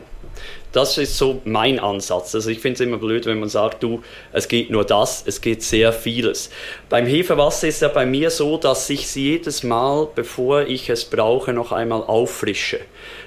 Das 0.72 0.96
ist 0.96 1.18
so 1.18 1.42
mein 1.44 1.78
Ansatz. 1.78 2.34
Also 2.34 2.48
ich 2.48 2.60
finde 2.60 2.74
es 2.74 2.80
immer 2.80 2.96
blöd, 2.96 3.26
wenn 3.26 3.40
man 3.40 3.50
sagt, 3.50 3.82
du, 3.82 4.02
es 4.32 4.48
geht 4.48 4.70
nur 4.70 4.84
das, 4.84 5.22
es 5.26 5.42
geht 5.42 5.62
sehr 5.62 5.92
vieles. 5.92 6.48
Beim 6.88 7.06
Hefewasser 7.06 7.68
ist 7.68 7.82
ja 7.82 7.88
bei 7.88 8.06
mir 8.06 8.30
so, 8.30 8.56
dass 8.56 8.88
ich 8.88 9.04
es 9.04 9.14
jedes 9.14 9.62
Mal, 9.62 10.08
bevor 10.14 10.62
ich 10.62 10.88
es 10.88 11.04
brauche, 11.04 11.52
noch 11.52 11.72
einmal 11.72 12.02
auffrische. 12.02 12.80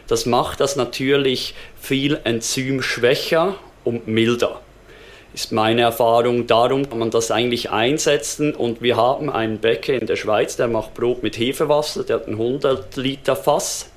Das 0.08 0.26
macht 0.26 0.60
das 0.60 0.76
natürlich 0.76 1.54
viel 1.80 2.20
enzymschwächer 2.24 3.56
und 3.84 4.08
milder 4.08 4.62
ist 5.36 5.52
meine 5.52 5.82
Erfahrung. 5.82 6.48
Darum 6.48 6.89
kann 6.89 6.98
man 7.00 7.12
das 7.12 7.30
eigentlich 7.30 7.69
einsetzen 7.69 8.56
und 8.56 8.82
wir 8.82 8.95
haben 8.95 9.30
einen 9.30 9.60
Bäcker 9.60 9.93
in 9.93 10.08
der 10.08 10.15
Schweiz, 10.15 10.56
der 10.56 10.69
macht 10.69 10.93
Brot 10.93 11.21
mit 11.21 11.38
Hefewasser, 11.38 12.04
der 12.04 12.15
hat 12.17 12.28
ein 12.28 12.34
100 12.34 12.95
Liter 12.95 13.36
Fass 13.36 13.91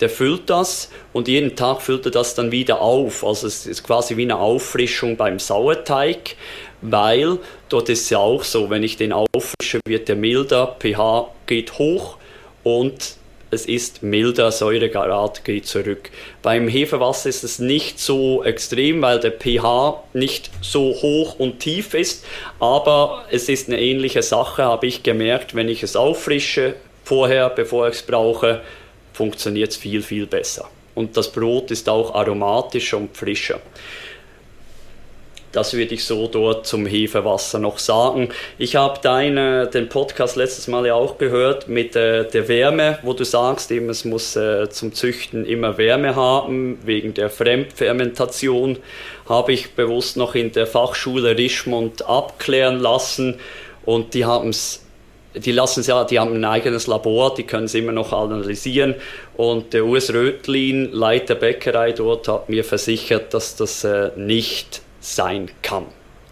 der 0.00 0.10
füllt 0.10 0.50
das 0.50 0.90
und 1.12 1.28
jeden 1.28 1.56
Tag 1.56 1.80
füllt 1.80 2.04
er 2.06 2.10
das 2.10 2.34
dann 2.34 2.50
wieder 2.50 2.80
auf. 2.80 3.24
Also 3.24 3.46
es 3.46 3.66
ist 3.66 3.84
quasi 3.84 4.16
wie 4.16 4.22
eine 4.22 4.38
Auffrischung 4.38 5.16
beim 5.16 5.38
Sauerteig, 5.38 6.36
weil 6.80 7.38
dort 7.68 7.88
ist 7.88 8.02
es 8.02 8.10
ja 8.10 8.18
auch 8.18 8.42
so, 8.42 8.70
wenn 8.70 8.82
ich 8.82 8.96
den 8.96 9.12
auffrische, 9.12 9.80
wird 9.86 10.08
der 10.08 10.16
milder, 10.16 10.76
pH 10.80 11.28
geht 11.46 11.78
hoch 11.78 12.16
und 12.64 13.16
es 13.54 13.66
ist 13.66 14.02
milder, 14.02 14.52
Säuregrad 14.52 15.44
geht 15.44 15.66
zurück. 15.66 16.10
Beim 16.42 16.68
Hefewasser 16.68 17.28
ist 17.28 17.44
es 17.44 17.58
nicht 17.58 17.98
so 17.98 18.44
extrem, 18.44 19.00
weil 19.00 19.20
der 19.20 19.32
pH 19.32 20.02
nicht 20.12 20.50
so 20.60 20.94
hoch 20.94 21.38
und 21.38 21.60
tief 21.60 21.94
ist, 21.94 22.24
aber 22.60 23.24
es 23.30 23.48
ist 23.48 23.68
eine 23.68 23.80
ähnliche 23.80 24.22
Sache, 24.22 24.64
habe 24.64 24.86
ich 24.86 25.02
gemerkt, 25.02 25.54
wenn 25.54 25.68
ich 25.68 25.82
es 25.82 25.96
auffrische, 25.96 26.74
vorher, 27.04 27.48
bevor 27.50 27.88
ich 27.88 27.94
es 27.94 28.02
brauche, 28.02 28.60
funktioniert 29.12 29.70
es 29.70 29.76
viel, 29.76 30.02
viel 30.02 30.26
besser. 30.26 30.68
Und 30.94 31.16
das 31.16 31.32
Brot 31.32 31.70
ist 31.70 31.88
auch 31.88 32.14
aromatischer 32.14 32.98
und 32.98 33.16
frischer. 33.16 33.60
Das 35.54 35.72
würde 35.72 35.94
ich 35.94 36.04
so 36.04 36.26
dort 36.26 36.66
zum 36.66 36.84
Hefewasser 36.84 37.60
noch 37.60 37.78
sagen. 37.78 38.30
Ich 38.58 38.74
habe 38.74 38.98
deine, 39.00 39.68
den 39.68 39.88
Podcast 39.88 40.34
letztes 40.34 40.66
Mal 40.66 40.84
ja 40.84 40.94
auch 40.94 41.16
gehört 41.16 41.68
mit 41.68 41.94
äh, 41.94 42.28
der 42.28 42.48
Wärme, 42.48 42.98
wo 43.02 43.12
du 43.12 43.24
sagst, 43.24 43.70
eben, 43.70 43.88
es 43.88 44.04
muss 44.04 44.34
äh, 44.34 44.68
zum 44.68 44.92
Züchten 44.92 45.46
immer 45.46 45.78
Wärme 45.78 46.16
haben, 46.16 46.80
wegen 46.84 47.14
der 47.14 47.30
Fremdfermentation. 47.30 48.78
Habe 49.28 49.52
ich 49.52 49.74
bewusst 49.74 50.16
noch 50.16 50.34
in 50.34 50.50
der 50.50 50.66
Fachschule 50.66 51.38
Richmond 51.38 52.04
abklären 52.04 52.80
lassen 52.80 53.38
und 53.84 54.14
die 54.14 54.24
haben 54.24 54.48
es 54.48 54.80
die 55.36 55.50
lassen 55.50 55.80
es 55.80 55.88
ja, 55.88 56.04
die 56.04 56.20
haben 56.20 56.32
ein 56.34 56.44
eigenes 56.44 56.86
Labor, 56.86 57.34
die 57.34 57.42
können 57.42 57.64
es 57.64 57.74
immer 57.74 57.90
noch 57.90 58.12
analysieren. 58.12 58.94
Und 59.36 59.72
der 59.72 59.84
Urs 59.84 60.12
Rötlin, 60.14 60.92
Leiter 60.92 61.34
Bäckerei 61.34 61.90
dort, 61.90 62.28
hat 62.28 62.48
mir 62.48 62.62
versichert, 62.62 63.34
dass 63.34 63.56
das 63.56 63.82
äh, 63.82 64.10
nicht 64.16 64.82
sein 65.04 65.50
kann. 65.62 65.84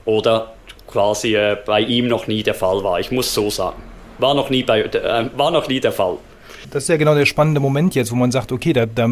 Oder 0.04 0.54
quasi 0.88 1.36
äh, 1.36 1.56
bei 1.64 1.80
ihm 1.80 2.08
noch 2.08 2.26
nie 2.26 2.42
der 2.42 2.54
Fall 2.54 2.82
war. 2.82 2.98
Ich 2.98 3.10
muss 3.10 3.32
so 3.32 3.50
sagen. 3.50 3.82
War 4.18 4.34
noch 4.34 4.50
nie, 4.50 4.62
bei, 4.62 4.82
äh, 4.82 5.28
war 5.36 5.50
noch 5.50 5.68
nie 5.68 5.80
der 5.80 5.92
Fall. 5.92 6.16
Das 6.70 6.84
ist 6.84 6.88
ja 6.88 6.96
genau 6.96 7.14
der 7.14 7.26
spannende 7.26 7.60
Moment 7.60 7.94
jetzt, 7.94 8.10
wo 8.12 8.16
man 8.16 8.30
sagt, 8.30 8.52
okay, 8.52 8.72
da, 8.72 8.86
da, 8.86 9.08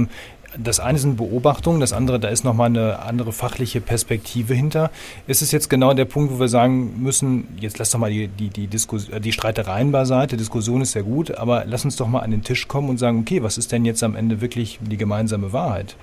das 0.57 0.81
eine 0.81 0.99
sind 0.99 1.17
Beobachtungen, 1.17 1.81
das 1.81 1.93
andere, 1.93 2.19
da 2.19 2.29
ist 2.29 2.45
nochmal 2.45 2.67
eine 2.67 3.01
andere 3.01 3.33
fachliche 3.33 3.81
Perspektive 3.81 4.55
hinter. 4.55 4.91
Ist 5.27 5.43
es 5.43 5.53
jetzt 5.53 5.69
genau 5.69 5.93
der 5.95 6.05
Punkt, 6.05 6.33
wo 6.33 6.41
wir 6.41 6.49
sagen 6.49 7.03
müssen, 7.03 7.49
jetzt 7.61 7.79
lass 7.79 7.91
doch 7.91 7.99
mal 7.99 8.11
die, 8.11 8.29
die, 8.29 8.49
die, 8.49 8.67
Diskus 8.67 9.09
die 9.23 9.33
Streitereien 9.33 9.93
beiseite, 9.93 10.37
Diskussion 10.37 10.81
ist 10.81 10.95
ja 10.95 11.03
gut, 11.03 11.33
aber 11.33 11.65
lass 11.67 11.85
uns 11.85 11.97
doch 11.97 12.09
mal 12.09 12.21
an 12.21 12.31
den 12.31 12.43
Tisch 12.43 12.67
kommen 12.69 12.89
und 12.89 12.99
sagen, 12.99 13.21
okay, 13.21 13.43
was 13.43 13.59
ist 13.59 13.73
denn 13.73 13.85
jetzt 13.85 14.03
am 14.03 14.17
Ende 14.17 14.41
wirklich 14.41 14.79
die 14.81 14.97
gemeinsame 14.97 15.53
Wahrheit? 15.53 15.97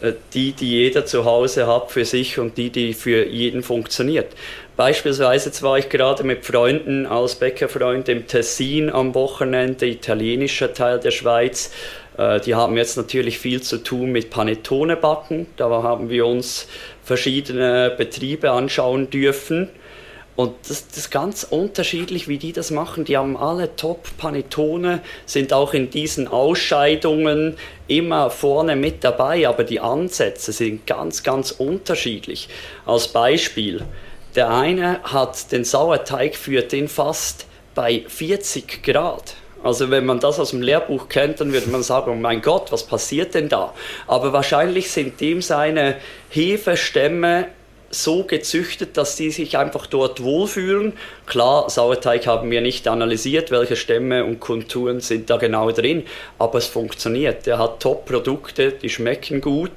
Äh, 0.00 0.12
die, 0.34 0.52
die 0.52 0.70
jeder 0.70 1.06
zu 1.06 1.24
Hause 1.24 1.66
hat 1.66 1.90
für 1.90 2.04
sich 2.04 2.38
und 2.38 2.56
die, 2.56 2.70
die 2.70 2.94
für 2.94 3.26
jeden 3.26 3.62
funktioniert. 3.62 4.28
Beispielsweise 4.76 5.46
jetzt 5.46 5.62
war 5.62 5.78
ich 5.78 5.88
gerade 5.88 6.22
mit 6.22 6.44
Freunden 6.44 7.06
als 7.06 7.34
Bäckerfreund 7.34 8.08
im 8.08 8.26
Tessin 8.26 8.90
am 8.90 9.14
Wochenende, 9.14 9.86
italienischer 9.86 10.72
Teil 10.72 11.00
der 11.00 11.10
Schweiz. 11.10 11.72
Äh, 12.16 12.40
die 12.40 12.54
haben 12.54 12.76
jetzt 12.76 12.96
natürlich 12.96 13.38
viel 13.38 13.60
zu 13.62 13.78
tun 13.78 14.12
mit 14.12 14.30
Panettone 14.30 14.96
backen. 14.96 15.46
Da 15.56 15.68
haben 15.68 16.10
wir 16.10 16.26
uns 16.26 16.68
verschiedene 17.02 17.92
Betriebe 17.96 18.50
anschauen 18.50 19.10
dürfen. 19.10 19.68
Und 20.38 20.54
das, 20.68 20.86
das 20.86 20.98
ist 20.98 21.10
ganz 21.10 21.42
unterschiedlich, 21.42 22.28
wie 22.28 22.38
die 22.38 22.52
das 22.52 22.70
machen. 22.70 23.04
Die 23.04 23.16
haben 23.16 23.36
alle 23.36 23.74
Top-Panettone, 23.74 25.00
sind 25.26 25.52
auch 25.52 25.74
in 25.74 25.90
diesen 25.90 26.28
Ausscheidungen 26.28 27.56
immer 27.88 28.30
vorne 28.30 28.76
mit 28.76 29.02
dabei, 29.02 29.48
aber 29.48 29.64
die 29.64 29.80
Ansätze 29.80 30.52
sind 30.52 30.86
ganz, 30.86 31.24
ganz 31.24 31.50
unterschiedlich. 31.50 32.48
Als 32.86 33.08
Beispiel, 33.08 33.84
der 34.36 34.50
eine 34.50 35.02
hat 35.02 35.50
den 35.50 35.64
Sauerteig 35.64 36.36
für 36.36 36.62
den 36.62 36.86
fast 36.86 37.46
bei 37.74 38.04
40 38.06 38.84
Grad. 38.84 39.34
Also 39.64 39.90
wenn 39.90 40.06
man 40.06 40.20
das 40.20 40.38
aus 40.38 40.50
dem 40.50 40.62
Lehrbuch 40.62 41.08
kennt, 41.08 41.40
dann 41.40 41.52
würde 41.52 41.68
man 41.68 41.82
sagen, 41.82 42.12
oh 42.12 42.14
mein 42.14 42.42
Gott, 42.42 42.70
was 42.70 42.86
passiert 42.86 43.34
denn 43.34 43.48
da? 43.48 43.74
Aber 44.06 44.32
wahrscheinlich 44.32 44.92
sind 44.92 45.20
ihm 45.20 45.42
seine 45.42 45.96
Hefestämme 46.30 47.48
so 47.90 48.24
gezüchtet, 48.24 48.96
dass 48.96 49.16
die 49.16 49.30
sich 49.30 49.56
einfach 49.56 49.86
dort 49.86 50.22
wohlfühlen. 50.22 50.92
Klar, 51.28 51.68
Sauerteig 51.68 52.26
haben 52.26 52.50
wir 52.50 52.60
nicht 52.60 52.88
analysiert, 52.88 53.50
welche 53.50 53.76
Stämme 53.76 54.24
und 54.24 54.40
Konturen 54.40 55.00
sind 55.00 55.28
da 55.28 55.36
genau 55.36 55.70
drin, 55.70 56.04
aber 56.38 56.58
es 56.58 56.66
funktioniert. 56.66 57.46
Der 57.46 57.58
hat 57.58 57.80
Top-Produkte, 57.80 58.72
die 58.72 58.88
schmecken 58.88 59.40
gut 59.40 59.70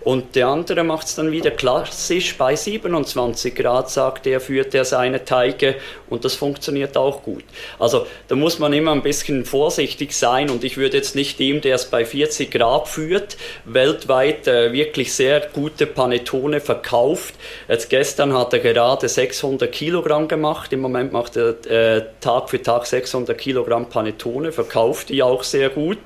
und 0.00 0.36
der 0.36 0.48
andere 0.48 0.84
macht 0.84 1.06
es 1.06 1.14
dann 1.14 1.32
wieder 1.32 1.50
klassisch 1.50 2.36
bei 2.36 2.54
27 2.54 3.54
Grad, 3.54 3.90
sagt 3.90 4.26
er, 4.26 4.40
führt 4.40 4.74
er 4.74 4.84
seine 4.84 5.24
Teige 5.24 5.76
und 6.10 6.24
das 6.24 6.34
funktioniert 6.34 6.96
auch 6.96 7.22
gut. 7.22 7.44
Also 7.78 8.06
da 8.28 8.34
muss 8.34 8.58
man 8.58 8.72
immer 8.72 8.92
ein 8.92 9.02
bisschen 9.02 9.44
vorsichtig 9.44 10.12
sein 10.12 10.50
und 10.50 10.62
ich 10.62 10.76
würde 10.76 10.98
jetzt 10.98 11.14
nicht 11.14 11.38
dem, 11.38 11.60
der 11.60 11.76
es 11.76 11.86
bei 11.86 12.04
40 12.04 12.50
Grad 12.50 12.86
führt, 12.86 13.36
weltweit 13.64 14.46
äh, 14.46 14.72
wirklich 14.72 15.12
sehr 15.14 15.40
gute 15.52 15.86
Panettone 15.86 16.60
verkauft, 16.60 17.34
Jetzt 17.68 17.90
gestern 17.90 18.32
hat 18.32 18.52
er 18.52 18.60
gerade 18.60 19.08
600 19.08 19.70
Kilogramm 19.70 20.28
gemacht. 20.28 20.72
Im 20.72 20.80
Moment 20.80 20.97
macht 21.04 21.36
er 21.36 21.64
äh, 21.66 22.04
Tag 22.20 22.50
für 22.50 22.62
Tag 22.62 22.86
600 22.86 23.36
Kilogramm 23.36 23.88
Panettone, 23.88 24.52
verkauft 24.52 25.08
die 25.08 25.22
auch 25.22 25.42
sehr 25.42 25.70
gut. 25.70 25.98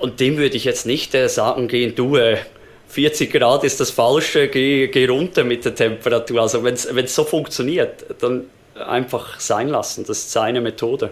Und 0.00 0.20
dem 0.20 0.36
würde 0.36 0.56
ich 0.56 0.64
jetzt 0.64 0.86
nicht 0.86 1.14
äh, 1.14 1.28
sagen, 1.28 1.68
gehen 1.68 1.94
du, 1.94 2.16
äh, 2.16 2.38
40 2.88 3.32
Grad 3.32 3.64
ist 3.64 3.80
das 3.80 3.90
Falsche, 3.90 4.48
geh, 4.48 4.88
geh 4.88 5.06
runter 5.06 5.44
mit 5.44 5.64
der 5.64 5.74
Temperatur. 5.74 6.42
Also 6.42 6.62
wenn 6.62 6.74
es 6.74 7.14
so 7.14 7.24
funktioniert, 7.24 8.04
dann 8.20 8.44
einfach 8.74 9.40
sein 9.40 9.68
lassen. 9.68 10.04
Das 10.06 10.18
ist 10.18 10.32
seine 10.32 10.60
Methode. 10.60 11.10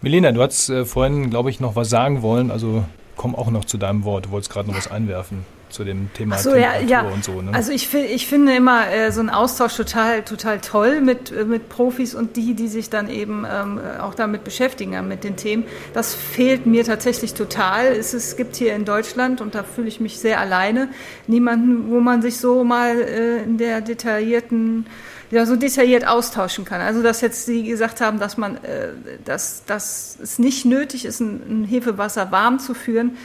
Milena, 0.00 0.32
du 0.32 0.42
hast 0.42 0.70
äh, 0.70 0.84
vorhin, 0.84 1.30
glaube 1.30 1.50
ich, 1.50 1.60
noch 1.60 1.76
was 1.76 1.90
sagen 1.90 2.22
wollen. 2.22 2.50
Also 2.50 2.84
komm 3.16 3.34
auch 3.34 3.50
noch 3.50 3.64
zu 3.64 3.76
deinem 3.76 4.04
Wort. 4.04 4.26
Du 4.26 4.30
wolltest 4.30 4.52
gerade 4.52 4.68
noch 4.68 4.76
was 4.76 4.90
einwerfen 4.90 5.44
zu 5.74 5.82
dem 5.82 6.12
Thema 6.14 6.38
so, 6.38 6.54
ja, 6.54 6.78
ja. 6.78 7.02
und 7.02 7.24
so. 7.24 7.42
Ne? 7.42 7.52
Also 7.52 7.72
ich, 7.72 7.92
ich 7.92 8.26
finde 8.28 8.54
immer 8.54 8.88
äh, 8.88 9.10
so 9.10 9.20
einen 9.20 9.30
Austausch 9.30 9.76
total, 9.76 10.22
total 10.22 10.60
toll 10.60 11.00
mit, 11.00 11.32
äh, 11.32 11.44
mit 11.44 11.68
Profis 11.68 12.14
und 12.14 12.36
die, 12.36 12.54
die 12.54 12.68
sich 12.68 12.90
dann 12.90 13.10
eben 13.10 13.44
ähm, 13.50 13.80
auch 14.00 14.14
damit 14.14 14.44
beschäftigen, 14.44 15.08
mit 15.08 15.24
den 15.24 15.36
Themen. 15.36 15.64
Das 15.92 16.14
fehlt 16.14 16.64
mir 16.64 16.84
tatsächlich 16.84 17.34
total. 17.34 17.86
Es, 17.86 18.14
es 18.14 18.36
gibt 18.36 18.54
hier 18.54 18.74
in 18.74 18.84
Deutschland, 18.84 19.40
und 19.40 19.56
da 19.56 19.64
fühle 19.64 19.88
ich 19.88 19.98
mich 19.98 20.20
sehr 20.20 20.38
alleine, 20.38 20.88
niemanden, 21.26 21.90
wo 21.90 21.98
man 21.98 22.22
sich 22.22 22.36
so 22.38 22.62
mal 22.62 22.96
äh, 22.96 23.42
in 23.42 23.58
der 23.58 23.80
detaillierten 23.80 24.86
ja, 25.30 25.46
so 25.46 25.56
detailliert 25.56 26.06
austauschen 26.06 26.64
kann. 26.64 26.80
Also 26.80 27.02
dass 27.02 27.20
jetzt 27.20 27.46
Sie 27.46 27.64
gesagt 27.64 28.00
haben, 28.00 28.20
dass 28.20 28.36
man, 28.36 28.62
äh, 28.62 28.90
dass, 29.24 29.64
dass 29.64 30.16
es 30.22 30.38
nicht 30.38 30.64
nötig 30.64 31.04
ist, 31.04 31.20
ein, 31.20 31.42
ein 31.48 31.64
Hefewasser 31.64 32.30
warm 32.30 32.60
zu 32.60 32.74
führen. 32.74 33.16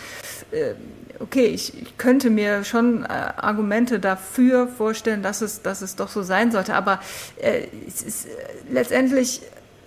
Äh, 0.52 0.74
okay, 1.20 1.46
ich, 1.46 1.82
ich 1.82 1.98
könnte 1.98 2.30
mir 2.30 2.64
schon 2.64 3.04
äh, 3.04 3.08
Argumente 3.08 4.00
dafür 4.00 4.68
vorstellen, 4.68 5.22
dass 5.22 5.42
es, 5.42 5.62
dass 5.62 5.82
es 5.82 5.96
doch 5.96 6.10
so 6.10 6.24
sein 6.24 6.52
sollte, 6.52 6.74
aber 6.76 7.00
äh, 7.42 7.68
es 7.88 8.02
ist 8.02 8.26
äh, 8.26 8.30
letztendlich 8.70 9.42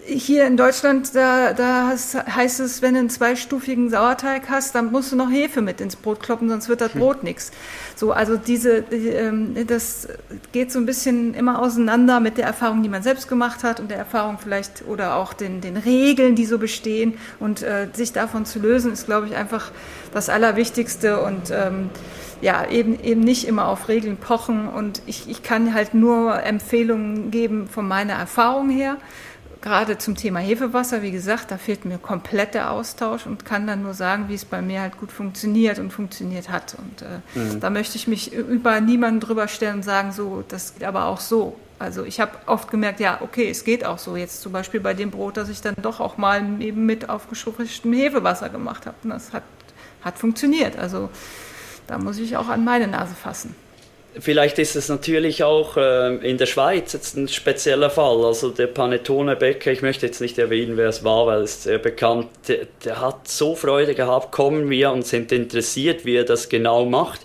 hier 0.05 0.47
in 0.47 0.57
Deutschland, 0.57 1.15
da, 1.15 1.53
da 1.53 1.91
heißt 1.91 2.61
es, 2.61 2.83
wenn 2.83 2.95
du 2.95 3.01
einen 3.01 3.11
zweistufigen 3.11 3.89
Sauerteig 3.89 4.49
hast, 4.49 4.75
dann 4.75 4.91
musst 4.91 5.13
du 5.13 5.17
noch 5.17 5.31
Hefe 5.31 5.63
mit 5.63 5.81
ins 5.81 5.97
Brot 5.97 6.21
kloppen, 6.21 6.49
sonst 6.49 6.69
wird 6.69 6.81
das 6.81 6.95
hm. 6.95 7.01
Brot 7.01 7.19
hm. 7.19 7.25
nichts. 7.25 7.53
So, 7.95 8.13
also 8.13 8.37
diese, 8.37 8.83
die, 8.83 9.09
ähm, 9.09 9.55
das 9.67 10.09
geht 10.51 10.73
so 10.73 10.81
ein 10.81 10.87
bisschen 10.87 11.35
immer 11.35 11.61
auseinander 11.61 12.21
mit 12.21 12.37
der 12.37 12.47
Erfahrung, 12.47 12.83
die 12.83 12.89
man 12.89 13.03
selbst 13.03 13.29
gemacht 13.29 13.63
hat 13.63 13.79
und 13.79 13.91
der 13.91 13.99
Erfahrung 13.99 14.39
vielleicht 14.43 14.85
oder 14.89 15.17
auch 15.17 15.33
den, 15.33 15.61
den 15.61 15.77
Regeln, 15.77 16.35
die 16.35 16.47
so 16.47 16.59
bestehen. 16.59 17.15
Und 17.39 17.63
äh, 17.63 17.89
sich 17.93 18.13
davon 18.13 18.45
zu 18.45 18.59
lösen, 18.59 18.93
ist, 18.93 19.07
glaube 19.07 19.29
ich, 19.29 19.37
einfach 19.37 19.71
das 20.13 20.29
Allerwichtigste 20.29 21.21
und 21.23 21.51
ähm, 21.51 21.91
ja, 22.41 22.69
eben, 22.69 22.99
eben 23.01 23.21
nicht 23.21 23.47
immer 23.47 23.69
auf 23.69 23.89
Regeln 23.89 24.17
pochen. 24.17 24.69
Und 24.69 25.01
ich, 25.07 25.31
ich 25.31 25.45
kann 25.45 25.75
halt 25.75 25.95
nur 25.95 26.43
Empfehlungen 26.43 27.31
geben 27.31 27.69
von 27.69 27.87
meiner 27.87 28.15
Erfahrung 28.15 28.69
her 28.69 28.97
gerade 29.63 29.97
zum 29.97 30.17
Thema 30.17 30.41
Hefewasser, 30.41 31.03
wie 31.03 31.13
gesagt, 31.13 31.51
da 31.51 31.57
fehlt 31.57 31.85
mir 31.85 31.99
komplett 31.99 32.55
der 32.55 32.71
Austausch 32.71 33.27
und 33.27 33.45
kann 33.45 33.67
dann 33.67 33.83
nur 33.83 33.95
sagen, 33.95 34.29
wie 34.29 34.35
es 34.35 34.45
bei 34.45 34.61
mir 34.61 34.83
halt 34.83 34.99
gut 34.99 35.11
funktioniert 35.13 35.79
und 35.79 35.93
funktioniert 35.93 36.51
hat. 36.51 36.77
Und 36.77 37.03
äh, 37.03 37.39
mhm. 37.39 37.61
da 37.61 37.71
möchte 37.71 37.97
ich 37.97 38.07
mich 38.07 38.33
über 38.33 38.81
niemanden 38.81 39.21
drüber 39.21 39.49
stellen 39.49 39.77
und 39.77 39.83
sagen, 39.85 40.13
so, 40.13 40.45
das 40.49 40.75
geht 40.75 40.85
aber 40.85 41.07
auch 41.07 41.21
so. 41.21 41.57
Also 41.79 42.05
ich 42.05 42.21
habe 42.21 42.33
oft 42.47 42.71
gemerkt, 42.71 43.01
ja, 43.01 43.19
okay, 43.23 43.49
es 43.49 43.65
geht 43.65 43.85
auch 43.85 43.99
so. 43.99 44.17
Jetzt 44.17 44.43
zum 44.43 44.53
Beispiel 44.53 44.81
bei 44.81 44.95
dem 44.95 45.11
Brot, 45.11 45.37
das 45.37 45.49
ich 45.49 45.61
dann 45.61 45.75
doch 45.81 46.01
auch 46.01 46.17
mal 46.17 46.43
eben 46.61 46.85
mit 46.85 47.09
aufgeschrubbeltem 47.09 47.93
Hefewasser 47.93 48.51
gemacht 48.51 48.87
habe. 48.87 48.97
Und 49.05 49.11
das 49.11 49.33
hat, 49.33 49.43
hat 50.03 50.19
funktioniert. 50.19 50.79
Also 50.79 51.09
da 51.87 51.99
muss 51.99 52.19
ich 52.19 52.37
auch 52.37 52.49
an 52.49 52.65
meine 52.65 52.89
Nase 52.89 53.15
fassen. 53.15 53.55
Vielleicht 54.19 54.59
ist 54.59 54.77
es 54.77 54.89
natürlich 54.89 55.43
auch 55.43 55.77
äh, 55.77 56.17
in 56.17 56.37
der 56.37 56.47
Schweiz 56.47 56.93
jetzt 56.93 57.17
ein 57.17 57.29
spezieller 57.29 57.89
Fall. 57.89 58.25
Also 58.25 58.51
der 58.51 58.67
Panettone 58.67 59.37
Bäcker, 59.37 59.73
ich 59.73 59.81
möchte 59.81 60.07
jetzt 60.07 60.21
nicht 60.21 60.39
erwähnen, 60.39 60.77
wer 60.77 60.89
es 60.89 61.03
war, 61.03 61.27
weil 61.27 61.43
es 61.43 61.63
sehr 61.63 61.79
bekannt, 61.79 62.29
der, 62.49 62.67
der 62.85 63.01
hat 63.01 63.27
so 63.27 63.55
Freude 63.55 63.95
gehabt, 63.95 64.31
kommen 64.33 64.69
wir 64.69 64.93
und 64.93 65.07
sind 65.07 65.33
interessiert, 65.33 66.05
wie 66.05 66.17
er 66.17 66.25
das 66.25 66.49
genau 66.49 66.85
macht. 66.85 67.23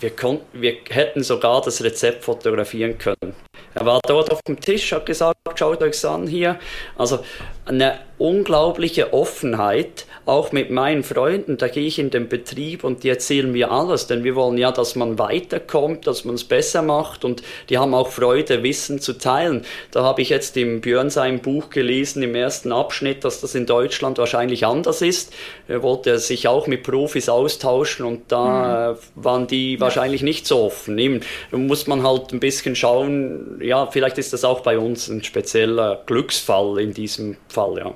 Wir, 0.00 0.10
konnten, 0.10 0.60
wir 0.60 0.76
hätten 0.90 1.22
sogar 1.22 1.62
das 1.62 1.82
Rezept 1.82 2.24
fotografieren 2.24 2.98
können. 2.98 3.43
Er 3.74 3.86
war 3.86 4.00
dort 4.06 4.30
auf 4.30 4.40
dem 4.42 4.60
Tisch, 4.60 4.92
hat 4.92 5.06
gesagt, 5.06 5.36
schaut 5.56 5.82
euch 5.82 6.04
an 6.04 6.26
hier. 6.26 6.58
Also 6.96 7.20
eine 7.66 7.98
unglaubliche 8.18 9.12
Offenheit, 9.12 10.06
auch 10.26 10.52
mit 10.52 10.70
meinen 10.70 11.02
Freunden, 11.02 11.58
da 11.58 11.68
gehe 11.68 11.86
ich 11.86 11.98
in 11.98 12.10
den 12.10 12.28
Betrieb 12.28 12.84
und 12.84 13.02
die 13.02 13.08
erzählen 13.08 13.50
mir 13.50 13.70
alles, 13.70 14.06
denn 14.06 14.24
wir 14.24 14.34
wollen 14.36 14.56
ja, 14.56 14.72
dass 14.72 14.96
man 14.96 15.18
weiterkommt, 15.18 16.06
dass 16.06 16.24
man 16.24 16.36
es 16.36 16.44
besser 16.44 16.80
macht 16.82 17.24
und 17.24 17.42
die 17.68 17.76
haben 17.76 17.92
auch 17.92 18.08
Freude, 18.08 18.62
Wissen 18.62 19.00
zu 19.00 19.14
teilen. 19.14 19.64
Da 19.90 20.02
habe 20.02 20.22
ich 20.22 20.30
jetzt 20.30 20.56
im 20.56 20.80
Björn 20.80 21.10
sein 21.10 21.40
Buch 21.40 21.68
gelesen, 21.68 22.22
im 22.22 22.34
ersten 22.34 22.72
Abschnitt, 22.72 23.24
dass 23.24 23.40
das 23.40 23.54
in 23.54 23.66
Deutschland 23.66 24.16
wahrscheinlich 24.16 24.64
anders 24.64 25.02
ist. 25.02 25.32
Er 25.68 25.82
wollte 25.82 26.18
sich 26.18 26.48
auch 26.48 26.66
mit 26.66 26.84
Profis 26.84 27.28
austauschen 27.28 28.06
und 28.06 28.32
da 28.32 28.92
mhm. 29.16 29.24
waren 29.24 29.46
die 29.46 29.80
wahrscheinlich 29.80 30.22
nicht 30.22 30.46
so 30.46 30.62
offen. 30.62 30.96
Eben, 30.98 31.20
da 31.50 31.58
muss 31.58 31.86
man 31.86 32.06
halt 32.06 32.32
ein 32.32 32.40
bisschen 32.40 32.76
schauen, 32.76 33.43
ja, 33.60 33.86
vielleicht 33.90 34.18
ist 34.18 34.32
das 34.32 34.44
auch 34.44 34.60
bei 34.60 34.78
uns 34.78 35.08
ein 35.08 35.22
spezieller 35.22 36.02
Glücksfall 36.06 36.78
in 36.78 36.92
diesem 36.92 37.36
Fall, 37.48 37.78
ja. 37.78 37.94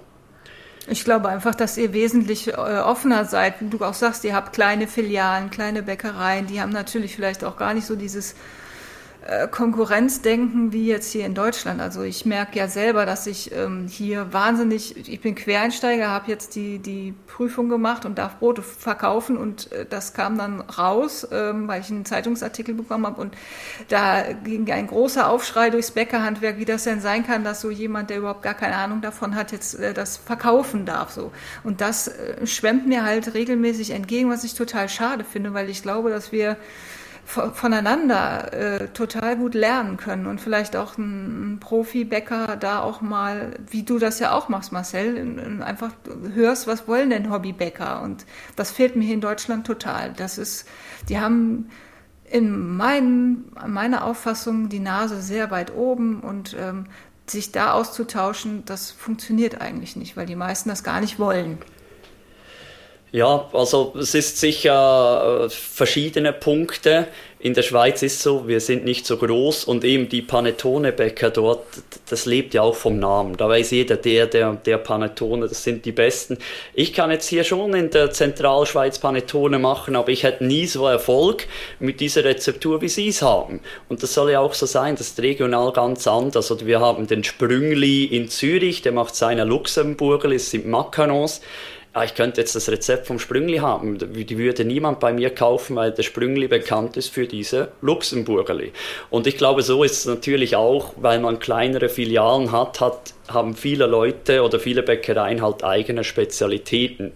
Ich 0.90 1.04
glaube 1.04 1.28
einfach, 1.28 1.54
dass 1.54 1.76
ihr 1.76 1.92
wesentlich 1.92 2.48
äh, 2.48 2.52
offener 2.52 3.26
seid. 3.26 3.56
Du 3.60 3.84
auch 3.84 3.94
sagst, 3.94 4.24
ihr 4.24 4.34
habt 4.34 4.54
kleine 4.54 4.86
Filialen, 4.86 5.50
kleine 5.50 5.82
Bäckereien, 5.82 6.46
die 6.46 6.62
haben 6.62 6.72
natürlich 6.72 7.14
vielleicht 7.14 7.44
auch 7.44 7.56
gar 7.56 7.74
nicht 7.74 7.86
so 7.86 7.94
dieses 7.94 8.34
Konkurrenzdenken 9.50 10.72
wie 10.72 10.86
jetzt 10.86 11.12
hier 11.12 11.26
in 11.26 11.34
Deutschland. 11.34 11.82
Also 11.82 12.02
ich 12.02 12.24
merke 12.24 12.58
ja 12.58 12.66
selber, 12.66 13.04
dass 13.04 13.26
ich 13.26 13.52
ähm, 13.52 13.86
hier 13.86 14.32
wahnsinnig, 14.32 15.08
ich 15.08 15.20
bin 15.20 15.34
Quereinsteiger, 15.34 16.08
habe 16.08 16.30
jetzt 16.30 16.54
die, 16.54 16.78
die 16.78 17.12
Prüfung 17.26 17.68
gemacht 17.68 18.06
und 18.06 18.16
darf 18.16 18.38
Brote 18.38 18.62
verkaufen 18.62 19.36
und 19.36 19.70
äh, 19.72 19.84
das 19.84 20.14
kam 20.14 20.38
dann 20.38 20.62
raus, 20.62 21.28
ähm, 21.30 21.68
weil 21.68 21.82
ich 21.82 21.90
einen 21.90 22.06
Zeitungsartikel 22.06 22.74
bekommen 22.74 23.04
habe 23.06 23.20
und 23.20 23.36
da 23.88 24.22
ging 24.44 24.70
ein 24.72 24.86
großer 24.86 25.28
Aufschrei 25.28 25.68
durchs 25.68 25.90
Bäckerhandwerk, 25.90 26.58
wie 26.58 26.64
das 26.64 26.84
denn 26.84 27.02
sein 27.02 27.26
kann, 27.26 27.44
dass 27.44 27.60
so 27.60 27.70
jemand, 27.70 28.08
der 28.08 28.18
überhaupt 28.18 28.42
gar 28.42 28.54
keine 28.54 28.76
Ahnung 28.76 29.02
davon 29.02 29.34
hat, 29.34 29.52
jetzt 29.52 29.74
äh, 29.74 29.92
das 29.92 30.16
verkaufen 30.16 30.86
darf. 30.86 31.10
So. 31.10 31.32
Und 31.64 31.82
das 31.82 32.08
äh, 32.08 32.46
schwemmt 32.46 32.86
mir 32.86 33.04
halt 33.04 33.34
regelmäßig 33.34 33.90
entgegen, 33.90 34.30
was 34.30 34.44
ich 34.44 34.54
total 34.54 34.88
schade 34.88 35.24
finde, 35.24 35.52
weil 35.52 35.68
ich 35.68 35.82
glaube, 35.82 36.08
dass 36.08 36.32
wir 36.32 36.56
voneinander 37.28 38.52
äh, 38.54 38.88
total 38.88 39.36
gut 39.36 39.54
lernen 39.54 39.98
können 39.98 40.26
und 40.26 40.40
vielleicht 40.40 40.76
auch 40.76 40.96
ein, 40.96 41.54
ein 41.54 41.60
Profi-Bäcker 41.60 42.56
da 42.56 42.80
auch 42.80 43.02
mal, 43.02 43.52
wie 43.70 43.82
du 43.82 43.98
das 43.98 44.18
ja 44.18 44.32
auch 44.32 44.48
machst, 44.48 44.72
Marcel, 44.72 45.62
einfach 45.62 45.92
hörst, 46.32 46.66
was 46.66 46.88
wollen 46.88 47.10
denn 47.10 47.30
Hobbybäcker 47.30 48.00
und 48.02 48.24
das 48.56 48.70
fehlt 48.70 48.96
mir 48.96 49.04
hier 49.04 49.14
in 49.14 49.20
Deutschland 49.20 49.66
total. 49.66 50.14
Das 50.14 50.38
ist, 50.38 50.66
die 51.10 51.20
haben 51.20 51.68
in 52.24 52.76
meinen, 52.76 53.52
meiner 53.66 54.04
Auffassung 54.04 54.70
die 54.70 54.80
Nase 54.80 55.20
sehr 55.20 55.50
weit 55.50 55.74
oben 55.74 56.20
und 56.20 56.56
ähm, 56.58 56.86
sich 57.26 57.52
da 57.52 57.72
auszutauschen, 57.72 58.64
das 58.64 58.90
funktioniert 58.90 59.60
eigentlich 59.60 59.96
nicht, 59.96 60.16
weil 60.16 60.26
die 60.26 60.36
meisten 60.36 60.70
das 60.70 60.82
gar 60.82 61.00
nicht 61.00 61.18
wollen. 61.18 61.58
Ja, 63.10 63.48
also 63.54 63.94
es 63.98 64.14
ist 64.14 64.38
sicher 64.38 65.46
äh, 65.46 65.48
verschiedene 65.48 66.34
Punkte. 66.34 67.06
In 67.38 67.54
der 67.54 67.62
Schweiz 67.62 68.02
ist 68.02 68.20
so, 68.22 68.48
wir 68.48 68.60
sind 68.60 68.84
nicht 68.84 69.06
so 69.06 69.16
groß 69.16 69.64
und 69.64 69.82
eben 69.84 70.10
die 70.10 70.20
Panettone-Bäcker 70.20 71.30
dort, 71.30 71.64
das 72.10 72.26
lebt 72.26 72.52
ja 72.52 72.62
auch 72.62 72.74
vom 72.74 72.98
Namen. 72.98 73.36
Da 73.36 73.48
weiß 73.48 73.70
jeder, 73.70 73.96
der, 73.96 74.26
der, 74.26 74.54
der 74.54 74.76
Panettone, 74.76 75.48
das 75.48 75.62
sind 75.62 75.86
die 75.86 75.92
Besten. 75.92 76.36
Ich 76.74 76.92
kann 76.92 77.10
jetzt 77.10 77.28
hier 77.28 77.44
schon 77.44 77.72
in 77.74 77.90
der 77.90 78.10
Zentralschweiz 78.10 78.98
Panettone 78.98 79.58
machen, 79.58 79.96
aber 79.96 80.10
ich 80.10 80.24
hätte 80.24 80.44
nie 80.44 80.66
so 80.66 80.86
Erfolg 80.86 81.46
mit 81.78 82.00
dieser 82.00 82.24
Rezeptur, 82.24 82.82
wie 82.82 82.88
Sie 82.88 83.08
es 83.08 83.22
haben. 83.22 83.60
Und 83.88 84.02
das 84.02 84.12
soll 84.12 84.32
ja 84.32 84.40
auch 84.40 84.52
so 84.52 84.66
sein, 84.66 84.96
das 84.96 85.08
ist 85.08 85.20
regional 85.20 85.72
ganz 85.72 86.06
anders. 86.06 86.50
Oder 86.50 86.66
wir 86.66 86.80
haben 86.80 87.06
den 87.06 87.24
Sprüngli 87.24 88.04
in 88.04 88.28
Zürich, 88.28 88.82
der 88.82 88.92
macht 88.92 89.14
seine 89.14 89.44
Luxemburger, 89.44 90.30
es 90.32 90.50
sind 90.50 90.66
Macarons 90.66 91.40
ah, 91.98 92.04
ich 92.04 92.14
könnte 92.14 92.40
jetzt 92.40 92.54
das 92.54 92.68
Rezept 92.68 93.06
vom 93.06 93.18
Sprüngli 93.18 93.58
haben. 93.58 93.98
Die 93.98 94.38
würde 94.38 94.64
niemand 94.64 95.00
bei 95.00 95.12
mir 95.12 95.30
kaufen, 95.30 95.76
weil 95.76 95.92
der 95.92 96.02
Sprüngli 96.02 96.46
bekannt 96.48 96.96
ist 96.96 97.08
für 97.08 97.26
diese 97.26 97.68
Luxemburgerli. 97.80 98.72
Und 99.10 99.26
ich 99.26 99.36
glaube, 99.36 99.62
so 99.62 99.82
ist 99.82 99.98
es 99.98 100.06
natürlich 100.06 100.56
auch, 100.56 100.94
weil 100.96 101.18
man 101.20 101.38
kleinere 101.38 101.88
Filialen 101.88 102.52
hat, 102.52 102.80
hat 102.80 103.14
haben 103.28 103.54
viele 103.54 103.86
Leute 103.86 104.42
oder 104.42 104.58
viele 104.58 104.82
Bäckereien 104.82 105.42
halt 105.42 105.64
eigene 105.64 106.04
Spezialitäten. 106.04 107.12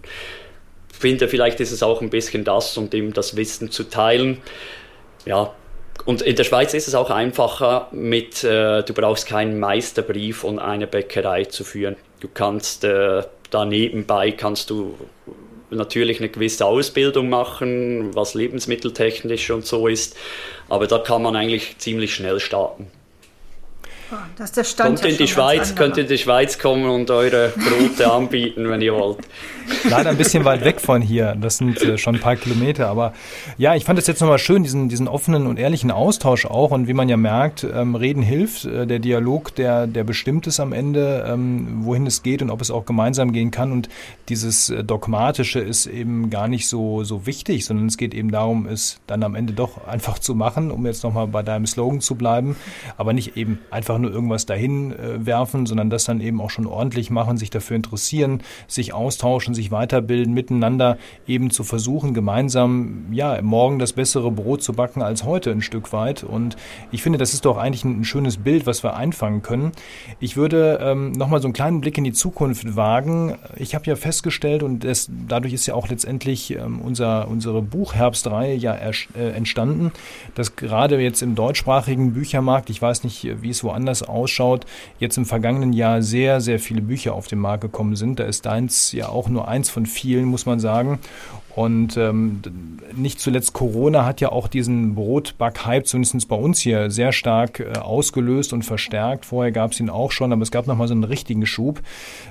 Ich 0.91 0.97
finde, 0.99 1.27
vielleicht 1.27 1.59
ist 1.59 1.71
es 1.71 1.81
auch 1.81 2.01
ein 2.01 2.09
bisschen 2.09 2.43
das, 2.43 2.77
um 2.77 2.89
dem 2.89 3.13
das 3.13 3.35
Wissen 3.35 3.71
zu 3.71 3.85
teilen. 3.85 4.41
Ja, 5.25 5.53
und 6.05 6.21
in 6.21 6.35
der 6.35 6.43
Schweiz 6.43 6.73
ist 6.73 6.87
es 6.87 6.95
auch 6.95 7.09
einfacher 7.09 7.87
mit, 7.91 8.43
äh, 8.43 8.83
du 8.83 8.93
brauchst 8.93 9.27
keinen 9.27 9.59
Meisterbrief, 9.59 10.43
um 10.43 10.59
eine 10.59 10.87
Bäckerei 10.87 11.45
zu 11.45 11.63
führen. 11.63 11.95
Du 12.19 12.27
kannst 12.33 12.83
äh, 12.83 13.23
da 13.53 13.65
nebenbei 13.65 14.31
kannst 14.31 14.69
du 14.69 14.97
natürlich 15.69 16.19
eine 16.19 16.29
gewisse 16.29 16.65
Ausbildung 16.65 17.29
machen, 17.29 18.15
was 18.15 18.33
lebensmitteltechnisch 18.33 19.51
und 19.51 19.65
so 19.65 19.87
ist, 19.87 20.15
aber 20.69 20.87
da 20.87 20.99
kann 20.99 21.21
man 21.21 21.35
eigentlich 21.35 21.77
ziemlich 21.77 22.15
schnell 22.15 22.39
starten. 22.39 22.87
Ah, 24.11 24.27
das 24.37 24.49
ist 24.49 24.57
der 24.57 24.63
Stand 24.63 24.99
Kommt 24.99 25.11
in 25.11 25.17
die 25.17 25.27
Schweiz, 25.27 25.75
könnt 25.75 25.97
in 25.97 26.07
die 26.07 26.17
Schweiz 26.17 26.59
kommen 26.59 26.89
und 26.89 27.09
eure 27.09 27.53
Brote 27.55 28.11
anbieten, 28.11 28.69
wenn 28.69 28.81
ihr 28.81 28.93
wollt. 28.93 29.19
Leider 29.89 30.09
ein 30.09 30.17
bisschen 30.17 30.45
weit 30.45 30.63
weg 30.63 30.81
von 30.81 31.01
hier. 31.01 31.35
Das 31.39 31.57
sind 31.57 31.81
äh, 31.81 31.97
schon 31.97 32.15
ein 32.15 32.21
paar 32.21 32.35
Kilometer. 32.35 32.87
Aber 32.87 33.13
ja, 33.57 33.75
ich 33.75 33.85
fand 33.85 33.99
es 33.99 34.07
jetzt 34.07 34.21
nochmal 34.21 34.39
schön, 34.39 34.63
diesen, 34.63 34.89
diesen 34.89 35.07
offenen 35.07 35.47
und 35.47 35.57
ehrlichen 35.57 35.91
Austausch 35.91 36.45
auch. 36.45 36.71
Und 36.71 36.87
wie 36.87 36.93
man 36.93 37.09
ja 37.09 37.17
merkt, 37.17 37.63
ähm, 37.63 37.95
Reden 37.95 38.23
hilft. 38.23 38.65
Äh, 38.65 38.85
der 38.87 38.99
Dialog, 38.99 39.55
der, 39.55 39.87
der 39.87 40.03
bestimmt 40.03 40.47
ist 40.47 40.59
am 40.59 40.73
Ende, 40.73 41.25
ähm, 41.27 41.79
wohin 41.85 42.05
es 42.05 42.23
geht 42.23 42.41
und 42.41 42.49
ob 42.49 42.61
es 42.61 42.71
auch 42.71 42.85
gemeinsam 42.85 43.31
gehen 43.31 43.51
kann. 43.51 43.71
Und 43.71 43.89
dieses 44.29 44.69
äh, 44.69 44.83
Dogmatische 44.83 45.59
ist 45.59 45.85
eben 45.85 46.29
gar 46.29 46.47
nicht 46.47 46.67
so, 46.67 47.03
so 47.03 47.25
wichtig, 47.25 47.65
sondern 47.65 47.87
es 47.87 47.97
geht 47.97 48.13
eben 48.13 48.31
darum, 48.31 48.67
es 48.67 48.99
dann 49.07 49.23
am 49.23 49.35
Ende 49.35 49.53
doch 49.53 49.87
einfach 49.87 50.19
zu 50.19 50.35
machen, 50.35 50.71
um 50.71 50.85
jetzt 50.85 51.03
nochmal 51.03 51.27
bei 51.27 51.43
deinem 51.43 51.65
Slogan 51.65 52.01
zu 52.01 52.15
bleiben. 52.15 52.55
Aber 52.97 53.13
nicht 53.13 53.37
eben 53.37 53.59
einfach 53.71 53.92
nur 53.97 54.03
nur 54.03 54.11
irgendwas 54.11 54.45
dahin 54.45 54.91
äh, 54.91 55.25
werfen, 55.25 55.65
sondern 55.65 55.89
das 55.89 56.05
dann 56.05 56.21
eben 56.21 56.39
auch 56.39 56.51
schon 56.51 56.67
ordentlich 56.67 57.09
machen, 57.09 57.37
sich 57.37 57.49
dafür 57.49 57.75
interessieren, 57.75 58.43
sich 58.67 58.93
austauschen, 58.93 59.55
sich 59.55 59.71
weiterbilden, 59.71 60.33
miteinander 60.33 60.97
eben 61.25 61.49
zu 61.49 61.63
versuchen, 61.63 62.13
gemeinsam 62.13 63.07
ja 63.11 63.41
morgen 63.41 63.79
das 63.79 63.93
bessere 63.93 64.31
Brot 64.31 64.61
zu 64.61 64.73
backen 64.73 65.01
als 65.01 65.23
heute 65.23 65.51
ein 65.51 65.61
Stück 65.61 65.91
weit. 65.91 66.23
Und 66.23 66.55
ich 66.91 67.01
finde, 67.01 67.17
das 67.17 67.33
ist 67.33 67.45
doch 67.45 67.57
eigentlich 67.57 67.83
ein, 67.83 68.01
ein 68.01 68.03
schönes 68.03 68.37
Bild, 68.37 68.67
was 68.67 68.83
wir 68.83 68.95
einfangen 68.95 69.41
können. 69.41 69.71
Ich 70.19 70.37
würde 70.37 70.79
ähm, 70.81 71.13
nochmal 71.13 71.41
so 71.41 71.47
einen 71.47 71.53
kleinen 71.53 71.81
Blick 71.81 71.97
in 71.97 72.03
die 72.03 72.13
Zukunft 72.13 72.75
wagen. 72.75 73.35
Ich 73.55 73.73
habe 73.73 73.85
ja 73.85 73.95
festgestellt, 73.95 74.61
und 74.61 74.83
das, 74.83 75.09
dadurch 75.27 75.53
ist 75.53 75.65
ja 75.65 75.73
auch 75.73 75.87
letztendlich 75.87 76.51
ähm, 76.51 76.81
unser, 76.81 77.27
unsere 77.27 77.61
Buchherbstreihe 77.61 78.55
ja 78.55 78.73
äh, 78.73 79.29
entstanden, 79.31 79.91
dass 80.35 80.55
gerade 80.55 80.99
jetzt 80.99 81.21
im 81.21 81.35
deutschsprachigen 81.35 82.13
Büchermarkt, 82.13 82.69
ich 82.69 82.81
weiß 82.81 83.03
nicht, 83.03 83.41
wie 83.41 83.49
es 83.49 83.63
woanders 83.63 83.82
anders 83.83 84.03
ausschaut, 84.03 84.65
jetzt 84.99 85.17
im 85.17 85.25
vergangenen 85.25 85.73
Jahr 85.73 86.01
sehr, 86.01 86.39
sehr 86.39 86.59
viele 86.59 86.81
Bücher 86.81 87.13
auf 87.13 87.27
den 87.27 87.39
Markt 87.39 87.61
gekommen 87.61 87.95
sind. 87.95 88.19
Da 88.19 88.23
ist 88.23 88.45
deins 88.45 88.93
ja 88.93 89.09
auch 89.09 89.27
nur 89.27 89.47
eins 89.47 89.69
von 89.69 89.85
vielen, 89.85 90.25
muss 90.25 90.45
man 90.45 90.59
sagen. 90.59 90.99
Und 91.55 91.97
ähm, 91.97 92.41
nicht 92.95 93.19
zuletzt 93.19 93.53
Corona 93.53 94.05
hat 94.05 94.21
ja 94.21 94.31
auch 94.31 94.47
diesen 94.47 94.95
Brotback-Hype, 94.95 95.85
zumindest 95.85 96.27
bei 96.27 96.35
uns 96.35 96.59
hier, 96.59 96.89
sehr 96.89 97.11
stark 97.11 97.59
äh, 97.59 97.77
ausgelöst 97.77 98.53
und 98.53 98.63
verstärkt. 98.63 99.25
Vorher 99.25 99.51
gab 99.51 99.71
es 99.71 99.79
ihn 99.79 99.89
auch 99.89 100.11
schon, 100.11 100.33
aber 100.33 100.41
es 100.41 100.49
gab 100.49 100.65
nochmal 100.65 100.87
so 100.87 100.95
einen 100.95 101.03
richtigen 101.03 101.45
Schub. 101.45 101.81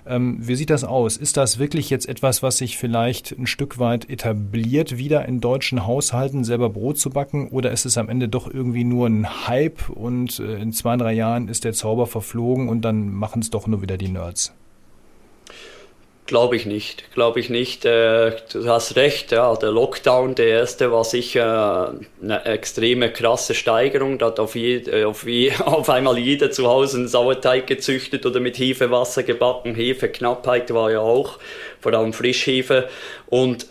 Ähm, 0.07 0.39
wie 0.41 0.57
sieht 0.57 0.71
das 0.71 0.83
aus? 0.83 1.17
Ist 1.17 1.37
das 1.37 1.61
wirklich 1.61 1.89
jetzt 1.89 2.09
etwas, 2.09 2.43
was 2.43 2.59
sich 2.59 2.77
vielleicht 2.77 3.31
ein 3.33 3.47
Stück 3.47 3.79
weit 3.79 4.11
etabliert, 4.11 4.99
wieder 4.99 5.27
in 5.27 5.41
deutschen 5.41 5.87
Haushalten 5.87 6.43
selber 6.43 6.71
Brot 6.71 6.99
zu 6.99 7.11
backen? 7.11 7.49
Oder 7.49 7.71
ist 7.71 7.87
es 7.87 7.99
am 7.99 8.09
Ende 8.09 8.29
doch 8.29 8.53
irgendwie 8.53 8.85
nur 8.85 9.07
ein 9.07 9.47
Hype 9.47 9.89
und 9.89 10.41
äh, 10.41 10.57
in 10.57 10.73
zwei, 10.73 10.97
drei 10.97 11.13
Jahren 11.13 11.47
ist 11.47 11.63
der 11.63 11.75
Zauber 11.75 12.09
verflogen 12.09 12.69
und 12.69 12.83
dann 12.83 13.09
machen 13.09 13.41
es 13.41 13.51
doch 13.51 13.69
nur 13.69 13.83
wieder 13.83 13.97
die 13.97 14.09
Nerds? 14.09 14.53
Glaube 16.25 16.55
ich 16.55 16.67
nicht, 16.67 17.13
glaube 17.15 17.41
ich 17.41 17.51
nicht. 17.51 17.85
Äh, 17.85 18.37
du 18.53 18.69
hast 18.69 18.95
recht, 18.95 19.33
ja, 19.33 19.57
der 19.57 19.73
Lockdown, 19.73 20.37
der 20.37 20.47
erste, 20.47 20.93
war 20.93 21.03
sicher 21.03 21.95
eine 22.23 22.45
extreme 22.45 23.13
krasse 23.13 23.55
Steigerung. 23.55 24.19
Da 24.19 24.27
hat 24.27 24.39
auf, 24.39 24.55
je, 24.55 24.77
äh, 24.77 25.05
auf, 25.05 25.27
je, 25.27 25.53
auf 25.65 25.91
einmal 25.91 26.19
jeder 26.19 26.53
zu 26.53 26.69
Hause 26.69 26.99
einen 26.99 27.09
Sauerteig 27.09 27.67
gezüchtet 27.67 28.25
oder 28.25 28.39
mit 28.39 28.57
Hefewasser 28.57 29.25
gebacken. 29.25 29.75
Hefeknappheit 29.75 30.73
war 30.73 30.93
ja 30.93 31.01
auch, 31.01 31.39
vor 31.81 31.93
allem 31.93 32.13
Frischhefe. 32.13 32.89
Und 33.27 33.67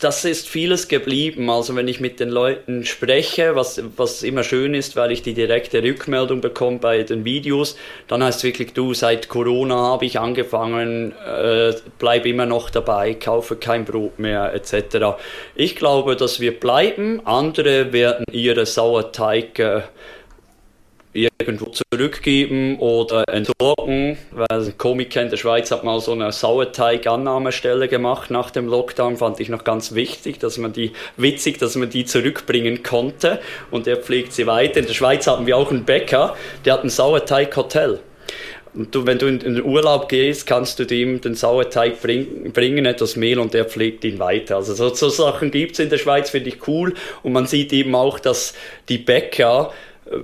das 0.00 0.24
ist 0.24 0.48
vieles 0.48 0.88
geblieben. 0.88 1.48
Also 1.48 1.76
wenn 1.76 1.86
ich 1.86 2.00
mit 2.00 2.18
den 2.18 2.28
Leuten 2.28 2.84
spreche, 2.84 3.54
was, 3.54 3.80
was 3.96 4.22
immer 4.22 4.42
schön 4.42 4.74
ist, 4.74 4.96
weil 4.96 5.12
ich 5.12 5.22
die 5.22 5.34
direkte 5.34 5.82
Rückmeldung 5.82 6.40
bekomme 6.40 6.78
bei 6.78 7.02
den 7.04 7.24
Videos, 7.24 7.76
dann 8.08 8.22
heißt 8.22 8.38
es 8.38 8.44
wirklich, 8.44 8.72
du, 8.72 8.92
seit 8.92 9.28
Corona 9.28 9.76
habe 9.76 10.04
ich 10.04 10.18
angefangen, 10.18 11.12
äh, 11.12 11.74
bleib 11.98 12.26
immer 12.26 12.46
noch 12.46 12.70
dabei, 12.70 13.14
kaufe 13.14 13.56
kein 13.56 13.84
Brot 13.84 14.18
mehr 14.18 14.52
etc. 14.52 15.16
Ich 15.54 15.76
glaube, 15.76 16.16
dass 16.16 16.40
wir 16.40 16.58
bleiben. 16.58 17.24
Andere 17.24 17.92
werden 17.92 18.24
ihre 18.32 18.66
Sauerteig 18.66 19.58
äh, 19.58 19.82
irgendwo 21.14 21.66
zurückgeben 21.66 22.78
oder 22.78 23.24
entsorgen. 23.28 24.18
Weil 24.32 24.46
ein 24.50 24.78
Komiker 24.78 25.22
in 25.22 25.30
der 25.30 25.36
Schweiz 25.36 25.70
hat 25.70 25.84
mal 25.84 26.00
so 26.00 26.12
eine 26.12 26.32
Sauerteig-Annahmestelle 26.32 27.88
gemacht 27.88 28.30
nach 28.30 28.50
dem 28.50 28.66
Lockdown, 28.66 29.16
fand 29.16 29.40
ich 29.40 29.48
noch 29.48 29.64
ganz 29.64 29.94
wichtig, 29.94 30.38
dass 30.40 30.58
man 30.58 30.72
die, 30.72 30.92
witzig, 31.16 31.58
dass 31.58 31.76
man 31.76 31.88
die 31.88 32.04
zurückbringen 32.04 32.82
konnte 32.82 33.40
und 33.70 33.86
er 33.86 33.96
pflegt 33.96 34.32
sie 34.32 34.46
weiter. 34.46 34.80
In 34.80 34.86
der 34.86 34.94
Schweiz 34.94 35.26
haben 35.26 35.46
wir 35.46 35.56
auch 35.56 35.70
einen 35.70 35.84
Bäcker, 35.84 36.36
der 36.64 36.74
hat 36.74 36.84
ein 36.84 36.90
Sauerteig-Hotel. 36.90 38.00
Und 38.74 38.92
du, 38.92 39.06
wenn 39.06 39.18
du 39.18 39.28
in 39.28 39.38
den 39.38 39.62
Urlaub 39.62 40.08
gehst, 40.08 40.48
kannst 40.48 40.80
du 40.80 40.84
dem 40.84 41.20
den 41.20 41.36
Sauerteig 41.36 42.02
bring, 42.02 42.52
bringen, 42.52 42.86
etwas 42.86 43.14
Mehl 43.14 43.38
und 43.38 43.54
der 43.54 43.66
pflegt 43.66 44.04
ihn 44.04 44.18
weiter. 44.18 44.56
Also 44.56 44.74
so, 44.74 44.92
so 44.92 45.08
Sachen 45.10 45.52
gibt's 45.52 45.78
in 45.78 45.90
der 45.90 45.98
Schweiz, 45.98 46.30
finde 46.30 46.48
ich 46.48 46.66
cool. 46.66 46.94
Und 47.22 47.32
man 47.32 47.46
sieht 47.46 47.72
eben 47.72 47.94
auch, 47.94 48.18
dass 48.18 48.54
die 48.88 48.98
Bäcker 48.98 49.72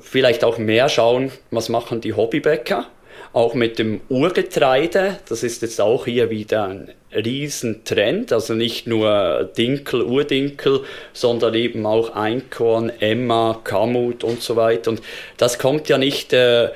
vielleicht 0.00 0.44
auch 0.44 0.58
mehr 0.58 0.88
schauen, 0.88 1.32
was 1.50 1.68
machen 1.68 2.00
die 2.00 2.14
Hobbybäcker. 2.14 2.86
auch 3.32 3.54
mit 3.54 3.78
dem 3.78 4.00
Urgetreide. 4.08 5.18
Das 5.28 5.42
ist 5.42 5.62
jetzt 5.62 5.80
auch 5.80 6.04
hier 6.04 6.30
wieder 6.30 6.64
ein 6.64 6.90
Riesentrend. 7.14 8.32
Also 8.32 8.54
nicht 8.54 8.86
nur 8.86 9.50
Dinkel, 9.56 10.02
Urdinkel, 10.02 10.80
sondern 11.12 11.54
eben 11.54 11.86
auch 11.86 12.14
Einkorn, 12.14 12.90
Emma, 13.00 13.60
Kamut 13.62 14.24
und 14.24 14.42
so 14.42 14.56
weiter. 14.56 14.90
Und 14.90 15.02
das 15.36 15.58
kommt 15.58 15.88
ja 15.88 15.98
nicht 15.98 16.32
äh, 16.32 16.70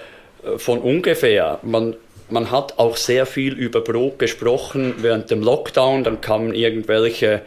von 0.57 0.79
ungefähr. 0.79 1.59
Man, 1.63 1.97
man 2.31 2.51
hat 2.51 2.79
auch 2.79 2.97
sehr 2.97 3.27
viel 3.27 3.55
über 3.55 3.81
Brot 3.81 4.19
gesprochen 4.21 4.95
während 4.99 5.31
dem 5.31 5.43
Lockdown. 5.43 6.05
Dann 6.05 6.21
kamen 6.21 6.55
irgendwelche 6.55 7.43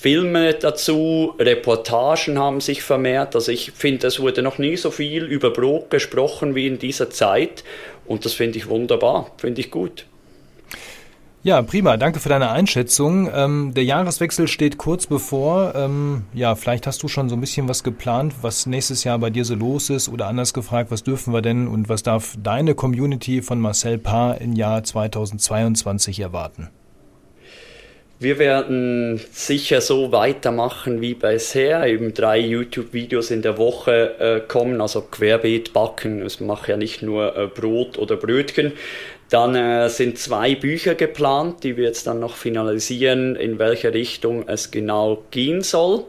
Filme 0.00 0.54
dazu, 0.54 1.34
Reportagen 1.40 2.38
haben 2.38 2.60
sich 2.60 2.84
vermehrt. 2.84 3.34
Also 3.34 3.50
ich 3.50 3.72
finde, 3.72 4.06
es 4.06 4.20
wurde 4.20 4.42
noch 4.42 4.58
nie 4.58 4.76
so 4.76 4.92
viel 4.92 5.24
über 5.24 5.50
Brot 5.50 5.90
gesprochen 5.90 6.54
wie 6.54 6.68
in 6.68 6.78
dieser 6.78 7.10
Zeit. 7.10 7.64
Und 8.06 8.24
das 8.24 8.32
finde 8.32 8.58
ich 8.58 8.68
wunderbar, 8.68 9.32
finde 9.38 9.60
ich 9.60 9.72
gut. 9.72 10.06
Ja, 11.42 11.62
prima. 11.62 11.96
Danke 11.96 12.20
für 12.20 12.28
deine 12.28 12.50
Einschätzung. 12.50 13.28
Ähm, 13.34 13.72
der 13.74 13.82
Jahreswechsel 13.82 14.46
steht 14.46 14.78
kurz 14.78 15.08
bevor. 15.08 15.74
Ähm, 15.74 16.22
ja, 16.32 16.54
vielleicht 16.54 16.86
hast 16.86 17.02
du 17.02 17.08
schon 17.08 17.28
so 17.28 17.34
ein 17.34 17.40
bisschen 17.40 17.68
was 17.68 17.82
geplant, 17.82 18.34
was 18.42 18.66
nächstes 18.66 19.02
Jahr 19.02 19.18
bei 19.18 19.30
dir 19.30 19.44
so 19.44 19.56
los 19.56 19.90
ist 19.90 20.08
oder 20.08 20.28
anders 20.28 20.54
gefragt, 20.54 20.92
was 20.92 21.02
dürfen 21.02 21.34
wir 21.34 21.42
denn 21.42 21.66
und 21.66 21.88
was 21.88 22.04
darf 22.04 22.36
deine 22.40 22.76
Community 22.76 23.42
von 23.42 23.58
Marcel 23.58 23.98
Paar 23.98 24.40
im 24.40 24.52
Jahr 24.52 24.84
2022 24.84 26.20
erwarten? 26.20 26.68
Wir 28.20 28.40
werden 28.40 29.20
sicher 29.30 29.80
so 29.80 30.10
weitermachen 30.10 31.00
wie 31.00 31.14
bisher, 31.14 31.86
eben 31.86 32.14
drei 32.14 32.40
YouTube-Videos 32.40 33.30
in 33.30 33.42
der 33.42 33.58
Woche 33.58 34.18
äh, 34.18 34.40
kommen, 34.40 34.80
also 34.80 35.02
querbeet 35.02 35.72
backen. 35.72 36.26
Ich 36.26 36.40
mache 36.40 36.72
ja 36.72 36.76
nicht 36.76 37.00
nur 37.00 37.36
äh, 37.36 37.46
Brot 37.46 37.96
oder 37.96 38.16
Brötchen. 38.16 38.72
Dann 39.30 39.54
äh, 39.54 39.88
sind 39.88 40.18
zwei 40.18 40.56
Bücher 40.56 40.96
geplant, 40.96 41.62
die 41.62 41.76
wir 41.76 41.84
jetzt 41.84 42.08
dann 42.08 42.18
noch 42.18 42.34
finalisieren, 42.34 43.36
in 43.36 43.60
welche 43.60 43.94
Richtung 43.94 44.48
es 44.48 44.72
genau 44.72 45.22
gehen 45.30 45.62
soll. 45.62 46.02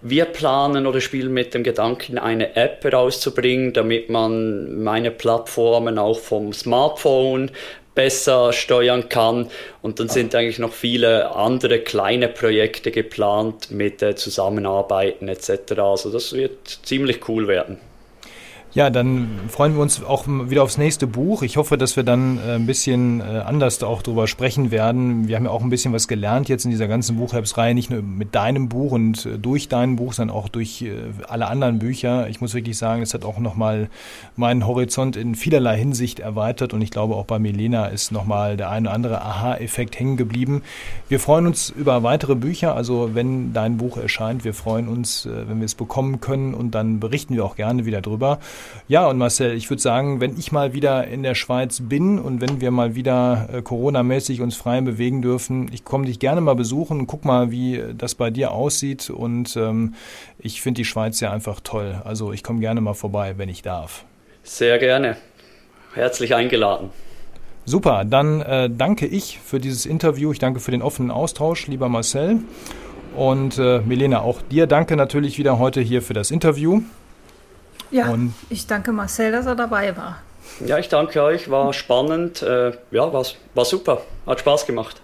Wir 0.00 0.24
planen 0.24 0.86
oder 0.86 1.02
spielen 1.02 1.34
mit 1.34 1.52
dem 1.52 1.62
Gedanken, 1.62 2.16
eine 2.16 2.56
App 2.56 2.82
herauszubringen, 2.84 3.74
damit 3.74 4.08
man 4.08 4.82
meine 4.82 5.10
Plattformen 5.10 5.98
auch 5.98 6.18
vom 6.18 6.54
Smartphone 6.54 7.50
besser 7.96 8.52
steuern 8.52 9.08
kann. 9.08 9.50
Und 9.82 9.98
dann 9.98 10.08
sind 10.08 10.36
eigentlich 10.36 10.60
noch 10.60 10.72
viele 10.72 11.34
andere 11.34 11.80
kleine 11.80 12.28
Projekte 12.28 12.92
geplant 12.92 13.72
mit 13.72 14.00
äh, 14.02 14.14
Zusammenarbeiten 14.14 15.26
etc. 15.26 15.72
Also 15.78 16.12
das 16.12 16.32
wird 16.32 16.78
ziemlich 16.84 17.28
cool 17.28 17.48
werden. 17.48 17.78
Ja, 18.76 18.90
dann 18.90 19.26
freuen 19.48 19.74
wir 19.74 19.80
uns 19.80 20.04
auch 20.04 20.26
wieder 20.28 20.62
aufs 20.62 20.76
nächste 20.76 21.06
Buch. 21.06 21.40
Ich 21.40 21.56
hoffe, 21.56 21.78
dass 21.78 21.96
wir 21.96 22.02
dann 22.02 22.36
äh, 22.36 22.56
ein 22.56 22.66
bisschen 22.66 23.20
äh, 23.20 23.22
anders 23.22 23.82
auch 23.82 24.02
drüber 24.02 24.26
sprechen 24.26 24.70
werden. 24.70 25.28
Wir 25.28 25.36
haben 25.36 25.46
ja 25.46 25.50
auch 25.50 25.62
ein 25.62 25.70
bisschen 25.70 25.94
was 25.94 26.08
gelernt 26.08 26.50
jetzt 26.50 26.66
in 26.66 26.72
dieser 26.72 26.86
ganzen 26.86 27.16
Buchherbstreihe, 27.16 27.74
nicht 27.74 27.88
nur 27.88 28.02
mit 28.02 28.34
deinem 28.34 28.68
Buch 28.68 28.92
und 28.92 29.24
äh, 29.24 29.38
durch 29.38 29.70
dein 29.70 29.96
Buch, 29.96 30.12
sondern 30.12 30.36
auch 30.36 30.50
durch 30.50 30.84
alle 31.26 31.46
anderen 31.46 31.78
Bücher. 31.78 32.28
Ich 32.28 32.42
muss 32.42 32.52
wirklich 32.52 32.76
sagen, 32.76 33.00
es 33.00 33.14
hat 33.14 33.24
auch 33.24 33.38
nochmal 33.38 33.88
meinen 34.36 34.66
Horizont 34.66 35.16
in 35.16 35.36
vielerlei 35.36 35.78
Hinsicht 35.78 36.20
erweitert 36.20 36.74
und 36.74 36.82
ich 36.82 36.90
glaube 36.90 37.14
auch 37.14 37.24
bei 37.24 37.38
Milena 37.38 37.86
ist 37.86 38.12
nochmal 38.12 38.58
der 38.58 38.68
eine 38.68 38.88
oder 38.88 38.94
andere 38.94 39.22
Aha-Effekt 39.22 39.98
hängen 39.98 40.18
geblieben. 40.18 40.62
Wir 41.08 41.18
freuen 41.18 41.46
uns 41.46 41.70
über 41.70 42.02
weitere 42.02 42.34
Bücher, 42.34 42.74
also 42.74 43.14
wenn 43.14 43.54
dein 43.54 43.78
Buch 43.78 43.96
erscheint, 43.96 44.44
wir 44.44 44.52
freuen 44.52 44.86
uns, 44.86 45.26
wenn 45.26 45.60
wir 45.60 45.64
es 45.64 45.74
bekommen 45.74 46.20
können 46.20 46.52
und 46.52 46.74
dann 46.74 47.00
berichten 47.00 47.34
wir 47.34 47.46
auch 47.46 47.56
gerne 47.56 47.86
wieder 47.86 48.02
drüber. 48.02 48.38
Ja, 48.88 49.08
und 49.08 49.18
Marcel, 49.18 49.54
ich 49.54 49.70
würde 49.70 49.82
sagen, 49.82 50.20
wenn 50.20 50.38
ich 50.38 50.52
mal 50.52 50.72
wieder 50.74 51.06
in 51.06 51.22
der 51.22 51.34
Schweiz 51.34 51.80
bin 51.82 52.18
und 52.18 52.40
wenn 52.40 52.60
wir 52.60 52.70
mal 52.70 52.94
wieder 52.94 53.48
äh, 53.52 53.62
Corona-mäßig 53.62 54.40
uns 54.40 54.56
frei 54.56 54.80
bewegen 54.80 55.22
dürfen, 55.22 55.70
ich 55.72 55.84
komme 55.84 56.06
dich 56.06 56.18
gerne 56.18 56.40
mal 56.40 56.54
besuchen 56.54 57.06
guck 57.06 57.24
mal, 57.24 57.50
wie 57.50 57.82
das 57.96 58.14
bei 58.14 58.30
dir 58.30 58.52
aussieht. 58.52 59.10
Und 59.10 59.56
ähm, 59.56 59.94
ich 60.38 60.62
finde 60.62 60.80
die 60.80 60.84
Schweiz 60.84 61.20
ja 61.20 61.32
einfach 61.32 61.60
toll. 61.60 62.00
Also 62.04 62.32
ich 62.32 62.42
komme 62.42 62.60
gerne 62.60 62.80
mal 62.80 62.94
vorbei, 62.94 63.34
wenn 63.36 63.48
ich 63.48 63.62
darf. 63.62 64.04
Sehr 64.42 64.78
gerne. 64.78 65.16
Herzlich 65.94 66.34
eingeladen. 66.34 66.90
Super, 67.64 68.04
dann 68.04 68.42
äh, 68.42 68.70
danke 68.70 69.06
ich 69.06 69.40
für 69.44 69.58
dieses 69.58 69.86
Interview. 69.86 70.30
Ich 70.30 70.38
danke 70.38 70.60
für 70.60 70.70
den 70.70 70.82
offenen 70.82 71.10
Austausch, 71.10 71.66
lieber 71.66 71.88
Marcel. 71.88 72.38
Und 73.16 73.58
äh, 73.58 73.80
Milena, 73.80 74.20
auch 74.20 74.42
dir 74.42 74.66
danke 74.66 74.94
natürlich 74.94 75.38
wieder 75.38 75.58
heute 75.58 75.80
hier 75.80 76.02
für 76.02 76.14
das 76.14 76.30
Interview. 76.30 76.82
Ja, 77.90 78.08
und 78.08 78.34
ich 78.50 78.66
danke 78.66 78.92
Marcel, 78.92 79.32
dass 79.32 79.46
er 79.46 79.54
dabei 79.54 79.96
war. 79.96 80.18
Ja, 80.64 80.78
ich 80.78 80.88
danke 80.88 81.22
euch, 81.22 81.50
war 81.50 81.72
spannend. 81.72 82.42
Äh, 82.42 82.72
ja, 82.90 83.12
war, 83.12 83.24
war 83.54 83.64
super, 83.64 84.02
hat 84.26 84.40
Spaß 84.40 84.66
gemacht. 84.66 85.00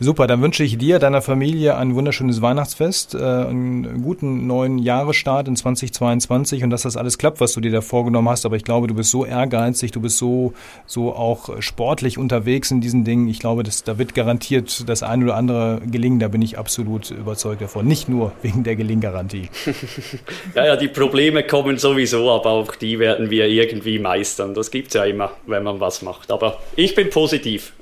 Super, 0.00 0.26
dann 0.26 0.42
wünsche 0.42 0.64
ich 0.64 0.78
dir, 0.78 0.98
deiner 0.98 1.22
Familie 1.22 1.76
ein 1.76 1.94
wunderschönes 1.94 2.42
Weihnachtsfest, 2.42 3.14
äh, 3.14 3.18
einen 3.18 4.02
guten 4.02 4.46
neuen 4.46 4.78
Jahresstart 4.78 5.48
in 5.48 5.56
2022 5.56 6.64
und 6.64 6.70
dass 6.70 6.82
das 6.82 6.96
alles 6.96 7.18
klappt, 7.18 7.40
was 7.40 7.52
du 7.52 7.60
dir 7.60 7.70
da 7.70 7.80
vorgenommen 7.80 8.28
hast. 8.28 8.46
Aber 8.46 8.56
ich 8.56 8.64
glaube, 8.64 8.86
du 8.86 8.94
bist 8.94 9.10
so 9.10 9.24
ehrgeizig, 9.24 9.92
du 9.92 10.00
bist 10.00 10.18
so, 10.18 10.54
so 10.86 11.14
auch 11.14 11.60
sportlich 11.60 12.18
unterwegs 12.18 12.70
in 12.70 12.80
diesen 12.80 13.04
Dingen. 13.04 13.28
Ich 13.28 13.38
glaube, 13.38 13.62
dass, 13.62 13.84
da 13.84 13.98
wird 13.98 14.14
garantiert 14.14 14.88
das 14.88 15.02
eine 15.02 15.24
oder 15.24 15.36
andere 15.36 15.80
gelingen. 15.86 16.18
Da 16.18 16.28
bin 16.28 16.42
ich 16.42 16.58
absolut 16.58 17.10
überzeugt 17.10 17.62
davon. 17.62 17.86
Nicht 17.86 18.08
nur 18.08 18.32
wegen 18.42 18.64
der 18.64 18.76
Gelinggarantie. 18.76 19.50
ja, 20.54 20.66
ja, 20.66 20.76
die 20.76 20.88
Probleme 20.88 21.44
kommen 21.44 21.78
sowieso, 21.78 22.30
aber 22.30 22.50
auch 22.50 22.74
die 22.74 22.98
werden 22.98 23.30
wir 23.30 23.46
irgendwie 23.46 23.98
meistern. 23.98 24.54
Das 24.54 24.70
gibt 24.70 24.88
es 24.88 24.94
ja 24.94 25.04
immer, 25.04 25.32
wenn 25.46 25.62
man 25.62 25.80
was 25.80 26.02
macht. 26.02 26.30
Aber 26.30 26.58
ich 26.76 26.94
bin 26.94 27.10
positiv. 27.10 27.72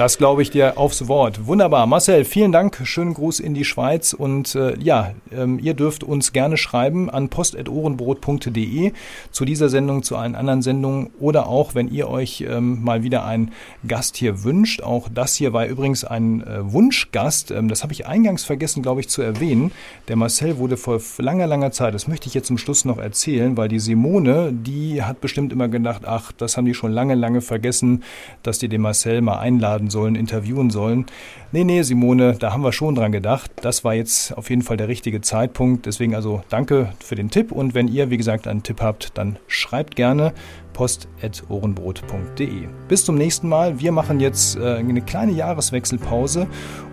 Das 0.00 0.16
glaube 0.16 0.40
ich 0.40 0.48
dir 0.48 0.78
aufs 0.78 1.08
Wort. 1.08 1.46
Wunderbar. 1.46 1.86
Marcel, 1.86 2.24
vielen 2.24 2.52
Dank. 2.52 2.80
Schönen 2.84 3.12
Gruß 3.12 3.38
in 3.38 3.52
die 3.52 3.66
Schweiz. 3.66 4.14
Und 4.14 4.54
äh, 4.54 4.74
ja, 4.78 5.12
ähm, 5.30 5.58
ihr 5.62 5.74
dürft 5.74 6.04
uns 6.04 6.32
gerne 6.32 6.56
schreiben 6.56 7.10
an 7.10 7.28
post.ohrenbrot.de 7.28 8.92
zu 9.30 9.44
dieser 9.44 9.68
Sendung, 9.68 10.02
zu 10.02 10.16
allen 10.16 10.36
anderen 10.36 10.62
Sendungen 10.62 11.10
oder 11.20 11.48
auch, 11.48 11.74
wenn 11.74 11.86
ihr 11.86 12.08
euch 12.08 12.46
ähm, 12.48 12.82
mal 12.82 13.02
wieder 13.02 13.26
einen 13.26 13.52
Gast 13.86 14.16
hier 14.16 14.42
wünscht. 14.42 14.82
Auch 14.82 15.10
das 15.12 15.34
hier 15.34 15.52
war 15.52 15.66
übrigens 15.66 16.02
ein 16.04 16.46
äh, 16.46 16.72
Wunschgast. 16.72 17.50
Ähm, 17.50 17.68
das 17.68 17.82
habe 17.82 17.92
ich 17.92 18.06
eingangs 18.06 18.42
vergessen, 18.42 18.82
glaube 18.82 19.02
ich, 19.02 19.10
zu 19.10 19.20
erwähnen. 19.20 19.70
Der 20.08 20.16
Marcel 20.16 20.56
wurde 20.56 20.78
vor 20.78 20.98
langer, 21.18 21.46
langer 21.46 21.72
Zeit, 21.72 21.92
das 21.92 22.08
möchte 22.08 22.26
ich 22.26 22.32
jetzt 22.32 22.46
zum 22.46 22.56
Schluss 22.56 22.86
noch 22.86 22.96
erzählen, 22.96 23.58
weil 23.58 23.68
die 23.68 23.80
Simone, 23.80 24.50
die 24.50 25.02
hat 25.02 25.20
bestimmt 25.20 25.52
immer 25.52 25.68
gedacht, 25.68 26.04
ach, 26.06 26.32
das 26.32 26.56
haben 26.56 26.64
die 26.64 26.72
schon 26.72 26.90
lange, 26.90 27.16
lange 27.16 27.42
vergessen, 27.42 28.02
dass 28.42 28.58
die 28.58 28.70
den 28.70 28.80
Marcel 28.80 29.20
mal 29.20 29.38
einladen 29.38 29.89
sollen, 29.90 30.14
interviewen 30.14 30.70
sollen. 30.70 31.06
Nee, 31.52 31.64
nee, 31.64 31.82
Simone, 31.82 32.36
da 32.38 32.52
haben 32.52 32.62
wir 32.62 32.72
schon 32.72 32.94
dran 32.94 33.12
gedacht. 33.12 33.50
Das 33.62 33.84
war 33.84 33.94
jetzt 33.94 34.36
auf 34.36 34.50
jeden 34.50 34.62
Fall 34.62 34.76
der 34.76 34.88
richtige 34.88 35.20
Zeitpunkt. 35.20 35.86
Deswegen 35.86 36.14
also 36.14 36.42
danke 36.48 36.92
für 37.04 37.16
den 37.16 37.30
Tipp. 37.30 37.52
Und 37.52 37.74
wenn 37.74 37.88
ihr, 37.88 38.10
wie 38.10 38.16
gesagt, 38.16 38.46
einen 38.46 38.62
Tipp 38.62 38.80
habt, 38.80 39.18
dann 39.18 39.36
schreibt 39.48 39.96
gerne 39.96 40.32
post.ohrenbrot.de. 40.72 42.68
Bis 42.88 43.04
zum 43.04 43.16
nächsten 43.16 43.48
Mal. 43.48 43.80
Wir 43.80 43.92
machen 43.92 44.20
jetzt 44.20 44.56
äh, 44.56 44.76
eine 44.76 45.02
kleine 45.02 45.32
Jahreswechselpause 45.32 46.46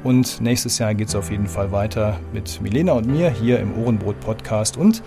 und 0.04 0.42
nächstes 0.42 0.80
Jahr 0.80 0.94
geht 0.96 1.10
es 1.10 1.16
auf 1.16 1.32
jeden 1.32 1.48
Fall 1.48 1.72
weiter 1.72 2.20
mit 2.34 2.60
Milena 2.62 2.94
und 2.94 3.08
mir 3.08 3.30
hier 3.30 3.60
im 3.60 3.78
Ohrenbrot 3.78 4.20
Podcast. 4.20 4.78
Und 4.78 5.04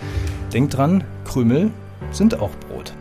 denkt 0.52 0.76
dran, 0.76 1.04
Krümel 1.24 1.70
sind 2.12 2.40
auch 2.40 2.50
Brot. 2.68 2.94